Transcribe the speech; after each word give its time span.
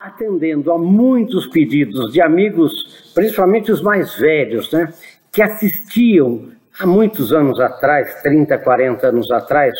atendendo 0.00 0.72
a 0.72 0.78
muitos 0.78 1.46
pedidos 1.48 2.10
de 2.10 2.22
amigos, 2.22 3.12
principalmente 3.14 3.70
os 3.70 3.82
mais 3.82 4.16
velhos, 4.16 4.72
né, 4.72 4.90
que 5.30 5.42
assistiam 5.42 6.48
há 6.78 6.86
muitos 6.86 7.34
anos 7.34 7.60
atrás, 7.60 8.22
30, 8.22 8.56
40 8.56 9.06
anos 9.08 9.30
atrás, 9.30 9.74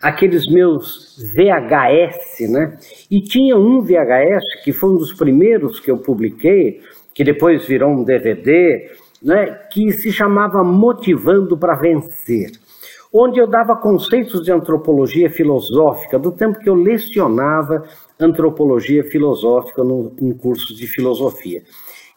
aqueles 0.00 0.46
meus 0.46 1.16
VHS, 1.34 2.48
né? 2.50 2.78
E 3.10 3.20
tinha 3.20 3.56
um 3.56 3.80
VHS 3.80 4.62
que 4.62 4.72
foi 4.72 4.90
um 4.90 4.96
dos 4.96 5.12
primeiros 5.12 5.80
que 5.80 5.90
eu 5.90 5.98
publiquei, 5.98 6.80
que 7.12 7.24
depois 7.24 7.66
virou 7.66 7.90
um 7.90 8.04
DVD, 8.04 8.92
né, 9.20 9.58
que 9.72 9.90
se 9.90 10.12
chamava 10.12 10.62
Motivando 10.62 11.56
para 11.56 11.74
Vencer, 11.74 12.52
onde 13.12 13.40
eu 13.40 13.46
dava 13.46 13.74
conceitos 13.74 14.44
de 14.44 14.52
antropologia 14.52 15.30
filosófica 15.30 16.16
do 16.16 16.30
tempo 16.30 16.60
que 16.60 16.68
eu 16.68 16.74
lecionava 16.74 17.82
antropologia 18.18 19.04
filosófica 19.04 19.82
no, 19.82 20.12
em 20.20 20.32
cursos 20.32 20.76
de 20.76 20.86
filosofia. 20.86 21.62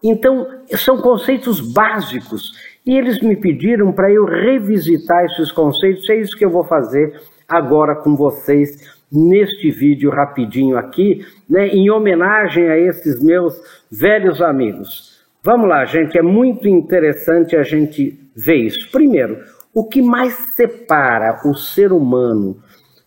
Então, 0.04 0.48
são 0.76 0.98
conceitos 0.98 1.60
básicos 1.60 2.52
e 2.86 2.96
eles 2.96 3.22
me 3.22 3.36
pediram 3.36 3.92
para 3.92 4.12
eu 4.12 4.26
revisitar 4.26 5.26
esses 5.26 5.52
conceitos. 5.52 6.08
É 6.10 6.16
isso 6.16 6.38
que 6.38 6.46
eu 6.46 6.52
vou 6.52 6.64
fazer 6.64 7.20
agora 7.48 7.96
com 7.96 8.16
vocês 8.16 8.96
neste 9.12 9.72
vídeo 9.72 10.12
rapidinho 10.12 10.78
aqui, 10.78 11.26
né, 11.50 11.68
em 11.68 11.90
homenagem 11.90 12.68
a 12.70 12.78
esses 12.78 13.24
meus 13.24 13.60
velhos 13.90 14.42
amigos. 14.42 15.18
Vamos 15.42 15.70
lá, 15.70 15.86
gente, 15.86 16.18
é 16.18 16.22
muito 16.22 16.68
interessante 16.68 17.56
a 17.56 17.64
gente 17.64 18.20
ver 18.36 18.58
isso. 18.58 18.92
Primeiro, 18.92 19.38
o 19.74 19.86
que 19.86 20.02
mais 20.02 20.34
separa 20.56 21.40
o 21.46 21.56
ser 21.56 21.94
humano 21.94 22.58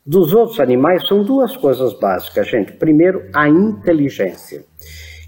dos 0.04 0.32
outros 0.32 0.60
animais 0.60 1.06
são 1.06 1.22
duas 1.22 1.56
coisas 1.56 1.98
básicas, 1.98 2.48
gente. 2.48 2.72
Primeiro, 2.72 3.24
a 3.34 3.48
inteligência. 3.48 4.64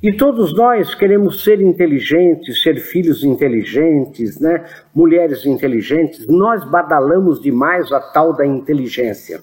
E 0.02 0.12
todos 0.12 0.52
nós 0.52 0.96
queremos 0.96 1.44
ser 1.44 1.60
inteligentes, 1.60 2.60
ser 2.60 2.80
filhos 2.80 3.22
inteligentes, 3.22 4.40
né? 4.40 4.64
mulheres 4.92 5.46
inteligentes. 5.46 6.26
Nós 6.26 6.68
badalamos 6.68 7.40
demais 7.40 7.92
a 7.92 8.00
tal 8.00 8.32
da 8.32 8.44
inteligência. 8.44 9.40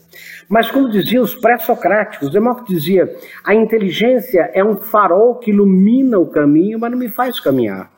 Mas, 0.50 0.70
como 0.70 0.90
diziam 0.90 1.24
os 1.24 1.34
pré-socráticos, 1.34 2.30
Demócrito 2.30 2.74
dizia: 2.74 3.10
a 3.46 3.56
inteligência 3.56 4.52
é 4.54 4.62
um 4.62 4.76
farol 4.76 5.36
que 5.36 5.52
ilumina 5.52 6.20
o 6.20 6.30
caminho, 6.30 6.78
mas 6.78 6.92
não 6.92 6.98
me 6.98 7.08
faz 7.08 7.40
caminhar. 7.40 7.90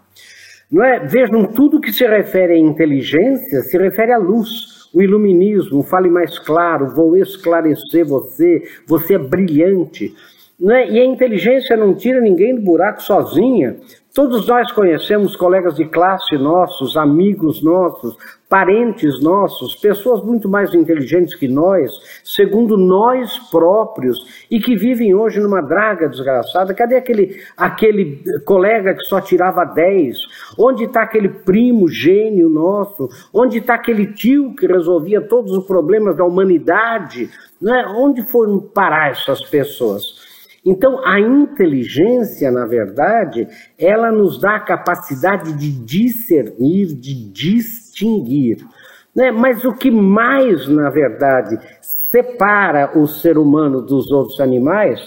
Não 0.72 0.84
é? 0.84 1.00
Vejam, 1.00 1.46
tudo 1.46 1.82
que 1.82 1.92
se 1.92 2.06
refere 2.06 2.54
à 2.54 2.60
inteligência 2.60 3.62
se 3.64 3.78
refere 3.78 4.12
à 4.12 4.20
luz 4.20 4.71
o 4.94 5.02
iluminismo, 5.02 5.84
fale 5.84 6.10
mais 6.10 6.38
claro, 6.40 6.90
vou 6.90 7.16
esclarecer 7.16 8.06
você, 8.06 8.68
você 8.86 9.16
é 9.16 9.20
brilhante. 9.20 10.14
Né? 10.62 10.92
E 10.92 11.00
a 11.00 11.06
inteligência 11.06 11.76
não 11.76 11.96
tira 11.96 12.22
ninguém 12.22 12.54
do 12.54 12.62
buraco 12.62 13.02
sozinha. 13.02 13.78
Todos 14.14 14.46
nós 14.46 14.72
conhecemos 14.72 15.36
colegas 15.36 15.76
de 15.76 15.86
classe 15.86 16.38
nossos, 16.38 16.96
amigos 16.98 17.64
nossos, 17.64 18.16
parentes 18.48 19.24
nossos, 19.24 19.74
pessoas 19.76 20.22
muito 20.22 20.50
mais 20.50 20.76
inteligentes 20.76 21.34
que 21.34 21.48
nós, 21.48 21.92
segundo 22.24 22.78
nós 22.78 23.40
próprios, 23.50 24.46
e 24.52 24.60
que 24.60 24.76
vivem 24.76 25.16
hoje 25.16 25.40
numa 25.40 25.62
draga 25.62 26.10
desgraçada. 26.10 26.76
Cadê 26.76 26.98
aquele, 26.98 27.42
aquele 27.58 28.22
colega 28.46 28.94
que 28.94 29.06
só 29.06 29.20
tirava 29.20 29.64
10? 29.64 30.18
Onde 30.60 30.84
está 30.84 31.04
aquele 31.04 31.30
primo 31.30 31.88
gênio 31.88 32.50
nosso? 32.50 33.08
Onde 33.34 33.60
está 33.60 33.76
aquele 33.76 34.14
tio 34.14 34.54
que 34.54 34.68
resolvia 34.68 35.22
todos 35.22 35.58
os 35.58 35.66
problemas 35.66 36.18
da 36.18 36.26
humanidade? 36.26 37.32
Né? 37.60 37.86
Onde 37.98 38.22
foram 38.24 38.60
parar 38.60 39.12
essas 39.12 39.42
pessoas? 39.42 40.30
Então, 40.66 41.04
a 41.04 41.20
inteligência, 41.20 42.52
na 42.52 42.66
verdade, 42.66 43.48
ela 43.80 44.12
nos 44.12 44.40
dá 44.40 44.58
a 44.58 44.60
capacidade 44.60 45.54
de 45.54 45.72
discernir, 45.72 46.94
de 46.94 47.32
distinguir. 47.32 48.58
Né? 49.16 49.32
Mas 49.32 49.66
o 49.66 49.74
que 49.74 49.90
mais, 49.90 50.68
na 50.68 50.90
verdade, 50.90 51.58
separa 51.82 52.98
o 52.98 53.08
ser 53.08 53.38
humano 53.38 53.82
dos 53.82 54.12
outros 54.12 54.40
animais 54.40 55.00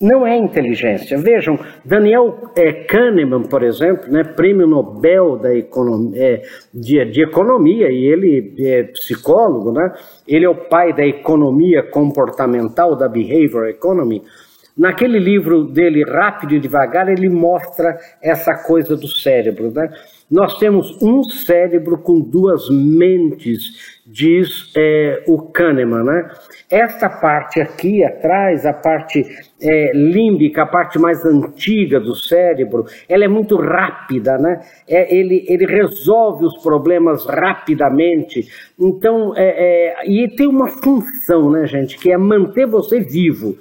não 0.00 0.26
é 0.26 0.36
inteligência. 0.36 1.16
Vejam, 1.18 1.58
Daniel 1.84 2.50
é, 2.56 2.72
Kahneman, 2.84 3.44
por 3.44 3.62
exemplo, 3.62 4.10
né, 4.10 4.24
prêmio 4.24 4.66
Nobel 4.66 5.36
da 5.36 5.54
economia, 5.54 6.20
é, 6.20 6.42
de, 6.72 7.04
de, 7.06 7.22
economia, 7.22 7.90
e 7.90 8.04
ele 8.04 8.54
é 8.58 8.82
psicólogo, 8.82 9.72
né? 9.72 9.92
ele 10.26 10.44
é 10.44 10.48
o 10.48 10.68
pai 10.68 10.92
da 10.92 11.06
economia 11.06 11.82
comportamental, 11.82 12.96
da 12.96 13.08
behavior 13.08 13.68
economy. 13.68 14.22
Naquele 14.76 15.20
livro 15.20 15.62
dele, 15.64 16.02
Rápido 16.02 16.54
e 16.54 16.58
Devagar, 16.58 17.08
ele 17.08 17.28
mostra 17.28 17.96
essa 18.20 18.54
coisa 18.54 18.96
do 18.96 19.06
cérebro. 19.06 19.70
Né? 19.70 19.88
Nós 20.28 20.58
temos 20.58 21.00
um 21.00 21.22
cérebro 21.22 21.96
com 21.98 22.18
duas 22.18 22.68
mentes, 22.68 24.00
diz 24.04 24.72
é, 24.76 25.22
o 25.28 25.42
Kahneman. 25.42 26.02
Né? 26.02 26.28
Essa 26.68 27.08
parte 27.08 27.60
aqui 27.60 28.02
atrás, 28.02 28.66
a 28.66 28.72
parte 28.72 29.24
é, 29.62 29.92
límbica, 29.94 30.64
a 30.64 30.66
parte 30.66 30.98
mais 30.98 31.24
antiga 31.24 32.00
do 32.00 32.16
cérebro, 32.16 32.84
ela 33.08 33.24
é 33.24 33.28
muito 33.28 33.56
rápida, 33.56 34.36
né? 34.38 34.60
É, 34.88 35.14
ele, 35.14 35.44
ele 35.48 35.66
resolve 35.66 36.46
os 36.46 36.60
problemas 36.64 37.24
rapidamente. 37.26 38.48
Então, 38.76 39.34
é, 39.36 40.00
é 40.02 40.10
e 40.10 40.28
tem 40.34 40.48
uma 40.48 40.66
função, 40.66 41.52
né, 41.52 41.64
gente, 41.64 41.96
que 41.96 42.10
é 42.10 42.18
manter 42.18 42.66
você 42.66 42.98
vivo. 42.98 43.56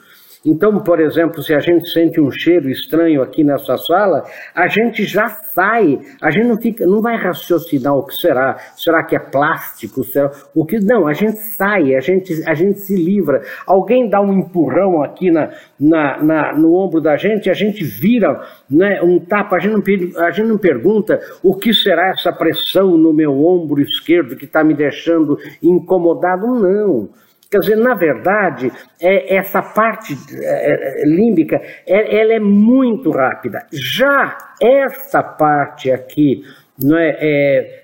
Então, 0.45 0.77
por 0.79 0.99
exemplo, 0.99 1.41
se 1.41 1.53
a 1.53 1.59
gente 1.59 1.87
sente 1.89 2.19
um 2.19 2.29
cheiro 2.29 2.69
estranho 2.69 3.21
aqui 3.21 3.43
nessa 3.43 3.77
sala, 3.77 4.23
a 4.53 4.67
gente 4.67 5.05
já 5.05 5.29
sai, 5.29 5.99
a 6.21 6.29
gente 6.29 6.47
não 6.47 6.57
fica, 6.57 6.85
não 6.85 7.01
vai 7.01 7.15
raciocinar 7.15 7.95
o 7.95 8.03
que 8.03 8.13
será, 8.13 8.57
será 8.75 9.03
que 9.03 9.15
é 9.15 9.19
plástico, 9.19 10.03
será, 10.03 10.31
o 10.53 10.65
que? 10.65 10.79
Não, 10.79 11.07
a 11.07 11.13
gente 11.13 11.37
sai, 11.37 11.95
a 11.95 12.01
gente, 12.01 12.43
a 12.45 12.53
gente 12.53 12.81
se 12.81 12.95
livra. 12.95 13.41
Alguém 13.65 14.09
dá 14.09 14.19
um 14.19 14.33
empurrão 14.33 15.01
aqui 15.01 15.31
na, 15.31 15.49
na, 15.79 16.21
na 16.21 16.53
no 16.57 16.75
ombro 16.75 16.99
da 16.99 17.15
gente, 17.15 17.49
a 17.49 17.53
gente 17.53 17.83
vira, 17.83 18.41
né, 18.69 19.01
um 19.01 19.19
tapa, 19.19 19.55
a 19.55 19.59
gente 19.59 19.73
não, 19.73 20.23
a 20.25 20.31
gente 20.31 20.47
não 20.47 20.57
pergunta 20.57 21.21
o 21.41 21.55
que 21.55 21.73
será 21.73 22.09
essa 22.09 22.33
pressão 22.33 22.97
no 22.97 23.13
meu 23.13 23.31
ombro 23.45 23.81
esquerdo 23.81 24.35
que 24.35 24.45
está 24.45 24.61
me 24.61 24.73
deixando 24.73 25.37
incomodado, 25.61 26.47
não. 26.47 27.09
Quer 27.53 27.59
dizer, 27.59 27.75
na 27.75 27.93
verdade, 27.93 28.71
é, 28.99 29.35
essa 29.35 29.61
parte 29.61 30.17
é, 30.41 31.03
é 31.03 31.05
límbica, 31.05 31.61
é, 31.85 32.19
ela 32.19 32.33
é 32.33 32.39
muito 32.39 33.11
rápida. 33.11 33.67
Já 33.71 34.35
essa 34.59 35.21
parte 35.21 35.91
aqui, 35.91 36.41
não 36.83 36.97
é, 36.97 37.15
é, 37.21 37.83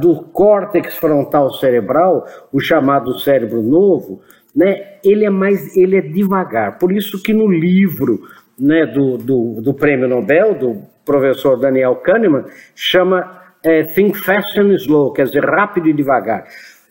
do 0.00 0.22
córtex 0.32 0.96
frontal 0.98 1.52
cerebral, 1.54 2.24
o 2.52 2.60
chamado 2.60 3.18
cérebro 3.18 3.60
novo, 3.60 4.20
né, 4.54 4.98
ele 5.04 5.24
é 5.24 5.30
mais, 5.30 5.76
ele 5.76 5.96
é 5.96 6.00
devagar. 6.00 6.78
Por 6.78 6.92
isso 6.92 7.20
que 7.20 7.34
no 7.34 7.50
livro 7.50 8.20
né, 8.56 8.86
do, 8.86 9.18
do, 9.18 9.60
do 9.60 9.74
prêmio 9.74 10.06
Nobel, 10.06 10.54
do 10.54 10.82
professor 11.04 11.58
Daniel 11.58 11.96
Kahneman, 11.96 12.44
chama 12.72 13.42
é, 13.64 13.82
Think 13.82 14.16
Fast 14.16 14.60
and 14.60 14.74
Slow, 14.74 15.12
quer 15.12 15.24
dizer, 15.24 15.44
rápido 15.44 15.88
e 15.88 15.92
devagar. 15.92 16.44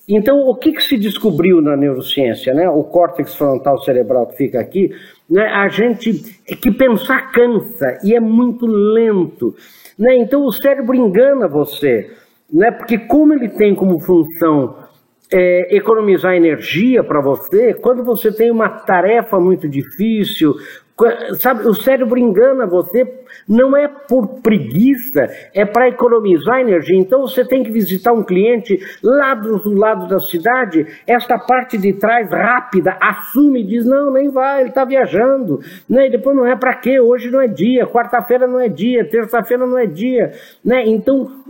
Então, 0.09 0.47
o 0.47 0.55
que, 0.55 0.71
que 0.71 0.83
se 0.83 0.97
descobriu 0.97 1.61
na 1.61 1.77
neurociência, 1.77 2.53
né? 2.53 2.69
O 2.69 2.83
córtex 2.83 3.35
frontal 3.35 3.81
cerebral 3.83 4.27
que 4.27 4.37
fica 4.37 4.59
aqui, 4.59 4.91
né? 5.29 5.45
A 5.47 5.67
gente 5.69 6.41
é 6.49 6.55
que 6.55 6.71
pensar 6.71 7.31
cansa 7.31 7.99
e 8.03 8.15
é 8.15 8.19
muito 8.19 8.65
lento, 8.65 9.55
né? 9.97 10.15
Então 10.15 10.43
o 10.45 10.51
cérebro 10.51 10.95
engana 10.95 11.47
você, 11.47 12.09
né? 12.51 12.71
Porque 12.71 12.97
como 12.97 13.33
ele 13.33 13.47
tem 13.47 13.75
como 13.75 13.99
função 13.99 14.75
é, 15.31 15.75
economizar 15.75 16.33
energia 16.33 17.03
para 17.03 17.21
você, 17.21 17.73
quando 17.73 18.03
você 18.03 18.31
tem 18.31 18.51
uma 18.51 18.67
tarefa 18.67 19.39
muito 19.39 19.69
difícil, 19.69 20.53
Sabe, 21.35 21.67
o 21.67 21.73
cérebro 21.73 22.17
engana 22.17 22.67
você, 22.67 23.03
não 23.47 23.75
é 23.75 23.87
por 23.87 24.41
preguiça, 24.41 25.27
é 25.53 25.65
para 25.65 25.87
economizar 25.87 26.59
energia. 26.59 26.97
Então 26.97 27.21
você 27.21 27.45
tem 27.45 27.63
que 27.63 27.71
visitar 27.71 28.13
um 28.13 28.23
cliente 28.23 28.79
lá 29.03 29.33
do 29.33 29.73
lado 29.73 30.07
da 30.07 30.19
cidade, 30.19 30.85
esta 31.07 31.37
parte 31.37 31.77
de 31.77 31.93
trás 31.93 32.29
rápida, 32.29 32.97
assume 33.01 33.61
e 33.61 33.67
diz: 33.67 33.85
não, 33.85 34.11
nem 34.11 34.29
vai, 34.29 34.61
ele 34.61 34.69
está 34.69 34.85
viajando. 34.85 35.59
Né? 35.89 36.07
E 36.07 36.11
depois 36.11 36.35
não 36.35 36.45
é 36.45 36.55
para 36.55 36.75
quê? 36.75 36.99
Hoje 36.99 37.29
não 37.29 37.41
é 37.41 37.47
dia, 37.47 37.87
quarta-feira 37.87 38.47
não 38.47 38.59
é 38.59 38.67
dia, 38.67 39.07
terça-feira 39.07 39.65
não 39.65 39.77
é 39.77 39.85
dia. 39.85 40.31
Né? 40.63 40.83
Então, 40.85 41.40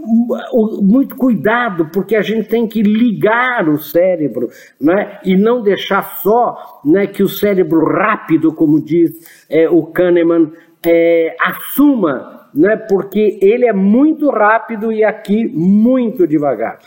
muito 0.82 1.16
cuidado, 1.16 1.90
porque 1.92 2.16
a 2.16 2.22
gente 2.22 2.48
tem 2.48 2.68
que 2.68 2.82
ligar 2.82 3.68
o 3.70 3.78
cérebro 3.78 4.50
né? 4.80 5.20
e 5.24 5.36
não 5.36 5.62
deixar 5.62 6.02
só 6.22 6.82
né, 6.84 7.08
que 7.08 7.24
o 7.24 7.28
cérebro 7.28 7.86
rápido, 7.86 8.54
como 8.54 8.84
diz 8.84 9.46
é, 9.50 9.70
o 9.70 9.84
Kahneman, 9.84 10.52
é, 10.86 11.36
assuma, 11.40 12.48
né, 12.54 12.76
porque 12.90 13.40
ele 13.42 13.66
é 13.66 13.74
muito 13.74 14.30
rápido 14.30 14.92
e 14.92 15.04
aqui 15.04 15.48
muito 15.48 16.28
devagar. 16.28 16.80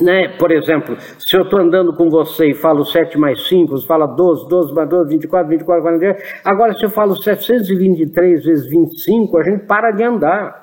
né? 0.00 0.28
Por 0.38 0.50
exemplo, 0.50 0.96
se 1.18 1.36
eu 1.36 1.42
estou 1.42 1.60
andando 1.60 1.94
com 1.94 2.10
você 2.10 2.50
e 2.50 2.54
falo 2.54 2.84
7 2.84 3.16
mais 3.18 3.46
5, 3.48 3.70
você 3.70 3.86
fala 3.86 4.06
12, 4.06 4.48
12 4.48 4.74
mais 4.74 4.88
12, 4.88 5.10
24, 5.10 5.48
24, 5.48 5.82
48. 5.82 6.22
Agora, 6.44 6.74
se 6.74 6.84
eu 6.84 6.90
falo 6.90 7.14
723 7.16 8.44
vezes 8.44 8.66
25, 8.66 9.38
a 9.38 9.42
gente 9.42 9.64
para 9.66 9.90
de 9.92 10.02
andar. 10.02 10.61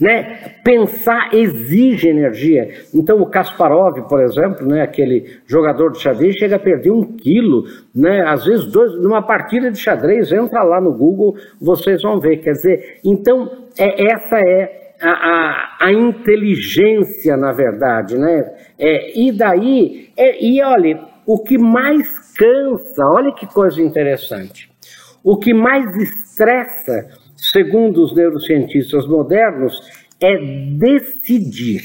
Né? 0.00 0.56
Pensar 0.64 1.32
exige 1.32 2.08
energia. 2.08 2.68
Então, 2.92 3.20
o 3.20 3.26
Kasparov, 3.26 4.08
por 4.08 4.20
exemplo, 4.20 4.66
né, 4.66 4.82
aquele 4.82 5.38
jogador 5.46 5.92
de 5.92 6.00
xadrez, 6.00 6.36
chega 6.36 6.56
a 6.56 6.58
perder 6.58 6.90
um 6.90 7.16
quilo, 7.16 7.64
né, 7.94 8.22
às 8.26 8.44
vezes 8.44 8.66
dois, 8.66 9.00
numa 9.00 9.22
partida 9.22 9.70
de 9.70 9.78
xadrez, 9.78 10.32
entra 10.32 10.62
lá 10.62 10.80
no 10.80 10.92
Google, 10.92 11.36
vocês 11.60 12.02
vão 12.02 12.18
ver. 12.18 12.38
Quer 12.38 12.52
dizer, 12.52 13.00
então, 13.04 13.50
é, 13.78 14.12
essa 14.12 14.38
é 14.38 14.84
a, 15.00 15.10
a, 15.10 15.76
a, 15.86 15.92
inteligência, 15.92 17.36
na 17.36 17.52
verdade, 17.52 18.16
né? 18.16 18.50
É, 18.78 19.18
e 19.18 19.32
daí, 19.32 20.10
é, 20.16 20.44
e 20.44 20.62
olha, 20.62 21.00
o 21.26 21.38
que 21.42 21.58
mais 21.58 22.08
cansa, 22.36 23.04
olha 23.06 23.32
que 23.32 23.46
coisa 23.46 23.82
interessante, 23.82 24.70
o 25.22 25.36
que 25.36 25.52
mais 25.52 25.96
estressa, 25.96 27.08
segundo 27.50 28.02
os 28.02 28.14
neurocientistas 28.14 29.06
modernos, 29.06 29.80
é 30.20 30.36
decidir. 30.76 31.82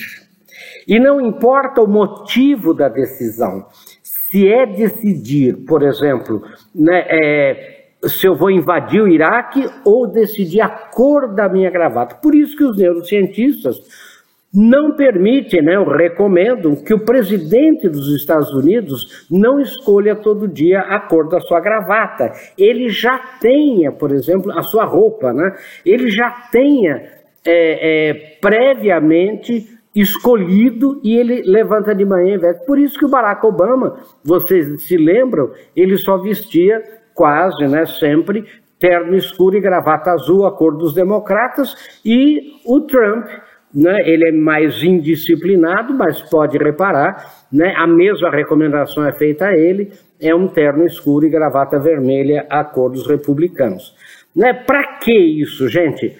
E 0.88 1.00
não 1.00 1.20
importa 1.22 1.82
o 1.82 1.88
motivo 1.88 2.74
da 2.74 2.90
decisão, 2.90 3.66
se 4.02 4.48
é 4.48 4.66
decidir, 4.66 5.58
por 5.66 5.84
exemplo, 5.84 6.42
né, 6.74 7.06
é, 7.10 7.80
se 8.06 8.28
eu 8.28 8.36
vou 8.36 8.52
invadir 8.52 9.02
o 9.02 9.08
Iraque 9.08 9.66
ou 9.84 10.08
decidir 10.08 10.62
a 10.62 10.70
cor 10.70 11.34
da 11.34 11.50
minha 11.50 11.70
gravata. 11.70 12.16
Por 12.16 12.34
isso 12.36 12.56
que 12.56 12.64
os 12.64 12.78
neurocientistas 12.78 13.78
não 14.54 14.96
permitem, 14.96 15.62
né, 15.62 15.76
eu 15.76 15.84
recomendo 15.84 16.76
que 16.84 16.94
o 16.94 17.06
presidente 17.06 17.88
dos 17.88 18.16
Estados 18.16 18.52
Unidos 18.54 19.28
não 19.30 19.60
escolha 19.60 20.16
todo 20.16 20.48
dia 20.48 20.80
a 20.80 21.00
cor 21.00 21.30
da 21.30 21.40
sua 21.40 21.60
gravata. 21.60 22.32
Ele 22.58 22.90
já 22.90 23.20
tenha, 23.40 23.92
por 23.92 24.12
exemplo, 24.12 24.52
a 24.52 24.64
sua 24.64 24.86
roupa, 24.86 25.32
né? 25.32 25.56
Ele 25.86 26.10
já 26.10 26.32
tenha 26.52 27.04
é, 27.46 28.10
é, 28.10 28.14
previamente 28.42 29.68
escolhido 29.96 31.00
e 31.04 31.16
ele 31.18 31.42
levanta 31.44 31.94
de 31.94 32.06
manhã 32.06 32.36
e 32.36 32.38
veste. 32.38 32.66
Por 32.66 32.80
isso 32.80 32.98
que 32.98 33.06
o 33.06 33.10
Barack 33.10 33.46
Obama, 33.46 33.98
vocês 34.24 34.84
se 34.84 34.98
lembram, 34.98 35.52
ele 35.76 35.98
só 35.98 36.18
vestia 36.18 36.82
quase, 37.14 37.68
né, 37.68 37.86
sempre, 37.86 38.46
terno 38.80 39.16
escuro 39.16 39.58
e 39.58 39.62
gravata 39.62 40.12
azul, 40.12 40.46
a 40.46 40.56
cor 40.56 40.78
dos 40.78 40.94
democratas, 40.94 42.00
e 42.06 42.54
o 42.66 42.80
Trump, 42.82 43.28
né, 43.74 44.02
ele 44.10 44.30
é 44.30 44.32
mais 44.32 44.84
indisciplinado, 44.84 45.94
mas 45.94 46.22
pode 46.22 46.58
reparar, 46.58 47.46
né, 47.52 47.74
a 47.78 47.86
mesma 47.86 48.30
recomendação 48.30 49.06
é 49.06 49.12
feita 49.12 49.46
a 49.46 49.58
ele, 49.58 49.92
é 50.20 50.34
um 50.34 50.48
terno 50.48 50.86
escuro 50.86 51.26
e 51.26 51.30
gravata 51.30 51.80
vermelha, 51.80 52.46
a 52.50 52.64
cor 52.64 52.92
dos 52.92 53.08
republicanos. 53.08 53.96
Né, 54.36 54.54
para 54.54 54.98
que 54.98 55.14
isso, 55.14 55.68
gente? 55.68 56.16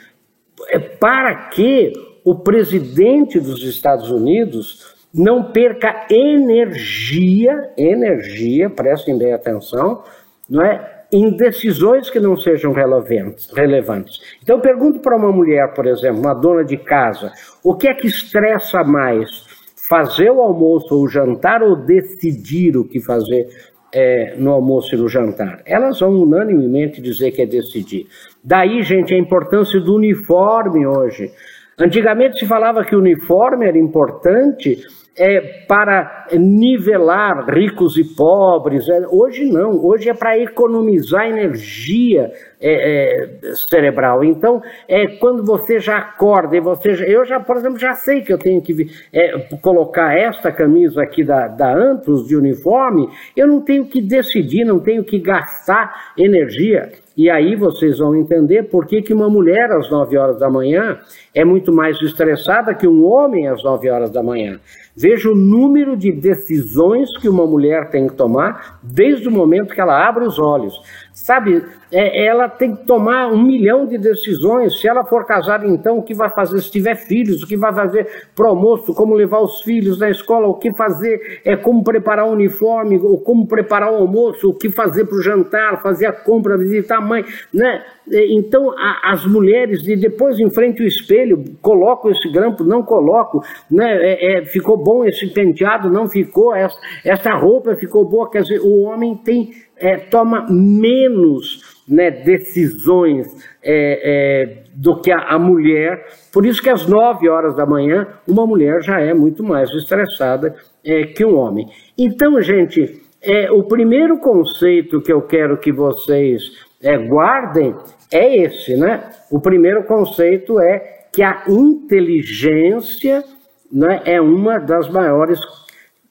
É 0.70 0.80
para 0.80 1.50
que 1.50 1.94
o 2.24 2.36
presidente 2.36 3.40
dos 3.40 3.64
Estados 3.64 4.12
Unidos 4.12 4.96
não 5.14 5.52
perca 5.52 6.06
energia, 6.10 7.72
energia, 7.78 8.70
prestem 8.70 9.18
bem 9.18 9.34
atenção, 9.34 10.04
não 10.50 10.64
é? 10.64 10.99
Em 11.12 11.36
decisões 11.36 12.10
que 12.10 12.20
não 12.20 12.38
sejam 12.38 12.72
relevantes. 12.72 14.20
Então, 14.44 14.58
eu 14.58 14.62
pergunto 14.62 15.00
para 15.00 15.18
uma 15.18 15.32
mulher, 15.32 15.74
por 15.74 15.88
exemplo, 15.88 16.20
uma 16.20 16.34
dona 16.34 16.64
de 16.64 16.78
casa, 16.78 17.32
o 17.64 17.76
que 17.76 17.88
é 17.88 17.94
que 17.94 18.08
estressa 18.08 18.84
mais? 18.84 19.48
Fazer 19.76 20.30
o 20.30 20.40
almoço 20.40 20.94
ou 20.94 21.04
o 21.04 21.08
jantar 21.08 21.64
ou 21.64 21.76
decidir 21.76 22.78
o 22.78 22.88
que 22.88 23.00
fazer 23.00 23.48
é, 23.92 24.36
no 24.38 24.52
almoço 24.52 24.94
e 24.94 24.98
no 24.98 25.10
jantar? 25.10 25.64
Elas 25.66 26.00
vão 26.00 26.12
unanimemente 26.12 27.02
dizer 27.02 27.32
que 27.32 27.42
é 27.42 27.46
decidir. 27.48 28.06
Daí, 28.44 28.84
gente, 28.84 29.14
a 29.14 29.18
importância 29.18 29.80
do 29.80 29.96
uniforme 29.96 30.86
hoje. 30.86 31.32
Antigamente 31.80 32.38
se 32.38 32.46
falava 32.46 32.84
que 32.84 32.96
o 32.96 33.00
uniforme 33.00 33.66
era 33.66 33.78
importante 33.78 34.78
é, 35.20 35.66
para 35.68 36.28
nivelar 36.32 37.46
ricos 37.50 37.98
e 37.98 38.04
pobres. 38.16 38.88
É, 38.88 39.06
hoje 39.12 39.44
não, 39.52 39.86
hoje 39.86 40.10
é 40.10 40.14
para 40.14 40.38
economizar 40.40 41.28
energia 41.28 42.32
é, 42.62 43.44
é, 43.44 43.54
cerebral. 43.54 44.24
Então, 44.24 44.62
é 44.88 45.08
quando 45.18 45.44
você 45.46 45.78
já 45.80 45.98
acorda 45.98 46.56
e 46.56 46.62
você. 46.62 46.96
Já, 46.96 47.06
eu 47.06 47.26
já, 47.26 47.40
por 47.40 47.58
exemplo, 47.58 47.78
já 47.78 47.94
sei 47.94 48.22
que 48.22 48.32
eu 48.32 48.38
tenho 48.38 48.62
que 48.62 48.88
é, 49.12 49.38
colocar 49.62 50.18
esta 50.18 50.52
camisa 50.52 51.02
aqui 51.02 51.24
da, 51.24 51.48
da 51.48 51.74
Antus 51.74 52.26
de 52.26 52.38
uniforme, 52.38 53.10
eu 53.36 53.48
não 53.48 53.62
tenho 53.62 53.86
que 53.86 54.02
decidir, 54.02 54.64
não 54.64 54.80
tenho 54.80 55.04
que 55.04 55.20
gastar 55.20 56.14
energia. 56.18 56.92
E 57.20 57.30
aí 57.30 57.54
vocês 57.54 57.98
vão 57.98 58.16
entender 58.16 58.70
por 58.70 58.88
que, 58.88 59.02
que 59.02 59.14
uma 59.14 59.30
mulher 59.30 59.70
às 59.74 59.92
9 59.92 60.18
horas 60.18 60.40
da 60.40 60.50
manhã 60.50 60.98
é 61.36 61.44
muito 61.44 61.70
mais 61.70 62.02
estressada 62.02 62.74
que 62.74 62.88
um 62.88 63.04
homem 63.04 63.46
às 63.46 63.62
9 63.62 63.90
horas 63.90 64.10
da 64.10 64.24
manhã. 64.24 64.58
Veja 64.96 65.09
o 65.18 65.36
número 65.36 65.96
de 65.96 66.12
decisões 66.12 67.10
que 67.18 67.30
uma 67.30 67.46
mulher 67.46 67.90
tem 67.90 68.08
que 68.08 68.16
tomar 68.16 68.80
desde 68.84 69.28
o 69.28 69.32
momento 69.32 69.74
que 69.74 69.82
ela 69.82 70.08
abre 70.08 70.24
os 70.26 70.38
olhos. 70.40 70.74
Sabe, 71.14 71.64
é, 71.92 72.26
ela 72.26 72.48
tem 72.48 72.76
que 72.76 72.86
tomar 72.86 73.28
um 73.28 73.42
milhão 73.42 73.86
de 73.86 73.98
decisões. 73.98 74.80
Se 74.80 74.88
ela 74.88 75.04
for 75.04 75.26
casada, 75.26 75.68
então, 75.68 75.98
o 75.98 76.04
que 76.04 76.14
vai 76.14 76.30
fazer? 76.30 76.60
Se 76.62 76.72
tiver 76.72 76.96
filhos, 76.96 77.44
o 77.44 77.48
que 77.48 77.58
vai 77.58 77.74
fazer 77.74 78.08
para 78.36 78.46
o 78.46 78.50
almoço, 78.50 78.94
como 78.94 79.14
levar 79.14 79.40
os 79.42 79.62
filhos 79.62 80.00
na 80.00 80.10
escola, 80.10 80.48
o 80.48 80.56
que 80.56 80.74
fazer, 80.76 81.42
é 81.44 81.56
como 81.56 81.84
preparar 81.84 82.26
o 82.26 82.32
uniforme, 82.32 82.98
ou 82.98 83.20
como 83.20 83.48
preparar 83.48 83.92
o 83.92 83.96
almoço, 83.96 84.50
o 84.50 84.54
que 84.54 84.70
fazer 84.72 85.06
para 85.06 85.18
o 85.18 85.22
jantar, 85.22 85.82
fazer 85.82 86.06
a 86.06 86.14
compra, 86.14 86.58
visitar 86.58 86.98
a 86.98 87.02
mãe. 87.02 87.26
Né? 87.54 87.84
É, 88.12 88.34
então, 88.34 88.72
a, 88.78 89.12
as 89.12 89.26
mulheres, 89.26 89.86
e 89.88 89.96
depois 89.96 90.40
em 90.40 90.50
frente 90.50 90.82
ao 90.82 90.88
espelho, 90.88 91.44
coloco 91.62 92.10
esse 92.10 92.32
grampo, 92.32 92.64
não 92.64 92.82
coloco, 92.82 93.44
né? 93.70 93.98
É, 94.02 94.40
é, 94.40 94.46
ficou 94.46 94.78
bom 94.78 94.99
esse 95.06 95.28
penteado, 95.28 95.90
não 95.90 96.08
ficou, 96.08 96.56
essa, 96.56 96.78
essa 97.04 97.34
roupa 97.34 97.76
ficou 97.76 98.06
boa. 98.06 98.30
Quer 98.30 98.44
dizer, 98.44 98.60
o 98.62 98.82
homem 98.82 99.16
tem 99.16 99.52
é, 99.80 99.98
toma 99.98 100.46
menos 100.50 101.84
né, 101.88 102.12
decisões 102.12 103.28
é, 103.64 104.02
é, 104.04 104.64
do 104.76 105.02
que 105.02 105.12
a, 105.12 105.20
a, 105.20 105.40
mulher. 105.40 106.06
Por 106.32 106.46
isso 106.46 106.62
que 106.62 106.70
às 106.70 106.86
9 106.86 107.28
horas 107.30 107.56
da 107.56 107.66
manhã, 107.66 108.08
uma 108.28 108.46
mulher 108.46 108.82
já 108.82 109.00
é 109.00 109.14
muito 109.14 109.44
mais 109.44 109.74
estressada 109.74 110.56
é, 110.86 111.04
que 111.04 111.26
um 111.26 111.36
homem. 111.36 111.68
Então, 111.98 112.40
gente, 112.42 113.02
é, 113.22 113.52
o 113.52 113.64
primeiro 113.64 114.20
conceito 114.20 115.02
que 115.02 115.12
eu 115.12 115.22
quero 115.22 115.58
que 115.58 115.72
vocês 115.72 116.44
é, 116.82 116.98
guardem 116.98 117.76
é 118.12 118.44
esse, 118.44 118.76
né? 118.76 119.10
O 119.32 119.40
primeiro 119.40 119.84
conceito 119.84 120.60
é 120.60 121.08
que 121.12 121.22
a 121.22 121.44
inteligência 121.48 123.24
né, 123.72 124.02
é 124.06 124.20
uma 124.20 124.60
das 124.60 124.90
maiores 124.90 125.40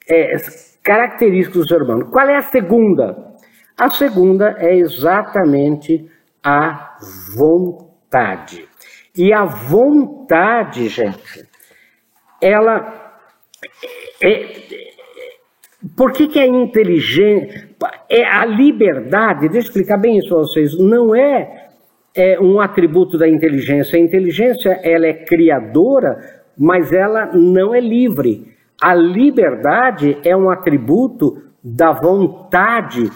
é, 0.09 0.35
características 0.83 1.63
do 1.63 1.67
ser 1.67 1.81
humano. 1.81 2.09
Qual 2.09 2.27
é 2.27 2.37
a 2.37 2.41
segunda? 2.41 3.35
A 3.77 3.89
segunda 3.89 4.55
é 4.59 4.75
exatamente 4.75 6.09
a 6.43 6.97
vontade. 7.35 8.67
E 9.15 9.33
a 9.33 9.45
vontade, 9.45 10.87
gente, 10.87 11.47
ela 12.41 13.09
é, 14.21 14.45
por 15.95 16.11
que, 16.11 16.27
que 16.27 16.39
é 16.39 16.45
inteligente? 16.45 17.69
É 18.09 18.25
a 18.25 18.45
liberdade, 18.45 19.47
deixa 19.47 19.67
eu 19.67 19.71
explicar 19.71 19.97
bem 19.97 20.17
isso 20.17 20.29
para 20.29 20.37
vocês, 20.39 20.77
não 20.77 21.15
é, 21.15 21.69
é 22.15 22.39
um 22.39 22.59
atributo 22.59 23.17
da 23.17 23.27
inteligência. 23.27 23.97
A 23.97 24.01
inteligência 24.01 24.79
ela 24.83 25.07
é 25.07 25.13
criadora, 25.13 26.38
mas 26.59 26.91
ela 26.91 27.31
não 27.33 27.73
é 27.73 27.79
livre. 27.79 28.53
A 28.81 28.93
liberdade 28.93 30.17
é 30.25 30.35
um 30.35 30.49
atributo 30.49 31.41
da 31.63 31.91
vontade 31.91 33.09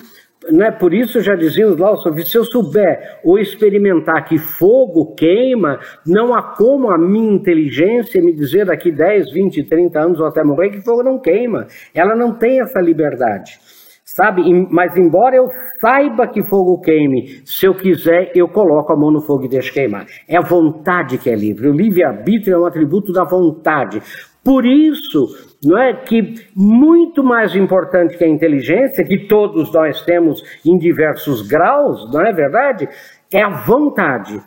não 0.52 0.66
é 0.66 0.72
por 0.72 0.94
isso 0.94 1.22
já 1.22 1.36
dizíamos 1.36 1.78
lá, 1.78 1.96
se 1.98 2.38
eu 2.38 2.44
souber 2.44 3.20
ou 3.24 3.40
experimentar 3.40 4.26
que 4.26 4.38
fogo 4.38 5.14
queima, 5.16 5.80
não 6.06 6.34
há 6.34 6.42
como 6.42 6.90
a 6.90 6.98
minha 6.98 7.34
inteligência 7.34 8.22
me 8.22 8.34
dizer 8.34 8.66
daqui 8.66 8.92
10, 8.92 9.32
20, 9.32 9.64
30 9.64 10.00
anos 10.00 10.20
ou 10.20 10.28
até 10.28 10.44
morrer 10.44 10.70
que 10.70 10.82
fogo 10.82 11.04
não 11.04 11.20
queima. 11.20 11.68
Ela 11.94 12.16
não 12.16 12.34
tem 12.34 12.60
essa 12.60 12.82
liberdade. 12.82 13.60
Sabe? 14.06 14.44
Mas 14.70 14.96
embora 14.98 15.36
eu 15.36 15.48
saiba 15.80 16.28
que 16.28 16.44
fogo 16.44 16.82
queime, 16.82 17.42
se 17.46 17.66
eu 17.66 17.74
quiser, 17.74 18.32
eu 18.36 18.48
coloco 18.50 18.92
a 18.92 18.98
mão 18.98 19.10
no 19.10 19.22
fogo 19.22 19.46
e 19.46 19.50
deixo 19.50 19.74
queimar. 19.74 20.06
É 20.28 20.38
a 20.38 20.42
vontade 20.42 21.18
que 21.18 21.30
é 21.30 21.36
livre. 21.36 21.70
O 21.70 21.74
livre-arbítrio 21.74 22.56
é 22.56 22.60
um 22.60 22.66
atributo 22.66 23.14
da 23.14 23.24
vontade. 23.24 24.02
Por 24.44 24.66
isso, 24.66 25.28
não 25.64 25.78
é 25.78 25.94
que 25.94 26.36
muito 26.54 27.24
mais 27.24 27.56
importante 27.56 28.18
que 28.18 28.26
a 28.26 28.28
inteligência, 28.28 29.06
que 29.06 29.26
todos 29.26 29.72
nós 29.74 30.02
temos 30.04 30.44
em 30.66 30.78
diversos 30.78 31.48
graus, 31.48 32.12
não 32.12 32.22
é 32.22 32.34
verdade? 32.34 32.90
É 33.32 33.42
a 33.42 33.50
vontade. 33.50 34.38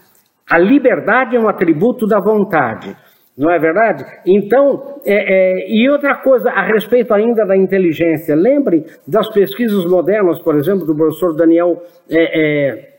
A 0.48 0.58
liberdade 0.58 1.34
é 1.34 1.40
um 1.40 1.48
atributo 1.48 2.06
da 2.06 2.20
vontade. 2.20 2.94
Não 3.36 3.50
é 3.50 3.58
verdade? 3.58 4.04
Então, 4.26 5.00
é, 5.04 5.14
é, 5.14 5.66
e 5.68 5.90
outra 5.90 6.14
coisa 6.16 6.50
a 6.50 6.62
respeito 6.62 7.12
ainda 7.12 7.44
da 7.44 7.54
inteligência, 7.54 8.34
lembre 8.34 8.86
das 9.06 9.28
pesquisas 9.28 9.84
modernas, 9.84 10.38
por 10.40 10.56
exemplo, 10.56 10.86
do 10.86 10.96
professor 10.96 11.36
Daniel 11.36 11.82
é, 12.08 12.70
é 12.70 12.96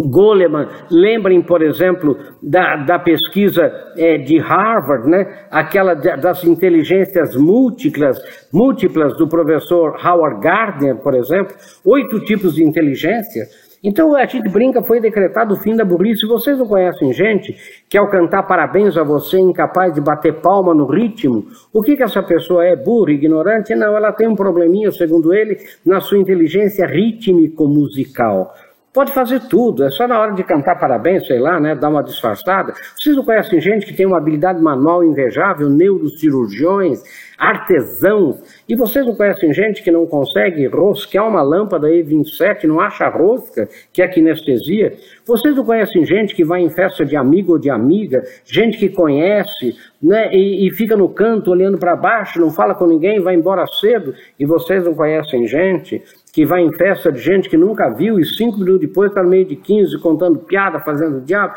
Goleman, 0.00 0.68
lembrem, 0.90 1.42
por 1.42 1.60
exemplo, 1.62 2.16
da, 2.42 2.76
da 2.76 2.98
pesquisa 2.98 3.70
é, 3.96 4.16
de 4.16 4.38
Harvard, 4.38 5.06
né? 5.06 5.46
aquela 5.50 5.94
das 5.94 6.42
inteligências 6.44 7.36
múltiplas, 7.36 8.18
múltiplas 8.50 9.14
do 9.18 9.28
professor 9.28 9.98
Howard 10.02 10.40
Gardner, 10.40 10.96
por 10.96 11.14
exemplo, 11.14 11.54
oito 11.84 12.20
tipos 12.20 12.54
de 12.54 12.64
inteligência. 12.64 13.44
Então 13.82 14.14
a 14.14 14.24
gente 14.24 14.48
brinca, 14.48 14.82
foi 14.82 15.00
decretado 15.00 15.54
o 15.54 15.56
fim 15.56 15.74
da 15.74 15.84
burrice. 15.84 16.26
Vocês 16.26 16.56
não 16.56 16.66
conhecem 16.66 17.12
gente 17.12 17.56
que 17.88 17.98
ao 17.98 18.08
cantar 18.08 18.44
parabéns 18.44 18.96
a 18.96 19.02
você, 19.02 19.40
incapaz 19.40 19.92
de 19.92 20.00
bater 20.00 20.40
palma 20.40 20.72
no 20.72 20.86
ritmo, 20.86 21.46
o 21.72 21.82
que, 21.82 21.96
que 21.96 22.02
essa 22.02 22.22
pessoa 22.22 22.64
é? 22.64 22.76
Burra, 22.76 23.10
ignorante? 23.10 23.74
Não, 23.74 23.96
ela 23.96 24.12
tem 24.12 24.28
um 24.28 24.36
probleminha, 24.36 24.92
segundo 24.92 25.34
ele, 25.34 25.58
na 25.84 26.00
sua 26.00 26.18
inteligência 26.18 26.86
rítmico-musical. 26.86 28.54
Pode 28.92 29.10
fazer 29.14 29.40
tudo, 29.48 29.84
é 29.84 29.90
só 29.90 30.06
na 30.06 30.20
hora 30.20 30.32
de 30.32 30.44
cantar 30.44 30.78
parabéns, 30.78 31.26
sei 31.26 31.38
lá, 31.38 31.58
né, 31.58 31.74
dar 31.74 31.88
uma 31.88 32.02
disfarçada. 32.02 32.74
Vocês 32.94 33.16
não 33.16 33.24
conhecem 33.24 33.58
gente 33.58 33.86
que 33.86 33.94
tem 33.94 34.04
uma 34.04 34.18
habilidade 34.18 34.60
manual 34.60 35.02
invejável, 35.02 35.70
neurocirurgiões, 35.70 37.02
artesãos, 37.38 38.36
e 38.68 38.76
vocês 38.76 39.06
não 39.06 39.14
conhecem 39.14 39.50
gente 39.54 39.82
que 39.82 39.90
não 39.90 40.06
consegue 40.06 40.66
rosquear 40.66 41.26
uma 41.26 41.40
lâmpada 41.40 41.88
E27, 41.88 42.64
não 42.64 42.80
acha 42.80 43.08
rosca, 43.08 43.66
que 43.90 44.02
é 44.02 44.08
kinestesia? 44.08 44.92
Vocês 45.26 45.56
não 45.56 45.64
conhecem 45.64 46.04
gente 46.04 46.34
que 46.34 46.44
vai 46.44 46.60
em 46.60 46.68
festa 46.68 47.02
de 47.02 47.16
amigo 47.16 47.52
ou 47.52 47.58
de 47.58 47.70
amiga, 47.70 48.22
gente 48.44 48.76
que 48.76 48.90
conhece, 48.90 49.74
né, 50.02 50.34
e, 50.34 50.66
e 50.66 50.70
fica 50.70 50.98
no 50.98 51.08
canto 51.08 51.50
olhando 51.50 51.78
para 51.78 51.96
baixo, 51.96 52.38
não 52.38 52.50
fala 52.50 52.74
com 52.74 52.86
ninguém, 52.86 53.20
vai 53.20 53.34
embora 53.34 53.64
cedo, 53.66 54.14
e 54.38 54.44
vocês 54.44 54.84
não 54.84 54.94
conhecem 54.94 55.46
gente 55.46 56.02
que 56.32 56.46
vai 56.46 56.62
em 56.62 56.72
festa 56.72 57.12
de 57.12 57.20
gente 57.20 57.48
que 57.48 57.56
nunca 57.56 57.90
viu 57.90 58.18
e 58.18 58.24
cinco 58.24 58.58
minutos 58.58 58.80
depois 58.80 59.10
está 59.10 59.22
no 59.22 59.28
meio 59.28 59.44
de 59.44 59.54
15 59.54 59.98
contando 59.98 60.38
piada, 60.38 60.80
fazendo 60.80 61.20
diabo, 61.20 61.54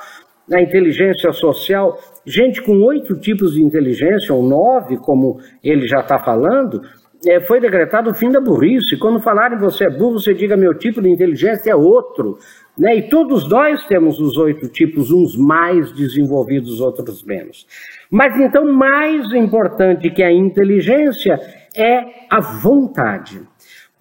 na 0.47 0.61
inteligência 0.61 1.31
social, 1.31 1.97
gente 2.25 2.61
com 2.61 2.83
oito 2.83 3.15
tipos 3.15 3.53
de 3.53 3.63
inteligência, 3.63 4.33
ou 4.33 4.43
nove, 4.43 4.97
como 4.97 5.39
ele 5.63 5.87
já 5.87 6.01
está 6.01 6.19
falando, 6.19 6.81
é, 7.25 7.39
foi 7.39 7.59
decretado 7.59 8.11
o 8.11 8.13
fim 8.13 8.29
da 8.29 8.39
burrice. 8.39 8.97
Quando 8.97 9.19
falarem 9.19 9.57
você 9.57 9.85
é 9.85 9.89
burro, 9.89 10.19
você 10.19 10.33
diga 10.33 10.55
meu 10.55 10.77
tipo 10.77 11.01
de 11.01 11.09
inteligência 11.09 11.71
é 11.71 11.75
outro. 11.75 12.37
Né? 12.77 12.97
E 12.97 13.09
todos 13.09 13.49
nós 13.49 13.85
temos 13.87 14.19
os 14.19 14.37
oito 14.37 14.67
tipos, 14.67 15.09
uns 15.09 15.35
mais 15.35 15.91
desenvolvidos, 15.93 16.81
outros 16.81 17.23
menos. 17.23 17.65
Mas 18.11 18.37
então, 18.39 18.71
mais 18.71 19.33
importante 19.33 20.11
que 20.11 20.21
a 20.21 20.31
inteligência 20.31 21.39
é 21.75 22.03
a 22.29 22.39
vontade. 22.39 23.41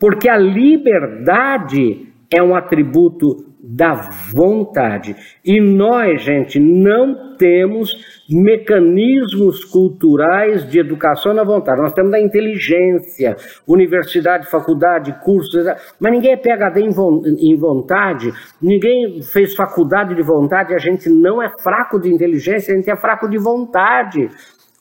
Porque 0.05 0.29
a 0.29 0.37
liberdade 0.37 2.13
é 2.31 2.43
um 2.43 2.55
atributo 2.55 3.55
da 3.59 3.95
vontade. 4.35 5.17
E 5.43 5.59
nós, 5.63 6.21
gente, 6.21 6.61
não 6.61 7.35
temos 7.39 7.97
mecanismos 8.29 9.65
culturais 9.65 10.69
de 10.69 10.79
educação 10.79 11.33
na 11.33 11.43
vontade. 11.43 11.81
Nós 11.81 11.95
temos 11.95 12.11
da 12.11 12.21
inteligência, 12.21 13.35
universidade, 13.67 14.51
faculdade, 14.51 15.19
cursos, 15.25 15.65
mas 15.99 16.13
ninguém 16.13 16.33
é 16.33 16.37
PhD 16.37 16.83
em 16.83 17.57
vontade, 17.57 18.31
ninguém 18.61 19.23
fez 19.23 19.55
faculdade 19.55 20.15
de 20.15 20.23
vontade, 20.23 20.75
a 20.75 20.79
gente 20.79 21.09
não 21.09 21.43
é 21.43 21.49
fraco 21.63 21.99
de 21.99 22.13
inteligência, 22.13 22.75
a 22.75 22.77
gente 22.77 22.91
é 22.91 22.97
fraco 22.97 23.27
de 23.27 23.39
vontade. 23.39 24.29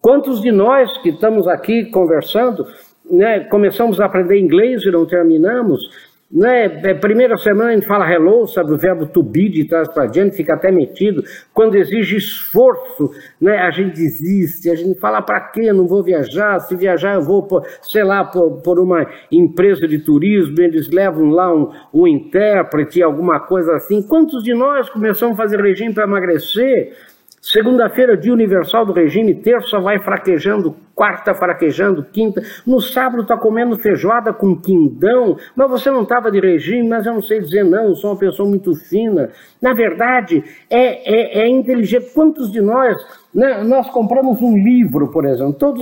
Quantos 0.01 0.41
de 0.41 0.51
nós 0.51 0.97
que 0.97 1.11
estamos 1.11 1.47
aqui 1.47 1.85
conversando 1.85 2.65
né, 3.09 3.41
começamos 3.41 3.99
a 3.99 4.05
aprender 4.05 4.39
inglês 4.39 4.83
e 4.83 4.91
não 4.91 5.05
terminamos. 5.05 5.81
Né? 6.33 6.65
É, 6.83 6.93
primeira 6.95 7.37
semana 7.37 7.69
a 7.69 7.73
gente 7.73 7.85
fala 7.85 8.11
hello, 8.11 8.47
sabe 8.47 8.73
o 8.73 8.77
verbo 8.77 9.05
to 9.05 9.21
be 9.21 9.47
de 9.49 9.65
trás 9.65 9.87
para 9.87 10.07
diante, 10.07 10.35
fica 10.35 10.55
até 10.55 10.71
metido. 10.71 11.23
Quando 11.53 11.75
exige 11.75 12.17
esforço, 12.17 13.11
né, 13.39 13.59
a 13.59 13.69
gente 13.69 13.95
desiste, 13.95 14.67
a 14.67 14.75
gente 14.75 14.99
fala 14.99 15.21
para 15.21 15.39
quê? 15.39 15.71
Não 15.71 15.85
vou 15.85 16.01
viajar, 16.01 16.59
se 16.61 16.75
viajar 16.75 17.13
eu 17.13 17.21
vou, 17.21 17.43
por, 17.43 17.63
sei 17.83 18.03
lá, 18.03 18.25
por, 18.25 18.63
por 18.63 18.79
uma 18.79 19.05
empresa 19.31 19.87
de 19.87 19.99
turismo, 19.99 20.59
eles 20.59 20.89
levam 20.89 21.29
lá 21.29 21.53
um, 21.53 21.69
um 21.93 22.07
intérprete, 22.07 23.03
alguma 23.03 23.39
coisa 23.39 23.75
assim. 23.75 24.01
Quantos 24.01 24.43
de 24.43 24.55
nós 24.55 24.89
começamos 24.89 25.35
a 25.35 25.43
fazer 25.43 25.61
regime 25.61 25.93
para 25.93 26.05
emagrecer? 26.05 26.93
Segunda-feira, 27.39 28.15
dia 28.15 28.33
universal 28.33 28.85
do 28.85 28.93
regime, 28.93 29.35
terça 29.35 29.77
vai 29.77 29.99
fraquejando, 29.99 30.77
quarta 30.95 31.33
fraquejando, 31.33 32.03
quinta. 32.03 32.41
No 32.65 32.79
sábado 32.79 33.23
está 33.23 33.37
comendo 33.37 33.77
feijoada 33.77 34.33
com 34.33 34.55
quindão, 34.55 35.37
mas 35.55 35.69
você 35.69 35.89
não 35.89 36.03
estava 36.03 36.31
de 36.31 36.39
regime, 36.39 36.87
mas 36.87 37.05
eu 37.05 37.13
não 37.13 37.21
sei 37.21 37.39
dizer 37.39 37.63
não, 37.63 37.89
eu 37.89 37.95
sou 37.95 38.11
uma 38.11 38.19
pessoa 38.19 38.47
muito 38.47 38.75
fina. 38.75 39.29
Na 39.61 39.73
verdade, 39.73 40.43
é, 40.69 41.39
é, 41.39 41.43
é 41.43 41.47
inteligente. 41.47 42.11
Quantos 42.13 42.51
de 42.51 42.61
nós 42.61 42.95
né? 43.33 43.63
Nós 43.63 43.89
compramos 43.89 44.39
um 44.41 44.55
livro, 44.55 45.09
por 45.09 45.25
exemplo, 45.25 45.53
todos 45.53 45.81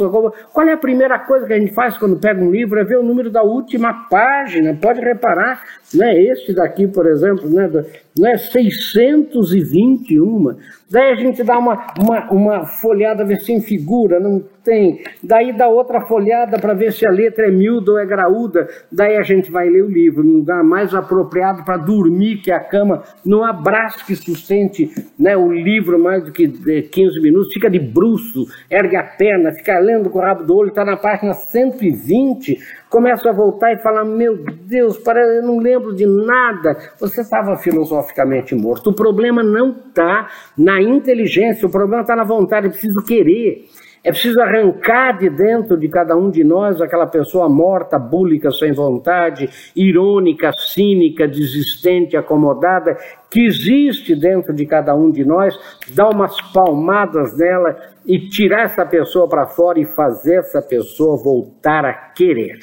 Qual 0.53 0.65
é 0.65 0.71
a 0.71 0.77
primeira 0.77 1.19
coisa 1.19 1.45
que 1.45 1.51
a 1.51 1.59
gente 1.59 1.73
faz 1.73 1.97
quando 1.97 2.17
pega 2.17 2.41
um 2.41 2.49
livro? 2.49 2.79
É 2.79 2.85
ver 2.85 2.97
o 2.97 3.03
número 3.03 3.29
da 3.29 3.43
última 3.43 4.07
página. 4.09 4.73
Pode 4.73 5.01
reparar, 5.01 5.61
né? 5.93 6.17
Este 6.17 6.53
daqui, 6.53 6.87
por 6.87 7.05
exemplo, 7.05 7.49
né? 7.49 7.69
né? 8.17 8.37
621. 8.37 10.55
Daí 10.89 11.11
a 11.11 11.15
gente 11.15 11.43
dá 11.43 11.57
uma, 11.57 11.87
uma, 11.99 12.31
uma 12.31 12.65
folhada, 12.65 13.25
ver 13.25 13.41
se 13.41 13.51
em 13.51 13.59
figura, 13.59 14.17
não 14.17 14.41
tem. 14.63 15.00
Daí 15.23 15.55
dá 15.55 15.67
outra 15.67 16.01
folhada 16.01 16.59
para 16.59 16.73
ver 16.73 16.91
se 16.91 17.05
a 17.05 17.11
letra 17.11 17.47
é 17.47 17.51
miúda 17.51 17.91
ou 17.91 17.99
é 17.99 18.05
graúda. 18.05 18.67
Daí 18.91 19.17
a 19.17 19.21
gente 19.21 19.51
vai 19.51 19.69
ler 19.69 19.83
o 19.83 19.89
livro 19.89 20.23
no 20.23 20.39
lugar 20.39 20.63
mais 20.63 20.93
apropriado 20.93 21.63
para 21.63 21.77
dormir, 21.77 22.37
que 22.37 22.51
é 22.51 22.55
a 22.55 22.59
cama. 22.59 23.03
Não 23.25 23.43
há 23.43 23.53
braço 23.53 24.05
que 24.05 24.15
sustente 24.15 24.89
né, 25.17 25.35
o 25.35 25.51
livro 25.51 25.99
mais 25.99 26.23
do 26.23 26.31
que 26.31 26.47
15 26.47 27.17
eh, 27.17 27.21
minutos. 27.21 27.53
Fica 27.53 27.69
de 27.69 27.79
bruço, 27.79 28.45
ergue 28.69 28.95
a 28.95 29.03
perna, 29.03 29.51
fica 29.51 29.77
lendo 29.79 30.09
com 30.09 30.19
o 30.19 30.21
rabo 30.21 30.43
do 30.43 30.55
olho, 30.55 30.69
está 30.69 30.85
na 30.85 30.97
página 30.97 31.33
120 31.33 32.81
começa 32.91 33.29
a 33.29 33.33
voltar 33.33 33.71
e 33.71 33.77
falar: 33.77 34.03
Meu 34.03 34.37
Deus, 34.37 34.97
parece, 34.97 35.37
eu 35.37 35.43
não 35.43 35.57
lembro 35.57 35.95
de 35.95 36.05
nada. 36.05 36.77
Você 36.99 37.21
estava 37.21 37.55
filosoficamente 37.55 38.53
morto. 38.53 38.91
O 38.91 38.93
problema 38.93 39.41
não 39.41 39.71
está 39.71 40.29
na 40.55 40.79
inteligência, 40.81 41.67
o 41.67 41.71
problema 41.71 42.01
está 42.01 42.15
na 42.15 42.25
vontade, 42.25 42.67
é 42.67 42.69
preciso 42.69 43.01
querer. 43.03 43.65
É 44.03 44.09
preciso 44.09 44.41
arrancar 44.41 45.19
de 45.19 45.29
dentro 45.29 45.77
de 45.77 45.87
cada 45.87 46.15
um 46.15 46.31
de 46.31 46.43
nós 46.43 46.81
aquela 46.81 47.05
pessoa 47.05 47.47
morta, 47.47 47.99
búlica, 47.99 48.49
sem 48.49 48.71
vontade, 48.71 49.47
irônica, 49.75 50.51
cínica, 50.57 51.27
desistente, 51.27 52.17
acomodada, 52.17 52.97
que 53.29 53.45
existe 53.45 54.15
dentro 54.15 54.55
de 54.55 54.65
cada 54.65 54.95
um 54.95 55.11
de 55.11 55.23
nós, 55.23 55.55
dar 55.93 56.09
umas 56.09 56.35
palmadas 56.51 57.37
nela 57.37 57.77
e 58.03 58.17
tirar 58.27 58.63
essa 58.63 58.83
pessoa 58.87 59.29
para 59.29 59.45
fora 59.45 59.79
e 59.79 59.85
fazer 59.85 60.39
essa 60.39 60.63
pessoa 60.63 61.21
voltar 61.23 61.85
a 61.85 61.93
querer. 61.93 62.57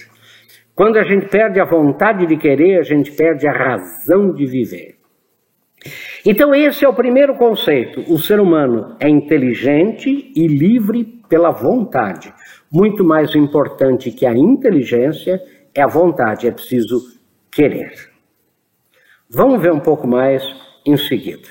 Quando 0.75 0.97
a 0.97 1.04
gente 1.04 1.26
perde 1.26 1.61
a 1.61 1.64
vontade 1.64 2.26
de 2.26 2.37
querer, 2.37 2.80
a 2.80 2.83
gente 2.83 3.12
perde 3.12 3.47
a 3.47 3.52
razão 3.52 4.33
de 4.33 4.45
viver. 4.45 4.97
Então, 6.26 6.52
esse 6.52 6.85
é 6.85 6.88
o 6.88 6.95
primeiro 6.95 7.37
conceito. 7.37 8.00
O 8.12 8.18
ser 8.18 8.40
humano 8.40 8.97
é 9.00 9.09
inteligente 9.09 10.33
e 10.35 10.47
livre 10.49 11.18
pela 11.29 11.51
vontade. 11.51 12.33
Muito 12.71 13.05
mais 13.05 13.35
importante 13.35 14.11
que 14.11 14.27
a 14.27 14.33
inteligência 14.33 15.43
é 15.75 15.83
a 15.83 15.87
vontade, 15.87 16.47
é 16.47 16.51
preciso 16.51 17.19
querer. 17.51 17.93
Vamos 19.31 19.61
ver 19.61 19.73
um 19.73 19.81
pouco 19.81 20.07
mais 20.07 20.43
em 20.87 20.97
seguida. 20.97 21.49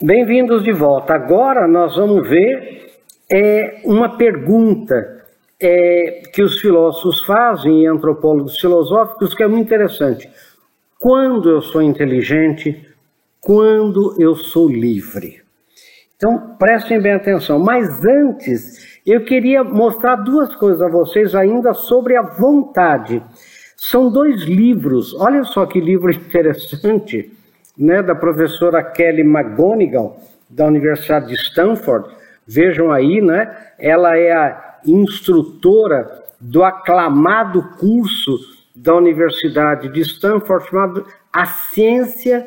Bem-vindos 0.00 0.62
de 0.62 0.72
volta. 0.72 1.14
Agora 1.14 1.66
nós 1.66 1.96
vamos 1.96 2.28
ver 2.28 3.00
é, 3.30 3.82
uma 3.84 4.16
pergunta 4.16 5.24
é, 5.60 6.22
que 6.32 6.42
os 6.42 6.60
filósofos 6.60 7.24
fazem, 7.24 7.82
e 7.82 7.86
antropólogos 7.86 8.58
filosóficos, 8.58 9.34
que 9.34 9.42
é 9.42 9.46
muito 9.46 9.66
interessante. 9.66 10.28
Quando 10.98 11.50
eu 11.50 11.62
sou 11.62 11.82
inteligente, 11.82 12.84
quando 13.40 14.14
eu 14.20 14.34
sou 14.36 14.68
livre. 14.68 15.41
Então, 16.22 16.54
prestem 16.56 17.00
bem 17.00 17.14
atenção. 17.14 17.58
Mas 17.58 18.04
antes, 18.04 19.00
eu 19.04 19.24
queria 19.24 19.64
mostrar 19.64 20.14
duas 20.14 20.54
coisas 20.54 20.80
a 20.80 20.86
vocês 20.88 21.34
ainda 21.34 21.74
sobre 21.74 22.16
a 22.16 22.22
vontade. 22.22 23.20
São 23.76 24.08
dois 24.08 24.42
livros, 24.42 25.12
olha 25.14 25.42
só 25.42 25.66
que 25.66 25.80
livro 25.80 26.12
interessante, 26.14 27.36
né, 27.76 28.00
da 28.04 28.14
professora 28.14 28.84
Kelly 28.84 29.22
McGonigal, 29.22 30.16
da 30.48 30.64
Universidade 30.64 31.26
de 31.26 31.34
Stanford. 31.34 32.08
Vejam 32.46 32.92
aí, 32.92 33.20
né? 33.20 33.56
Ela 33.76 34.16
é 34.16 34.30
a 34.30 34.78
instrutora 34.86 36.22
do 36.40 36.62
aclamado 36.62 37.68
curso 37.80 38.38
da 38.76 38.94
Universidade 38.94 39.88
de 39.88 40.00
Stanford 40.02 40.68
chamado 40.68 41.04
A 41.32 41.46
Ciência 41.46 42.46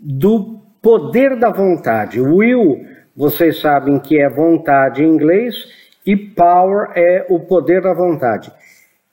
do 0.00 0.60
Poder 0.82 1.38
da 1.38 1.50
Vontade, 1.50 2.20
Will 2.20 2.90
vocês 3.16 3.60
sabem 3.60 3.98
que 3.98 4.18
é 4.18 4.28
vontade 4.28 5.02
em 5.02 5.08
inglês 5.08 5.54
e 6.04 6.16
power 6.16 6.90
é 6.94 7.26
o 7.28 7.40
poder 7.40 7.82
da 7.82 7.92
vontade. 7.92 8.50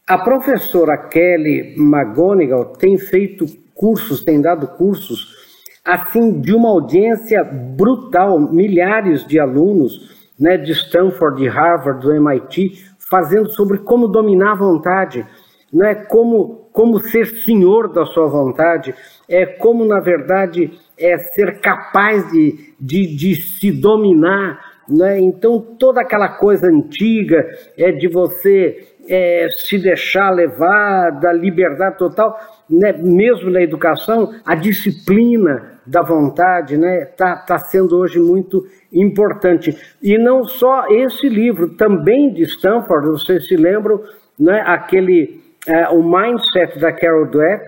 A 0.08 0.18
professora 0.18 0.98
Kelly 0.98 1.76
McGonigal 1.78 2.74
tem 2.78 2.98
feito 2.98 3.46
cursos, 3.76 4.24
tem 4.24 4.42
dado 4.42 4.68
cursos 4.68 5.38
assim 5.86 6.40
de 6.40 6.54
uma 6.54 6.70
audiência 6.70 7.44
brutal, 7.44 8.40
milhares 8.40 9.26
de 9.26 9.40
alunos, 9.40 10.18
né, 10.40 10.58
de 10.58 10.72
Stanford, 10.72 11.42
de 11.42 11.48
Harvard, 11.48 12.02
do 12.02 12.14
MIT, 12.14 12.86
fazendo 13.00 13.50
sobre 13.52 13.80
como 13.80 14.08
dominar 14.08 14.52
a 14.52 14.56
vontade, 14.56 15.26
né, 15.72 15.96
como 15.96 16.60
como 16.72 17.00
ser 17.00 17.26
senhor 17.26 17.92
da 17.92 18.06
sua 18.06 18.28
vontade, 18.28 18.96
é 19.28 19.46
como 19.46 19.84
na 19.84 20.00
verdade 20.00 20.72
é 21.00 21.18
ser 21.18 21.60
capaz 21.60 22.30
de, 22.32 22.74
de, 22.80 23.16
de 23.16 23.36
se 23.36 23.72
dominar. 23.72 24.60
Né? 24.88 25.20
Então 25.20 25.60
toda 25.80 26.02
aquela 26.02 26.30
coisa 26.30 26.68
antiga 26.68 27.48
é 27.78 27.92
de 27.92 28.08
você 28.08 28.88
é, 29.10 29.48
se 29.58 29.80
deixar 29.80 30.30
levar 30.30 31.12
da 31.20 31.34
liberdade 31.34 31.98
total, 31.98 32.40
né? 32.70 32.94
mesmo 32.94 33.50
na 33.50 33.62
educação, 33.62 34.34
a 34.46 34.54
disciplina 34.54 35.80
da 35.86 36.04
vontade 36.04 36.76
está 36.76 36.88
né? 36.88 37.06
Tá, 37.18 37.36
tá 37.36 37.58
sendo 37.58 37.98
hoje 37.98 38.20
muito 38.20 38.64
importante. 38.94 39.76
E 40.02 40.18
não 40.20 40.44
só 40.44 40.86
esse 40.90 41.28
livro, 41.28 41.76
também 41.76 42.32
de 42.32 42.44
Stanford, 42.44 43.08
vocês 43.08 43.48
se 43.48 43.56
lembram, 43.56 44.00
né? 44.40 44.64
aquele, 44.66 45.42
é, 45.68 45.90
o 45.90 46.04
Mindset 46.04 46.80
da 46.80 46.92
Carol 46.92 47.26
Dweck, 47.26 47.66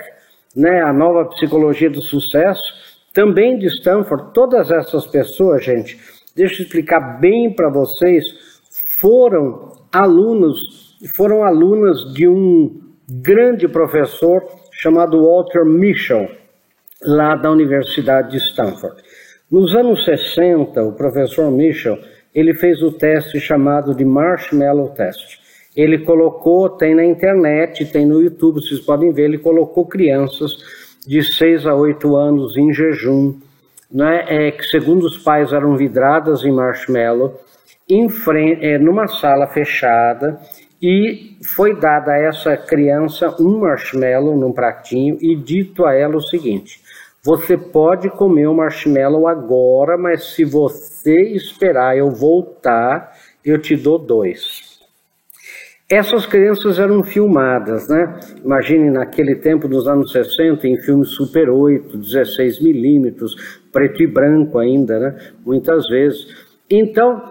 né? 0.56 0.82
a 0.82 0.94
nova 0.94 1.26
psicologia 1.26 1.90
do 1.90 2.02
sucesso, 2.02 2.91
também 3.14 3.58
de 3.58 3.68
Stanford, 3.68 4.34
todas 4.34 4.72
essas 4.72 5.06
pessoas, 5.06 5.64
gente, 5.64 6.00
deixa 6.36 6.62
eu 6.62 6.66
explicar 6.66 7.20
bem 7.20 7.54
para 7.54 7.70
vocês, 7.70 8.26
foram 8.98 9.72
alunos 9.92 10.82
foram 11.08 11.44
alunas 11.44 12.14
de 12.14 12.28
um 12.28 12.80
grande 13.10 13.68
professor 13.68 14.44
chamado 14.72 15.24
Walter 15.24 15.66
Mischel, 15.66 16.30
lá 17.02 17.36
da 17.36 17.52
Universidade 17.52 18.32
de 18.32 18.38
Stanford. 18.38 19.02
Nos 19.52 19.76
anos 19.76 20.06
60, 20.06 20.82
o 20.84 20.94
professor 20.94 21.52
Mischel, 21.52 21.98
ele 22.34 22.54
fez 22.54 22.82
o 22.82 22.92
teste 22.92 23.40
chamado 23.40 23.94
de 23.96 24.06
Marshmallow 24.06 24.90
Test. 24.90 25.40
Ele 25.76 26.00
colocou, 26.00 26.70
tem 26.70 26.94
na 26.94 27.04
internet, 27.04 27.86
tem 27.86 28.06
no 28.06 28.22
YouTube, 28.22 28.62
vocês 28.62 28.80
podem 28.80 29.12
ver, 29.12 29.24
ele 29.24 29.38
colocou 29.38 29.86
crianças 29.86 30.58
de 31.06 31.24
6 31.24 31.66
a 31.66 31.76
8 31.76 32.16
anos 32.16 32.58
em 32.58 32.72
jejum, 32.72 33.36
né, 33.92 34.26
é, 34.28 34.52
que 34.52 34.64
segundo 34.64 35.06
os 35.06 35.18
pais 35.18 35.52
eram 35.52 35.76
vidradas 35.76 36.44
em 36.44 36.52
marshmallow, 36.52 37.40
em 37.90 38.08
frente, 38.08 38.66
é, 38.66 38.78
numa 38.78 39.08
sala 39.08 39.48
fechada, 39.48 40.40
e 40.82 41.38
foi 41.56 41.76
dada 41.76 42.12
a 42.12 42.18
essa 42.18 42.58
criança 42.58 43.36
um 43.40 43.60
marshmallow 43.60 44.36
num 44.36 44.52
pratinho 44.52 45.18
e 45.22 45.36
dito 45.36 45.86
a 45.86 45.94
ela 45.94 46.16
o 46.16 46.22
seguinte: 46.22 46.82
você 47.24 47.56
pode 47.56 48.10
comer 48.10 48.48
o 48.48 48.56
marshmallow 48.56 49.28
agora, 49.28 49.96
mas 49.96 50.34
se 50.34 50.44
você 50.44 51.22
esperar 51.34 51.96
eu 51.96 52.10
voltar, 52.10 53.16
eu 53.46 53.60
te 53.60 53.76
dou 53.76 54.00
dois. 54.00 54.71
Essas 55.92 56.26
crianças 56.26 56.80
eram 56.80 57.04
filmadas, 57.04 57.90
né? 57.90 58.18
Imagine 58.46 58.90
naquele 58.90 59.36
tempo, 59.36 59.68
nos 59.68 59.90
anos 59.90 60.14
60, 60.14 60.66
em 60.66 60.78
filmes 60.78 61.10
Super 61.10 61.50
8, 61.50 61.98
16 61.98 62.62
milímetros, 62.62 63.60
preto 63.74 64.02
e 64.02 64.08
branco 64.08 64.58
ainda, 64.58 64.98
né? 64.98 65.18
Muitas 65.46 65.90
vezes. 65.90 66.28
Então, 66.70 67.22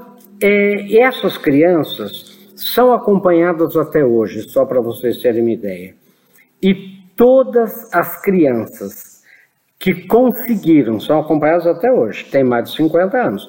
é, 0.42 0.98
essas 0.98 1.38
crianças 1.38 2.38
são 2.54 2.92
acompanhadas 2.92 3.78
até 3.78 4.04
hoje, 4.04 4.42
só 4.50 4.66
para 4.66 4.82
vocês 4.82 5.16
terem 5.22 5.40
uma 5.40 5.52
ideia. 5.52 5.94
E 6.62 6.74
todas 7.16 7.88
as 7.94 8.20
crianças 8.20 9.22
que 9.78 10.06
conseguiram, 10.06 11.00
são 11.00 11.18
acompanhadas 11.18 11.66
até 11.66 11.90
hoje, 11.90 12.26
tem 12.30 12.44
mais 12.44 12.68
de 12.68 12.76
50 12.76 13.16
anos, 13.16 13.48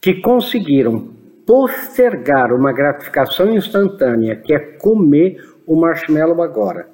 que 0.00 0.20
conseguiram 0.20 1.13
postergar 1.46 2.52
uma 2.52 2.72
gratificação 2.72 3.52
instantânea, 3.54 4.36
que 4.36 4.54
é 4.54 4.58
comer 4.58 5.36
o 5.66 5.76
marshmallow 5.76 6.42
agora, 6.42 6.88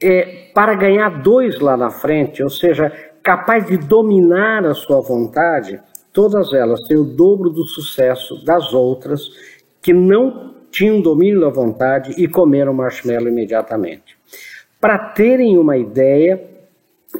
é, 0.00 0.50
para 0.54 0.74
ganhar 0.74 1.22
dois 1.22 1.58
lá 1.60 1.76
na 1.76 1.90
frente, 1.90 2.42
ou 2.42 2.50
seja, 2.50 2.92
capaz 3.22 3.66
de 3.66 3.76
dominar 3.76 4.64
a 4.64 4.74
sua 4.74 5.00
vontade, 5.00 5.80
todas 6.12 6.52
elas 6.52 6.80
têm 6.82 6.96
o 6.96 7.04
dobro 7.04 7.50
do 7.50 7.64
sucesso 7.66 8.44
das 8.44 8.72
outras 8.72 9.20
que 9.82 9.92
não 9.92 10.54
tinham 10.70 11.00
domínio 11.00 11.40
da 11.40 11.48
vontade 11.48 12.12
e 12.16 12.28
comeram 12.28 12.72
marshmallow 12.72 13.28
imediatamente. 13.28 14.16
Para 14.80 14.98
terem 15.10 15.58
uma 15.58 15.76
ideia, 15.76 16.40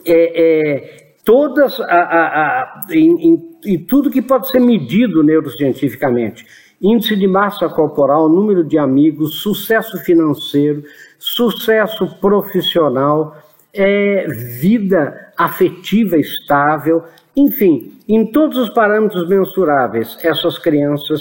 é, 0.07 0.12
é, 0.14 1.08
todas 1.29 1.79
a, 1.79 1.85
a, 1.85 2.27
a, 2.62 2.81
em, 2.91 3.29
em, 3.29 3.59
em 3.67 3.79
tudo 3.85 4.11
que 4.11 4.23
pode 4.23 4.49
ser 4.49 4.61
medido 4.61 5.23
neurocientificamente, 5.23 6.47
índice 6.81 7.14
de 7.14 7.27
massa 7.27 7.69
corporal, 7.69 8.31
número 8.31 8.64
de 8.64 8.79
amigos, 8.79 9.43
sucesso 9.43 9.99
financeiro, 10.05 10.83
sucesso 11.19 12.19
profissional, 12.19 13.37
é, 13.75 14.27
vida 14.59 15.31
afetiva 15.37 16.17
estável, 16.17 17.05
enfim, 17.37 17.93
em 18.09 18.25
todos 18.33 18.57
os 18.57 18.71
parâmetros 18.71 19.29
mensuráveis, 19.29 20.17
essas 20.23 20.57
crianças 20.57 21.21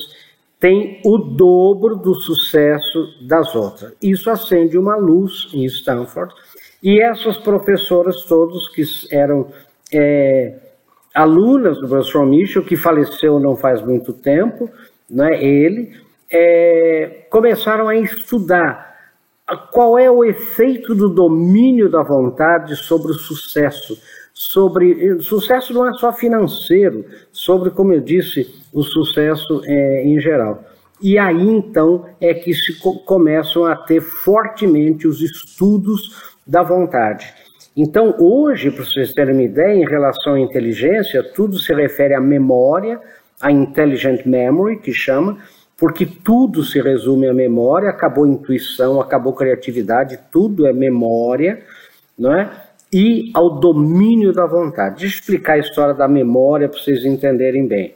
tem 0.58 1.02
o 1.04 1.17
dobro 1.17 1.98
do 1.98 2.15
sucesso 2.15 3.28
das 3.28 3.54
outras. 3.54 3.91
Isso 4.02 4.30
acende 4.30 4.78
uma 4.78 4.96
luz 4.96 5.50
em 5.54 5.65
Stanford. 5.65 6.34
E 6.82 7.02
essas 7.02 7.38
professoras 7.38 8.24
todos 8.24 8.70
que 8.70 8.84
eram 9.12 9.48
é, 9.93 10.56
alunas 11.13 11.80
do 11.80 11.88
professor 11.88 12.26
Michel, 12.26 12.63
que 12.63 12.76
faleceu 12.76 13.39
não 13.39 13.56
faz 13.56 13.82
muito 13.82 14.13
tempo, 14.13 14.69
né, 15.10 15.43
ele, 15.43 15.91
é, 16.30 17.26
começaram 17.30 17.88
a 17.88 17.95
estudar 17.95 18.88
qual 19.71 19.97
é 19.97 20.12
o 20.12 20.23
efeito 20.26 20.93
do 20.93 21.10
domínio 21.10 21.89
da 21.89 22.04
vontade 22.04 22.76
sobre 22.76 23.12
o 23.12 23.15
sucesso, 23.15 23.97
sobre 24.34 25.19
sucesso 25.21 25.73
não 25.73 25.88
é 25.88 25.93
só 25.93 26.12
financeiro, 26.12 27.06
sobre, 27.32 27.71
como 27.71 27.93
eu 27.93 28.02
disse, 28.02 28.45
o 28.73 28.84
sucesso 28.84 29.62
é, 29.65 30.04
em 30.04 30.19
geral. 30.19 30.63
E 31.02 31.17
aí 31.17 31.47
então 31.47 32.06
é 32.19 32.34
que 32.34 32.54
se 32.54 32.80
co 32.80 33.00
começam 33.00 33.65
a 33.65 33.76
ter 33.76 34.02
fortemente 34.02 35.08
os 35.08 35.21
estudos 35.21 36.36
da 36.45 36.63
vontade. 36.63 37.34
Então, 37.77 38.15
hoje, 38.19 38.71
para 38.71 38.83
vocês 38.83 39.13
terem 39.13 39.35
uma 39.35 39.43
ideia, 39.43 39.75
em 39.75 39.85
relação 39.85 40.33
à 40.33 40.39
inteligência, 40.39 41.21
tudo 41.23 41.59
se 41.59 41.71
refere 41.75 42.15
à 42.15 42.19
memória, 42.19 42.99
à 43.39 43.51
intelligent 43.51 44.25
memory, 44.25 44.79
que 44.79 44.91
chama, 44.91 45.37
porque 45.77 46.03
tudo 46.03 46.63
se 46.63 46.81
resume 46.81 47.27
à 47.27 47.33
memória, 47.35 47.89
acabou 47.89 48.25
intuição, 48.25 48.99
acabou 48.99 49.33
criatividade, 49.33 50.17
tudo 50.31 50.65
é 50.65 50.73
memória, 50.73 51.61
não 52.17 52.33
é? 52.33 52.49
e 52.91 53.31
ao 53.33 53.59
domínio 53.59 54.33
da 54.33 54.47
vontade. 54.47 55.01
Deixa 55.01 55.17
eu 55.17 55.19
explicar 55.19 55.53
a 55.53 55.59
história 55.59 55.93
da 55.93 56.07
memória 56.07 56.67
para 56.67 56.79
vocês 56.79 57.05
entenderem 57.05 57.67
bem. 57.67 57.95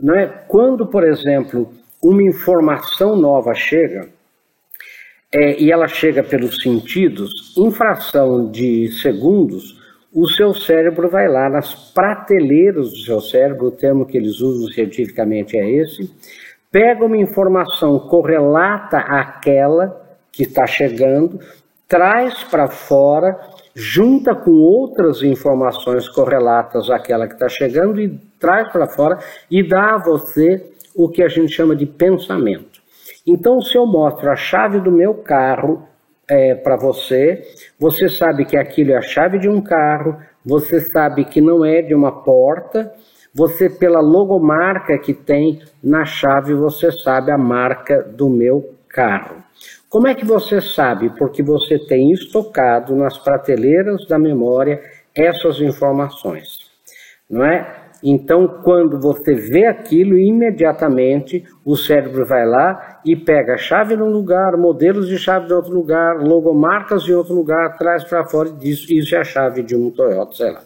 Não 0.00 0.14
é? 0.14 0.26
Quando, 0.26 0.86
por 0.86 1.02
exemplo, 1.02 1.72
uma 2.00 2.22
informação 2.22 3.16
nova 3.16 3.54
chega, 3.54 4.08
é, 5.32 5.60
e 5.60 5.70
ela 5.70 5.86
chega 5.86 6.22
pelos 6.22 6.62
sentidos, 6.62 7.54
em 7.56 7.70
fração 7.70 8.50
de 8.50 8.90
segundos, 9.02 9.78
o 10.12 10.26
seu 10.26 10.54
cérebro 10.54 11.08
vai 11.08 11.28
lá 11.28 11.50
nas 11.50 11.74
prateleiras 11.92 12.90
do 12.90 12.96
seu 12.98 13.20
cérebro, 13.20 13.66
o 13.66 13.70
termo 13.70 14.06
que 14.06 14.16
eles 14.16 14.40
usam 14.40 14.72
cientificamente 14.72 15.56
é 15.58 15.70
esse, 15.70 16.10
pega 16.70 17.04
uma 17.04 17.16
informação 17.16 17.98
correlata 17.98 18.98
àquela 18.98 20.00
que 20.32 20.44
está 20.44 20.66
chegando, 20.66 21.38
traz 21.86 22.42
para 22.44 22.68
fora 22.68 23.38
junta 23.74 24.34
com 24.34 24.50
outras 24.50 25.22
informações 25.22 26.08
correlatas 26.08 26.90
àquela 26.90 27.28
que 27.28 27.34
está 27.34 27.48
chegando 27.48 28.00
e 28.00 28.18
traz 28.40 28.72
para 28.72 28.88
fora 28.88 29.18
e 29.48 29.62
dá 29.62 29.94
a 29.94 29.98
você 29.98 30.68
o 30.96 31.08
que 31.08 31.22
a 31.22 31.28
gente 31.28 31.52
chama 31.52 31.76
de 31.76 31.86
pensamento. 31.86 32.80
Então, 33.28 33.60
se 33.60 33.76
eu 33.76 33.86
mostro 33.86 34.30
a 34.30 34.36
chave 34.36 34.80
do 34.80 34.90
meu 34.90 35.12
carro 35.12 35.86
é, 36.26 36.54
para 36.54 36.76
você, 36.76 37.42
você 37.78 38.08
sabe 38.08 38.46
que 38.46 38.56
aquilo 38.56 38.92
é 38.92 38.96
a 38.96 39.02
chave 39.02 39.38
de 39.38 39.50
um 39.50 39.60
carro, 39.60 40.16
você 40.42 40.80
sabe 40.80 41.26
que 41.26 41.38
não 41.38 41.62
é 41.62 41.82
de 41.82 41.94
uma 41.94 42.24
porta, 42.24 42.90
você, 43.34 43.68
pela 43.68 44.00
logomarca 44.00 44.98
que 44.98 45.12
tem 45.12 45.60
na 45.84 46.06
chave, 46.06 46.54
você 46.54 46.90
sabe 46.90 47.30
a 47.30 47.36
marca 47.36 48.02
do 48.02 48.30
meu 48.30 48.74
carro. 48.88 49.44
Como 49.90 50.08
é 50.08 50.14
que 50.14 50.24
você 50.24 50.62
sabe? 50.62 51.10
Porque 51.18 51.42
você 51.42 51.78
tem 51.78 52.10
estocado 52.12 52.96
nas 52.96 53.18
prateleiras 53.18 54.06
da 54.08 54.18
memória 54.18 54.80
essas 55.14 55.60
informações, 55.60 56.46
não 57.28 57.44
é? 57.44 57.77
Então, 58.02 58.60
quando 58.62 59.00
você 59.00 59.34
vê 59.34 59.66
aquilo, 59.66 60.16
imediatamente 60.16 61.44
o 61.64 61.76
cérebro 61.76 62.24
vai 62.24 62.46
lá 62.46 63.00
e 63.04 63.16
pega 63.16 63.54
a 63.54 63.58
chave 63.58 63.96
num 63.96 64.10
lugar, 64.10 64.56
modelos 64.56 65.08
de 65.08 65.18
chave 65.18 65.46
de 65.46 65.52
outro 65.52 65.72
lugar, 65.72 66.16
logomarcas 66.22 67.02
de 67.02 67.12
outro 67.12 67.34
lugar, 67.34 67.76
traz 67.76 68.04
para 68.04 68.24
fora 68.24 68.50
e 68.50 68.52
diz 68.52 68.88
isso 68.88 69.14
é 69.16 69.18
a 69.18 69.24
chave 69.24 69.62
de 69.62 69.74
um 69.74 69.90
Toyota, 69.90 70.34
sei 70.34 70.52
lá. 70.52 70.62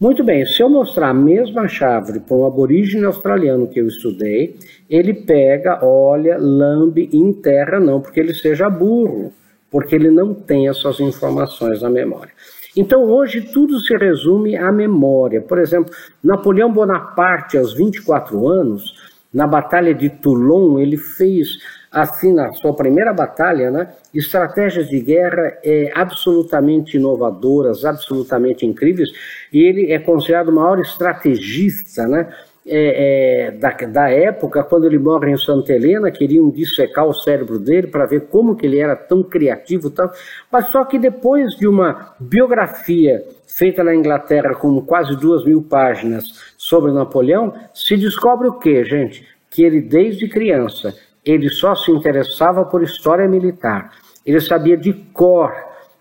Muito 0.00 0.24
bem, 0.24 0.44
se 0.44 0.60
eu 0.60 0.68
mostrar 0.68 1.10
a 1.10 1.14
mesma 1.14 1.68
chave 1.68 2.18
para 2.18 2.36
um 2.36 2.44
aborígene 2.44 3.04
australiano 3.04 3.68
que 3.68 3.78
eu 3.78 3.86
estudei, 3.86 4.56
ele 4.90 5.14
pega, 5.14 5.78
olha, 5.84 6.36
lambe 6.38 7.08
e 7.12 7.18
enterra, 7.18 7.78
não 7.78 8.00
porque 8.00 8.18
ele 8.18 8.34
seja 8.34 8.68
burro, 8.68 9.32
porque 9.70 9.94
ele 9.94 10.10
não 10.10 10.34
tem 10.34 10.68
essas 10.68 10.98
informações 10.98 11.82
na 11.82 11.88
memória. 11.88 12.32
Então 12.76 13.04
hoje 13.04 13.40
tudo 13.40 13.78
se 13.80 13.96
resume 13.96 14.56
à 14.56 14.72
memória. 14.72 15.40
Por 15.40 15.58
exemplo, 15.58 15.92
Napoleão 16.22 16.72
Bonaparte, 16.72 17.58
aos 17.58 17.74
24 17.74 18.48
anos, 18.48 18.94
na 19.32 19.46
Batalha 19.46 19.94
de 19.94 20.10
Toulon, 20.10 20.78
ele 20.78 20.96
fez 20.96 21.58
assim 21.90 22.32
na 22.32 22.50
sua 22.52 22.74
primeira 22.74 23.12
batalha, 23.12 23.70
né, 23.70 23.88
estratégias 24.14 24.88
de 24.88 24.98
guerra 24.98 25.58
é, 25.62 25.92
absolutamente 25.94 26.96
inovadoras, 26.96 27.84
absolutamente 27.84 28.64
incríveis, 28.64 29.10
e 29.52 29.60
ele 29.60 29.92
é 29.92 29.98
considerado 29.98 30.48
o 30.48 30.54
maior 30.54 30.80
estrategista, 30.80 32.06
né, 32.06 32.32
é, 32.66 33.48
é, 33.48 33.50
da, 33.50 33.70
da, 33.70 34.10
época, 34.10 34.62
quando 34.62 34.86
ele 34.86 34.98
morre 34.98 35.30
em 35.30 35.36
Santa 35.36 35.72
Helena, 35.72 36.10
queriam 36.10 36.48
dissecar 36.50 37.06
o 37.06 37.14
cérebro 37.14 37.58
dele 37.58 37.88
para 37.88 38.06
ver 38.06 38.28
como 38.28 38.54
que 38.54 38.66
ele 38.66 38.78
era 38.78 38.94
tão 38.94 39.22
criativo 39.22 39.90
tal. 39.90 40.10
Mas 40.50 40.68
só 40.68 40.84
que 40.84 40.98
depois 40.98 41.54
de 41.56 41.66
uma 41.66 42.14
biografia 42.20 43.22
feita 43.46 43.82
na 43.82 43.94
Inglaterra 43.94 44.54
com 44.54 44.80
quase 44.82 45.16
duas 45.16 45.44
mil 45.44 45.62
páginas 45.62 46.24
sobre 46.56 46.92
Napoleão, 46.92 47.52
se 47.74 47.96
descobre 47.96 48.48
o 48.48 48.58
que, 48.58 48.84
gente? 48.84 49.26
Que 49.50 49.64
ele 49.64 49.80
desde 49.80 50.28
criança 50.28 50.94
ele 51.24 51.48
só 51.48 51.74
se 51.74 51.90
interessava 51.90 52.64
por 52.64 52.82
história 52.82 53.28
militar. 53.28 53.92
Ele 54.26 54.40
sabia 54.40 54.76
de 54.76 54.92
cor, 54.92 55.52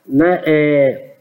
né? 0.05 0.41
É, 0.45 1.11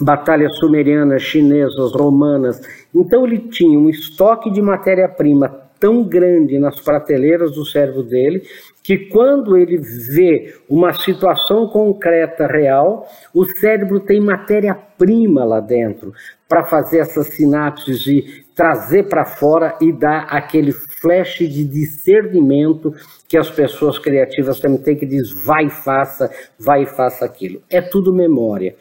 batalhas 0.00 0.56
sumerianas, 0.56 1.22
chinesas, 1.22 1.92
romanas. 1.92 2.60
Então 2.94 3.26
ele 3.26 3.38
tinha 3.38 3.78
um 3.78 3.88
estoque 3.88 4.50
de 4.50 4.60
matéria-prima 4.60 5.48
tão 5.80 6.04
grande 6.04 6.58
nas 6.58 6.78
prateleiras 6.78 7.52
do 7.52 7.64
cérebro 7.64 8.02
dele 8.02 8.42
que 8.82 8.98
quando 8.98 9.56
ele 9.56 9.78
vê 9.78 10.54
uma 10.68 10.92
situação 10.92 11.66
concreta 11.68 12.46
real, 12.46 13.06
o 13.34 13.44
cérebro 13.44 14.00
tem 14.00 14.20
matéria-prima 14.20 15.44
lá 15.44 15.60
dentro 15.60 16.12
para 16.48 16.64
fazer 16.64 16.98
essas 16.98 17.28
sinapses 17.28 18.06
e 18.06 18.44
trazer 18.54 19.04
para 19.04 19.24
fora 19.24 19.76
e 19.80 19.92
dar 19.92 20.24
aquele 20.24 20.72
flash 20.72 21.38
de 21.38 21.64
discernimento 21.64 22.92
que 23.28 23.38
as 23.38 23.50
pessoas 23.50 23.98
criativas 23.98 24.58
também 24.58 24.82
têm 24.82 24.96
que 24.96 25.06
diz 25.06 25.30
vai 25.30 25.66
e 25.66 25.70
faça, 25.70 26.30
vai 26.58 26.82
e 26.82 26.86
faça 26.86 27.24
aquilo. 27.24 27.62
É 27.70 27.80
tudo 27.80 28.12
memória. 28.12 28.74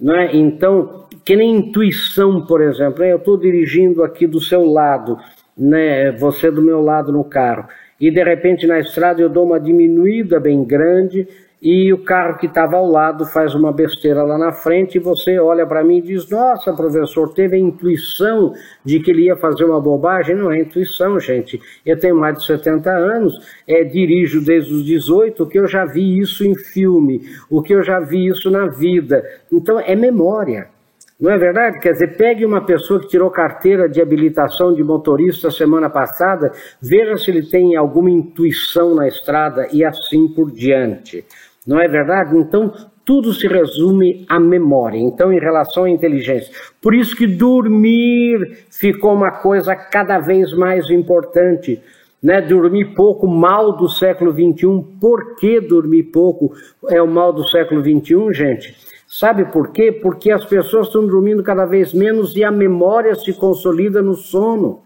Né? 0.00 0.30
Então, 0.34 1.06
que 1.24 1.36
nem 1.36 1.56
intuição, 1.56 2.44
por 2.44 2.60
exemplo, 2.60 3.00
né? 3.00 3.12
eu 3.12 3.16
estou 3.16 3.36
dirigindo 3.36 4.02
aqui 4.02 4.26
do 4.26 4.40
seu 4.40 4.64
lado, 4.64 5.18
né? 5.56 6.10
você 6.12 6.50
do 6.50 6.60
meu 6.60 6.80
lado 6.80 7.12
no 7.12 7.24
carro, 7.24 7.68
e 8.00 8.10
de 8.10 8.22
repente 8.22 8.66
na 8.66 8.80
estrada 8.80 9.22
eu 9.22 9.28
dou 9.28 9.46
uma 9.46 9.60
diminuída 9.60 10.40
bem 10.40 10.64
grande 10.64 11.28
e 11.60 11.92
o 11.92 12.04
carro 12.04 12.38
que 12.38 12.46
estava 12.46 12.76
ao 12.76 12.86
lado 12.86 13.24
faz 13.24 13.54
uma 13.54 13.72
besteira 13.72 14.22
lá 14.22 14.36
na 14.36 14.52
frente 14.52 14.96
e 14.96 15.00
você 15.00 15.38
olha 15.38 15.66
para 15.66 15.82
mim 15.82 15.98
e 15.98 16.02
diz: 16.02 16.28
Nossa, 16.28 16.72
professor, 16.74 17.32
teve 17.32 17.56
a 17.56 17.58
intuição 17.58 18.52
de 18.84 19.00
que 19.00 19.10
ele 19.10 19.24
ia 19.24 19.36
fazer 19.36 19.64
uma 19.64 19.80
bobagem? 19.80 20.36
Não 20.36 20.52
é 20.52 20.60
intuição, 20.60 21.18
gente. 21.18 21.60
Eu 21.84 21.98
tenho 21.98 22.16
mais 22.16 22.38
de 22.38 22.46
70 22.46 22.90
anos, 22.90 23.38
é, 23.66 23.82
dirijo 23.84 24.44
desde 24.44 24.74
os 24.74 24.84
18, 24.84 25.46
que 25.46 25.58
eu 25.58 25.66
já 25.66 25.84
vi 25.84 26.18
isso 26.18 26.44
em 26.44 26.54
filme, 26.54 27.22
o 27.48 27.62
que 27.62 27.74
eu 27.74 27.82
já 27.82 27.98
vi 28.00 28.26
isso 28.26 28.50
na 28.50 28.66
vida. 28.66 29.24
Então 29.50 29.80
é 29.80 29.96
memória. 29.96 30.73
Não 31.20 31.30
é 31.30 31.38
verdade? 31.38 31.78
Quer 31.78 31.92
dizer, 31.92 32.16
pegue 32.16 32.44
uma 32.44 32.64
pessoa 32.64 33.00
que 33.00 33.06
tirou 33.06 33.30
carteira 33.30 33.88
de 33.88 34.02
habilitação 34.02 34.74
de 34.74 34.82
motorista 34.82 35.50
semana 35.50 35.88
passada, 35.88 36.52
veja 36.82 37.16
se 37.16 37.30
ele 37.30 37.46
tem 37.46 37.76
alguma 37.76 38.10
intuição 38.10 38.94
na 38.94 39.06
estrada 39.06 39.68
e 39.72 39.84
assim 39.84 40.26
por 40.28 40.50
diante. 40.50 41.24
Não 41.66 41.80
é 41.80 41.86
verdade? 41.86 42.36
Então, 42.36 42.72
tudo 43.04 43.32
se 43.32 43.46
resume 43.46 44.24
à 44.28 44.40
memória. 44.40 44.98
Então, 44.98 45.32
em 45.32 45.38
relação 45.38 45.84
à 45.84 45.90
inteligência. 45.90 46.52
Por 46.80 46.94
isso 46.94 47.14
que 47.14 47.26
dormir 47.26 48.64
ficou 48.70 49.14
uma 49.14 49.30
coisa 49.30 49.76
cada 49.76 50.18
vez 50.18 50.52
mais 50.52 50.90
importante. 50.90 51.80
Né? 52.22 52.40
Dormir 52.40 52.94
pouco, 52.94 53.26
mal 53.26 53.76
do 53.76 53.88
século 53.88 54.32
XXI. 54.32 54.84
Por 55.00 55.36
que 55.36 55.60
dormir 55.60 56.04
pouco 56.04 56.54
é 56.88 57.00
o 57.00 57.06
mal 57.06 57.32
do 57.32 57.44
século 57.44 57.82
XXI, 57.82 58.32
gente? 58.32 58.93
Sabe 59.16 59.44
por 59.44 59.70
quê? 59.70 59.92
Porque 59.92 60.32
as 60.32 60.44
pessoas 60.44 60.88
estão 60.88 61.06
dormindo 61.06 61.40
cada 61.40 61.64
vez 61.64 61.92
menos 61.94 62.34
e 62.34 62.42
a 62.42 62.50
memória 62.50 63.14
se 63.14 63.32
consolida 63.32 64.02
no 64.02 64.14
sono. 64.14 64.82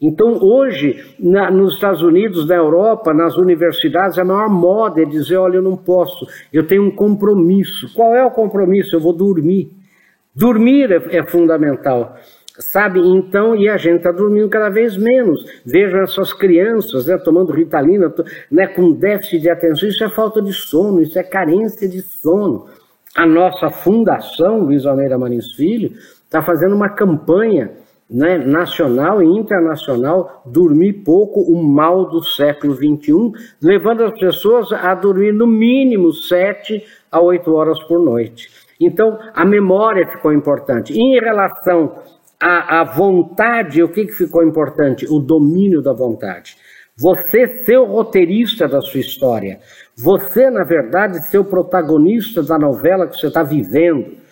Então, 0.00 0.42
hoje, 0.42 1.14
na, 1.20 1.52
nos 1.52 1.74
Estados 1.74 2.02
Unidos, 2.02 2.48
na 2.48 2.56
Europa, 2.56 3.14
nas 3.14 3.36
universidades, 3.36 4.18
a 4.18 4.24
maior 4.24 4.48
moda 4.48 5.02
é 5.02 5.04
dizer: 5.04 5.36
olha, 5.36 5.58
eu 5.58 5.62
não 5.62 5.76
posso, 5.76 6.26
eu 6.52 6.66
tenho 6.66 6.82
um 6.82 6.90
compromisso. 6.90 7.94
Qual 7.94 8.12
é 8.12 8.24
o 8.24 8.30
compromisso? 8.32 8.96
Eu 8.96 9.00
vou 9.00 9.12
dormir. 9.12 9.70
Dormir 10.34 10.90
é, 10.90 11.18
é 11.18 11.24
fundamental. 11.24 12.16
Sabe, 12.58 12.98
então, 12.98 13.54
e 13.54 13.68
a 13.68 13.76
gente 13.76 13.98
está 13.98 14.10
dormindo 14.10 14.48
cada 14.48 14.68
vez 14.68 14.96
menos. 14.96 15.44
Veja 15.64 15.98
essas 15.98 16.32
crianças 16.32 17.06
né, 17.06 17.16
tomando 17.18 17.52
ritalina, 17.52 18.12
né, 18.50 18.66
com 18.66 18.90
déficit 18.90 19.42
de 19.42 19.48
atenção. 19.48 19.88
Isso 19.88 20.02
é 20.02 20.08
falta 20.08 20.42
de 20.42 20.52
sono, 20.52 21.00
isso 21.00 21.16
é 21.16 21.22
carência 21.22 21.88
de 21.88 22.02
sono. 22.02 22.66
A 23.16 23.26
nossa 23.26 23.70
fundação, 23.70 24.60
Luiz 24.60 24.84
Almeida 24.84 25.16
Marins 25.16 25.52
Filho, 25.52 25.92
está 26.24 26.42
fazendo 26.42 26.74
uma 26.74 26.88
campanha 26.88 27.70
né, 28.10 28.38
nacional 28.38 29.22
e 29.22 29.26
internacional, 29.26 30.42
dormir 30.44 31.04
pouco, 31.04 31.40
o 31.40 31.62
mal 31.62 32.08
do 32.08 32.22
século 32.22 32.74
XXI, 32.74 33.32
levando 33.62 34.04
as 34.04 34.18
pessoas 34.18 34.72
a 34.72 34.94
dormir 34.94 35.32
no 35.32 35.46
mínimo 35.46 36.12
sete 36.12 36.84
a 37.10 37.20
oito 37.20 37.54
horas 37.54 37.80
por 37.84 38.00
noite. 38.00 38.50
Então, 38.80 39.18
a 39.32 39.44
memória 39.44 40.06
ficou 40.08 40.32
importante. 40.32 40.92
Em 40.92 41.18
relação 41.20 42.02
à, 42.40 42.80
à 42.80 42.84
vontade, 42.84 43.82
o 43.82 43.88
que, 43.88 44.06
que 44.06 44.12
ficou 44.12 44.42
importante? 44.42 45.06
O 45.08 45.20
domínio 45.20 45.80
da 45.80 45.92
vontade. 45.92 46.56
Você 46.96 47.64
ser 47.64 47.76
o 47.78 47.86
roteirista 47.86 48.68
da 48.68 48.80
sua 48.80 49.00
história. 49.00 49.58
Você, 49.96 50.48
na 50.48 50.62
verdade, 50.62 51.26
ser 51.26 51.38
o 51.38 51.44
protagonista 51.44 52.40
da 52.40 52.56
novela 52.56 53.08
que 53.08 53.18
você 53.18 53.26
está 53.26 53.42
vivendo. 53.42 54.22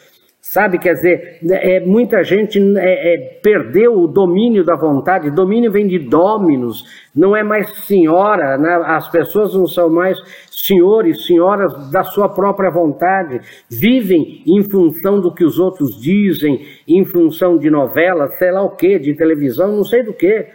Sabe, 0.41 0.79
quer 0.79 0.95
dizer, 0.95 1.39
é, 1.51 1.81
muita 1.81 2.23
gente 2.23 2.61
é, 2.79 3.15
é, 3.15 3.41
perdeu 3.43 3.99
o 3.99 4.07
domínio 4.07 4.65
da 4.65 4.77
vontade. 4.77 5.31
Domínio 5.31 5.73
vem 5.73 5.89
de 5.89 5.99
dominos, 5.99 6.85
não 7.15 7.35
é 7.35 7.43
mais 7.43 7.69
senhora, 7.87 8.57
né? 8.59 8.81
as 8.87 9.09
pessoas 9.09 9.55
não 9.55 9.67
são 9.67 9.89
mais 9.89 10.17
senhores, 10.51 11.27
senhoras 11.27 11.91
da 11.91 12.05
sua 12.05 12.29
própria 12.29 12.71
vontade. 12.71 13.41
Vivem 13.69 14.43
em 14.47 14.63
função 14.63 15.21
do 15.21 15.35
que 15.35 15.45
os 15.45 15.59
outros 15.59 16.01
dizem, 16.01 16.65
em 16.87 17.05
função 17.05 17.59
de 17.59 17.71
novelas, 17.71 18.37
sei 18.39 18.53
lá 18.53 18.63
o 18.63 18.77
que, 18.77 19.01
de 19.01 19.15
televisão, 19.15 19.75
não 19.75 19.85
sei 19.85 20.05
do 20.05 20.13
que. 20.13 20.47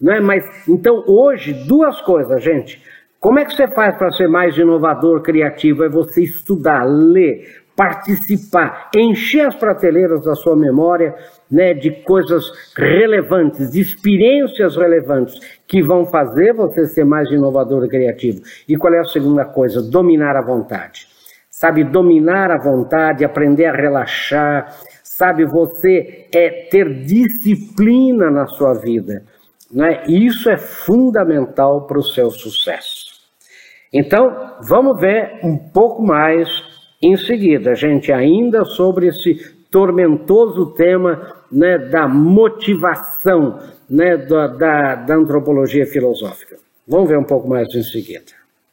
Não 0.00 0.12
é? 0.12 0.20
Mas, 0.20 0.44
então, 0.68 1.02
hoje, 1.06 1.52
duas 1.66 2.00
coisas, 2.02 2.42
gente. 2.42 2.82
Como 3.18 3.38
é 3.38 3.44
que 3.44 3.54
você 3.54 3.66
faz 3.68 3.96
para 3.96 4.12
ser 4.12 4.28
mais 4.28 4.56
inovador, 4.56 5.22
criativo? 5.22 5.84
É 5.84 5.88
você 5.88 6.22
estudar, 6.22 6.84
ler, 6.84 7.64
participar, 7.76 8.90
encher 8.96 9.46
as 9.46 9.54
prateleiras 9.54 10.24
da 10.24 10.34
sua 10.34 10.56
memória 10.56 11.14
né, 11.50 11.74
de 11.74 11.90
coisas 12.02 12.44
relevantes, 12.76 13.70
de 13.70 13.80
experiências 13.80 14.76
relevantes 14.76 15.38
que 15.66 15.82
vão 15.82 16.06
fazer 16.06 16.54
você 16.54 16.86
ser 16.86 17.04
mais 17.04 17.30
inovador 17.30 17.84
e 17.84 17.88
criativo. 17.88 18.40
E 18.66 18.76
qual 18.76 18.94
é 18.94 19.00
a 19.00 19.04
segunda 19.04 19.44
coisa? 19.44 19.82
Dominar 19.82 20.36
a 20.36 20.42
vontade. 20.42 21.06
Sabe, 21.50 21.84
dominar 21.84 22.50
a 22.50 22.58
vontade, 22.58 23.24
aprender 23.24 23.66
a 23.66 23.72
relaxar, 23.72 24.74
sabe, 25.02 25.46
você 25.46 26.28
é 26.34 26.68
ter 26.70 27.02
disciplina 27.02 28.30
na 28.30 28.46
sua 28.46 28.74
vida. 28.74 29.22
Né? 29.70 30.04
Isso 30.06 30.48
é 30.48 30.56
fundamental 30.56 31.86
para 31.86 31.98
o 31.98 32.02
seu 32.02 32.30
sucesso. 32.30 33.06
Então, 33.92 34.56
vamos 34.62 35.00
ver 35.00 35.40
um 35.42 35.56
pouco 35.56 36.02
mais 36.02 36.48
em 37.02 37.16
seguida, 37.16 37.74
gente, 37.74 38.12
ainda 38.12 38.64
sobre 38.64 39.08
esse 39.08 39.56
tormentoso 39.70 40.72
tema 40.74 41.34
né, 41.50 41.78
da 41.78 42.08
motivação 42.08 43.58
né, 43.88 44.16
da, 44.16 44.46
da, 44.46 44.94
da 44.94 45.14
antropologia 45.14 45.86
filosófica. 45.86 46.56
Vamos 46.86 47.08
ver 47.08 47.18
um 47.18 47.24
pouco 47.24 47.48
mais 47.48 47.72
em 47.74 47.82
seguida. 47.82 48.32